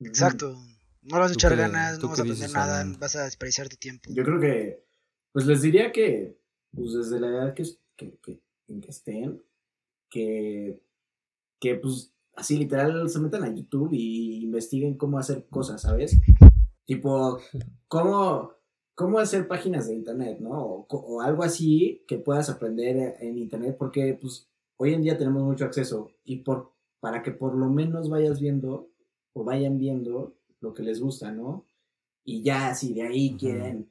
Exacto. 0.00 0.56
No 1.02 1.16
le 1.16 1.20
vas 1.20 1.30
a 1.30 1.34
¿Tú 1.34 1.38
echar 1.38 1.56
ganas, 1.56 2.00
no 2.00 2.08
vas 2.08 2.18
a 2.18 2.22
aprender 2.22 2.50
nada, 2.50 2.96
vas 2.98 3.16
a 3.16 3.24
desperdiciar 3.24 3.68
tu 3.68 3.76
tiempo. 3.76 4.10
Yo 4.12 4.24
creo 4.24 4.40
que, 4.40 4.84
pues 5.32 5.44
les 5.46 5.60
diría 5.60 5.92
que, 5.92 6.38
pues 6.74 6.94
desde 6.94 7.20
la 7.20 7.28
edad 7.28 7.54
que, 7.54 7.64
que, 7.96 8.16
que- 8.22 8.40
en 8.68 8.80
que 8.80 8.90
estén, 8.90 9.42
que, 10.08 10.80
que 11.60 11.74
pues 11.74 12.14
así 12.34 12.56
literal 12.56 13.08
se 13.10 13.18
metan 13.20 13.44
a 13.44 13.54
YouTube 13.54 13.90
y 13.92 14.42
investiguen 14.44 14.96
cómo 14.96 15.18
hacer 15.18 15.46
cosas, 15.50 15.82
¿sabes? 15.82 16.18
Tipo, 16.86 17.38
cómo, 17.88 18.52
cómo 18.94 19.18
hacer 19.18 19.46
páginas 19.46 19.86
de 19.88 19.94
internet, 19.94 20.38
¿no? 20.40 20.50
O, 20.62 20.86
o 20.88 21.20
algo 21.20 21.42
así 21.42 22.02
que 22.08 22.16
puedas 22.18 22.48
aprender 22.48 23.16
en 23.20 23.36
internet, 23.38 23.76
porque 23.78 24.16
pues 24.20 24.48
hoy 24.76 24.94
en 24.94 25.02
día 25.02 25.18
tenemos 25.18 25.42
mucho 25.42 25.64
acceso 25.64 26.10
y 26.24 26.36
por, 26.36 26.72
para 27.00 27.22
que 27.22 27.32
por 27.32 27.54
lo 27.54 27.68
menos 27.68 28.08
vayas 28.08 28.40
viendo 28.40 28.90
o 29.32 29.44
vayan 29.44 29.78
viendo 29.78 30.34
lo 30.60 30.74
que 30.74 30.82
les 30.82 31.00
gusta, 31.00 31.32
¿no? 31.32 31.66
Y 32.24 32.42
ya 32.42 32.74
si 32.74 32.94
de 32.94 33.02
ahí 33.02 33.36
quieren 33.38 33.88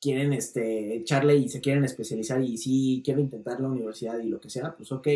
quieren 0.00 0.32
este 0.32 0.94
echarle 0.94 1.36
y 1.36 1.48
se 1.48 1.60
quieren 1.60 1.84
especializar 1.84 2.42
y 2.42 2.56
sí 2.56 3.02
quiero 3.04 3.20
intentar 3.20 3.60
la 3.60 3.68
universidad 3.68 4.18
y 4.20 4.28
lo 4.28 4.40
que 4.40 4.50
sea, 4.50 4.76
pues 4.76 4.92
ok, 4.92 5.08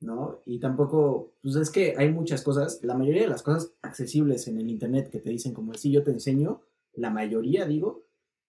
¿no? 0.00 0.40
Y 0.44 0.58
tampoco, 0.58 1.34
pues 1.42 1.56
es 1.56 1.70
que 1.70 1.94
hay 1.96 2.10
muchas 2.10 2.42
cosas, 2.42 2.80
la 2.82 2.94
mayoría 2.94 3.22
de 3.22 3.28
las 3.28 3.42
cosas 3.42 3.72
accesibles 3.82 4.48
en 4.48 4.58
el 4.58 4.68
internet 4.68 5.10
que 5.10 5.20
te 5.20 5.30
dicen 5.30 5.54
como 5.54 5.74
si 5.74 5.90
yo 5.90 6.02
te 6.02 6.10
enseño, 6.10 6.62
la 6.94 7.10
mayoría 7.10 7.64
digo, 7.66 8.04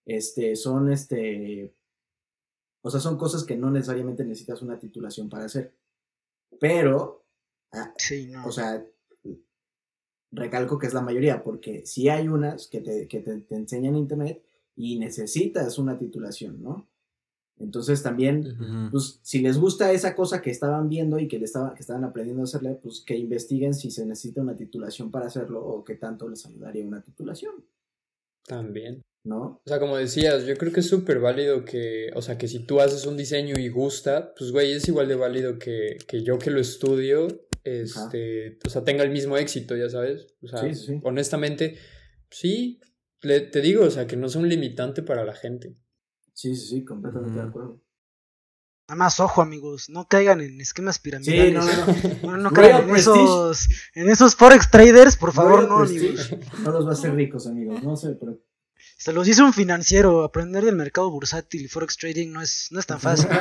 este, 0.06 0.56
son 0.56 0.92
este, 0.92 1.74
o 2.82 2.90
sea, 2.90 3.00
son 3.00 3.18
cosas 3.18 3.44
que 3.44 3.56
no 3.56 3.72
necesariamente 3.72 4.24
necesitas 4.24 4.62
una 4.62 4.80
titulación 4.80 5.30
para 5.30 5.46
hacer, 5.46 5.74
pero, 6.60 7.26
ah, 7.72 7.94
Sí, 7.98 8.28
no. 8.28 8.46
o 8.46 8.52
sea, 8.52 8.86
recalco 10.32 10.78
que 10.78 10.88
es 10.88 10.94
la 10.94 11.02
mayoría, 11.02 11.44
porque 11.44 11.86
si 11.86 12.10
hay 12.10 12.28
unas 12.28 12.68
que 12.68 12.82
te, 12.82 13.08
que 13.08 13.22
te, 13.22 13.40
te 13.42 13.56
enseñan 13.56 13.96
internet 13.96 14.44
y 14.76 15.00
necesitas 15.00 15.78
una 15.78 15.98
titulación, 15.98 16.62
¿no? 16.62 16.88
Entonces 17.58 18.04
también, 18.04 18.90
pues, 18.92 19.20
si 19.22 19.40
les 19.40 19.58
gusta 19.58 19.92
esa 19.94 20.14
cosa 20.14 20.42
que 20.42 20.52
estaban 20.52 20.90
viendo 20.90 21.20
y 21.20 21.30
que, 21.30 21.40
le 21.40 21.46
estaban, 21.46 21.74
que 21.74 21.80
estaban 21.82 22.04
aprendiendo 22.04 22.42
a 22.42 22.44
hacerle, 22.44 22.76
pues 22.76 23.00
que 23.00 23.16
investiguen 23.16 23.74
si 23.74 23.92
se 23.92 24.06
necesita 24.06 24.42
una 24.42 24.58
titulación 24.58 25.10
para 25.10 25.28
hacerlo 25.28 25.66
o 25.66 25.84
qué 25.86 25.96
tanto 25.96 26.28
les 26.28 26.46
ayudaría 26.46 26.86
una 26.86 27.02
titulación, 27.02 27.54
También. 28.46 29.02
¿No? 29.26 29.62
O 29.66 29.68
sea, 29.68 29.80
como 29.80 29.98
decías, 29.98 30.46
yo 30.46 30.56
creo 30.56 30.72
que 30.72 30.80
es 30.80 30.88
súper 30.88 31.20
válido 31.20 31.66
que, 31.66 32.10
o 32.16 32.22
sea, 32.22 32.38
que 32.38 32.48
si 32.48 32.66
tú 32.66 32.80
haces 32.80 33.06
un 33.06 33.18
diseño 33.18 33.56
y 33.60 33.68
gusta, 33.70 34.34
pues 34.38 34.52
güey, 34.52 34.72
es 34.74 34.88
igual 34.88 35.08
de 35.08 35.16
válido 35.16 35.60
que, 35.60 35.98
que 36.08 36.24
yo 36.24 36.40
que 36.40 36.52
lo 36.52 36.60
estudio, 36.62 37.28
este, 37.64 38.60
o 38.66 38.70
sea, 38.70 38.84
tenga 38.84 39.04
el 39.04 39.10
mismo 39.12 39.36
éxito, 39.38 39.76
ya 39.76 39.90
sabes. 39.90 40.28
O 40.42 40.48
sea, 40.48 40.60
Sí, 40.62 40.76
sí, 40.76 40.86
sí. 40.86 41.00
honestamente, 41.04 41.78
sí, 42.30 42.80
le- 43.22 43.42
te 43.42 43.62
digo, 43.62 43.84
o 43.86 43.90
sea, 43.92 44.08
que 44.08 44.16
no 44.16 44.28
es 44.28 44.36
un 44.36 44.48
limitante 44.48 45.02
para 45.02 45.26
la 45.26 45.34
gente. 45.34 45.76
Sí, 46.34 46.56
sí, 46.56 46.68
sí, 46.68 46.86
completamente 46.86 47.40
de 47.40 47.46
acuerdo. 47.46 47.82
Nada 48.88 48.98
más 49.00 49.20
ojo, 49.20 49.42
amigos, 49.42 49.90
no 49.90 50.08
caigan 50.08 50.42
en 50.42 50.62
esquemas 50.62 50.98
Sí, 50.98 51.02
piramidales. 51.02 51.54
no, 51.56 51.64
no, 51.66 52.38
no. 52.38 52.44
No 52.44 52.50
Royal 52.52 52.54
caigan 52.54 52.82
en 52.84 52.90
Prestige. 52.92 53.24
esos, 53.24 53.68
en 53.96 54.10
esos 54.12 54.36
Forex 54.36 54.70
traders, 54.70 55.18
por 55.18 55.32
favor, 55.34 55.68
no, 55.68 55.78
amigos. 55.80 56.30
No 56.64 56.72
los 56.72 56.86
va 56.86 56.90
a 56.92 56.94
hacer 56.94 57.16
ricos, 57.16 57.48
amigos, 57.48 57.82
no 57.82 57.96
sé, 57.96 58.16
pero... 58.20 58.40
Se 58.98 59.14
los 59.14 59.28
dice 59.28 59.44
un 59.44 59.54
financiero, 59.54 60.24
aprender 60.24 60.64
del 60.64 60.76
mercado 60.76 61.12
bursátil 61.12 61.66
y 61.66 61.68
Forex 61.68 61.98
trading 61.98 62.32
no 62.32 62.42
es, 62.42 62.70
no 62.72 62.80
es 62.80 62.86
tan 62.86 63.00
fácil. 63.00 63.30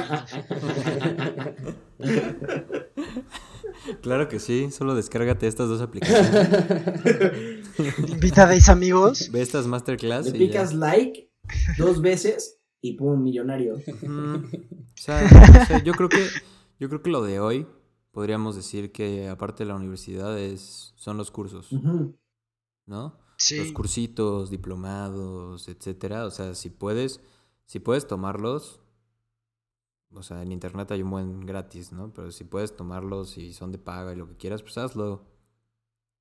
Claro 4.00 4.28
que 4.28 4.38
sí, 4.38 4.70
solo 4.70 4.94
descárgate 4.94 5.46
estas 5.46 5.68
dos 5.68 5.82
aplicaciones. 5.82 6.32
Invita 8.08 8.44
a 8.44 8.50
10 8.50 8.68
amigos. 8.70 9.30
Ve 9.30 9.42
estas 9.42 9.66
masterclass. 9.66 10.26
Le 10.26 10.30
y 10.30 10.32
ya. 10.32 10.46
picas 10.46 10.74
like 10.74 11.30
dos 11.76 12.00
veces 12.00 12.60
y 12.80 12.94
pum, 12.94 13.22
millonario. 13.22 13.76
O 14.96 15.00
sea, 15.04 15.82
yo 15.84 15.92
creo 15.92 16.08
que 16.08 16.28
yo 16.78 16.88
creo 16.88 17.02
que 17.02 17.10
lo 17.10 17.22
de 17.22 17.40
hoy 17.40 17.66
podríamos 18.12 18.54
decir 18.56 18.92
que 18.92 19.28
aparte 19.28 19.64
de 19.64 19.68
la 19.68 19.74
universidad 19.74 20.38
es 20.38 20.94
son 20.96 21.16
los 21.16 21.30
cursos. 21.30 21.68
¿no? 22.86 23.18
Sí. 23.36 23.58
Los 23.58 23.72
cursitos, 23.72 24.50
diplomados, 24.50 25.68
etcétera, 25.68 26.26
o 26.26 26.30
sea, 26.30 26.54
si 26.54 26.70
puedes 26.70 27.20
si 27.66 27.80
puedes 27.80 28.06
tomarlos 28.06 28.80
o 30.16 30.22
sea, 30.22 30.42
en 30.42 30.52
internet 30.52 30.90
hay 30.92 31.02
un 31.02 31.10
buen 31.10 31.40
gratis, 31.40 31.92
¿no? 31.92 32.12
Pero 32.12 32.30
si 32.30 32.44
puedes 32.44 32.76
tomarlos 32.76 33.36
y 33.36 33.52
son 33.52 33.72
de 33.72 33.78
paga 33.78 34.12
y 34.12 34.16
lo 34.16 34.28
que 34.28 34.36
quieras, 34.36 34.62
pues 34.62 34.78
hazlo. 34.78 35.26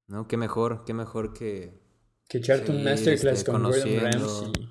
¿No? 0.08 0.28
Qué 0.28 0.36
mejor, 0.36 0.84
qué 0.86 0.94
mejor 0.94 1.34
que 1.34 1.80
Que 2.28 2.40
echarte 2.40 2.72
un 2.72 2.84
masterclass 2.84 3.40
este, 3.40 3.52
con 3.52 3.64
Gordon. 3.64 4.00
Ramsay. 4.00 4.70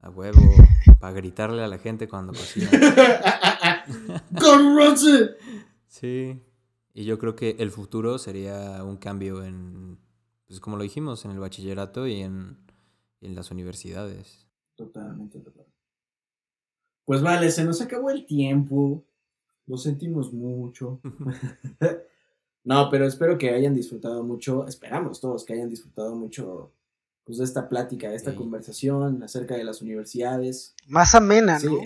a 0.00 0.10
huevo 0.10 0.40
para 1.00 1.12
gritarle 1.12 1.62
a 1.62 1.68
la 1.68 1.78
gente 1.78 2.08
cuando 2.08 2.32
cocina. 2.32 2.70
¡Con 4.40 4.76
Ramsay! 4.76 5.30
Sí, 5.86 6.42
y 6.94 7.04
yo 7.04 7.18
creo 7.18 7.36
que 7.36 7.56
el 7.58 7.70
futuro 7.70 8.18
sería 8.18 8.82
un 8.82 8.96
cambio 8.96 9.44
en, 9.44 9.98
pues 10.46 10.60
como 10.60 10.76
lo 10.76 10.82
dijimos, 10.82 11.24
en 11.24 11.30
el 11.32 11.38
bachillerato 11.40 12.06
y 12.06 12.20
en, 12.20 12.56
y 13.20 13.26
en 13.26 13.34
las 13.34 13.50
universidades. 13.50 14.46
Totalmente 14.76 15.38
acuerdo. 15.38 15.66
Pues 17.04 17.22
vale, 17.22 17.50
se 17.50 17.64
nos 17.64 17.80
acabó 17.80 18.10
el 18.10 18.26
tiempo. 18.26 19.04
Lo 19.66 19.76
sentimos 19.78 20.32
mucho. 20.32 21.00
no, 22.64 22.90
pero 22.90 23.06
espero 23.06 23.38
que 23.38 23.50
hayan 23.50 23.74
disfrutado 23.74 24.22
mucho. 24.24 24.66
Esperamos 24.66 25.20
todos 25.20 25.44
que 25.44 25.54
hayan 25.54 25.68
disfrutado 25.68 26.14
mucho 26.14 26.72
pues, 27.24 27.38
de 27.38 27.44
esta 27.44 27.68
plática, 27.68 28.08
de 28.10 28.16
esta 28.16 28.30
Sí. 28.32 28.36
conversación 28.36 29.22
acerca 29.22 29.56
de 29.56 29.64
las 29.64 29.82
universidades. 29.82 30.74
Más 30.86 31.14
amena, 31.14 31.58
Sí. 31.58 31.66
¿no? 31.66 31.78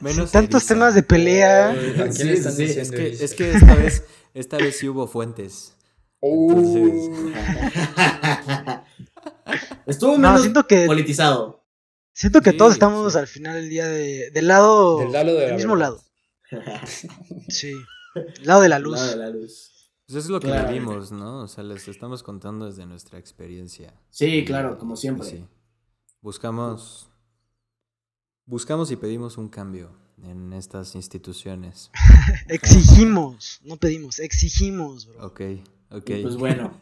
Menos 0.00 0.30
Sin 0.30 0.40
tantos 0.40 0.62
eriza. 0.62 0.74
temas 0.74 0.94
de 0.94 1.02
pelea. 1.02 1.70
¿A 1.70 1.74
quién 2.08 2.12
Sí, 2.42 2.64
Es 2.64 2.90
que, 2.90 3.08
es 3.08 3.34
que 3.34 3.50
esta 3.52 3.74
vez, 3.74 4.04
esta 4.38 4.56
vez 4.58 4.78
sí 4.78 4.88
hubo 4.88 5.06
fuentes. 5.06 5.76
Estuvo 9.86 10.12
No, 10.12 10.18
menos 10.18 10.40
siento 10.42 10.66
que 10.66 10.86
politizado. 10.86 11.64
siento 12.12 12.40
que 12.40 12.52
Sí, 12.52 12.56
todos 12.56 12.72
estamos 12.72 13.12
sí. 13.12 13.18
al 13.18 13.26
final 13.26 13.54
del 13.54 13.68
día 13.68 13.86
de, 13.86 14.30
del 14.30 14.48
lado 14.48 14.98
Del 14.98 15.12
lado 15.12 15.32
de 15.34 15.40
del 15.40 15.50
la 15.50 15.56
mismo 15.56 15.74
verdad. 15.76 15.90
lado. 15.90 16.02
Sí. 17.48 17.72
Del 18.14 18.46
lado 18.46 18.60
de 18.62 18.68
la 18.68 18.78
luz. 18.78 18.94
Lado 18.96 19.10
de 19.10 19.16
la 19.16 19.30
luz. 19.30 19.72
Pues 20.06 20.16
eso 20.16 20.18
es 20.18 20.28
lo 20.30 20.40
que 20.40 20.46
Claro. 20.48 20.68
vivimos, 20.68 21.12
¿no? 21.12 21.42
O 21.42 21.48
sea, 21.48 21.64
les 21.64 21.86
estamos 21.88 22.22
contando 22.22 22.66
desde 22.66 22.86
nuestra 22.86 23.18
experiencia. 23.18 23.92
Sí, 24.10 24.26
Y, 24.38 24.44
claro, 24.44 24.78
como 24.78 24.96
siempre. 24.96 25.28
sí. 25.28 25.44
Buscamos, 26.20 27.10
buscamos 28.46 28.90
y 28.90 28.96
pedimos 28.96 29.36
un 29.38 29.48
cambio 29.48 29.90
en 30.22 30.52
estas 30.52 30.94
instituciones. 30.94 31.90
Exigimos, 32.48 33.60
no 33.64 33.76
pedimos, 33.76 34.18
exigimos, 34.18 35.06
bro. 35.06 35.26
Ok, 35.26 35.40
ok. 35.90 36.10
Y 36.10 36.22
pues 36.22 36.36
bueno, 36.36 36.72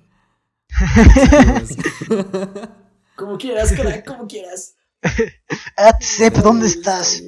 como 3.17 3.39
quieras, 3.39 3.73
crack, 3.73 4.07
como 4.07 4.27
quieras. 4.27 4.77
Atsep, 5.77 6.35
¿dónde 6.37 6.67
estás? 6.67 7.23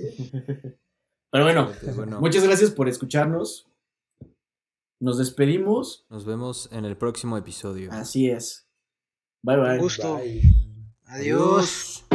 Pero 1.31 1.45
bueno, 1.45 1.73
bueno, 1.95 2.20
muchas 2.20 2.45
gracias 2.45 2.70
por 2.70 2.89
escucharnos. 2.89 3.69
Nos 4.99 5.19
despedimos. 5.19 6.07
nos 6.09 6.24
vemos 6.24 6.70
en 6.73 6.87
el 6.87 6.97
próximo 6.97 7.37
episodio. 7.37 7.93
Así 7.93 8.31
es. 8.31 8.66
Bye 9.43 9.59
bye. 9.59 9.73
Un 9.73 9.78
gusto. 9.78 10.16
Bye. 10.16 10.41
Adiós. 11.05 12.07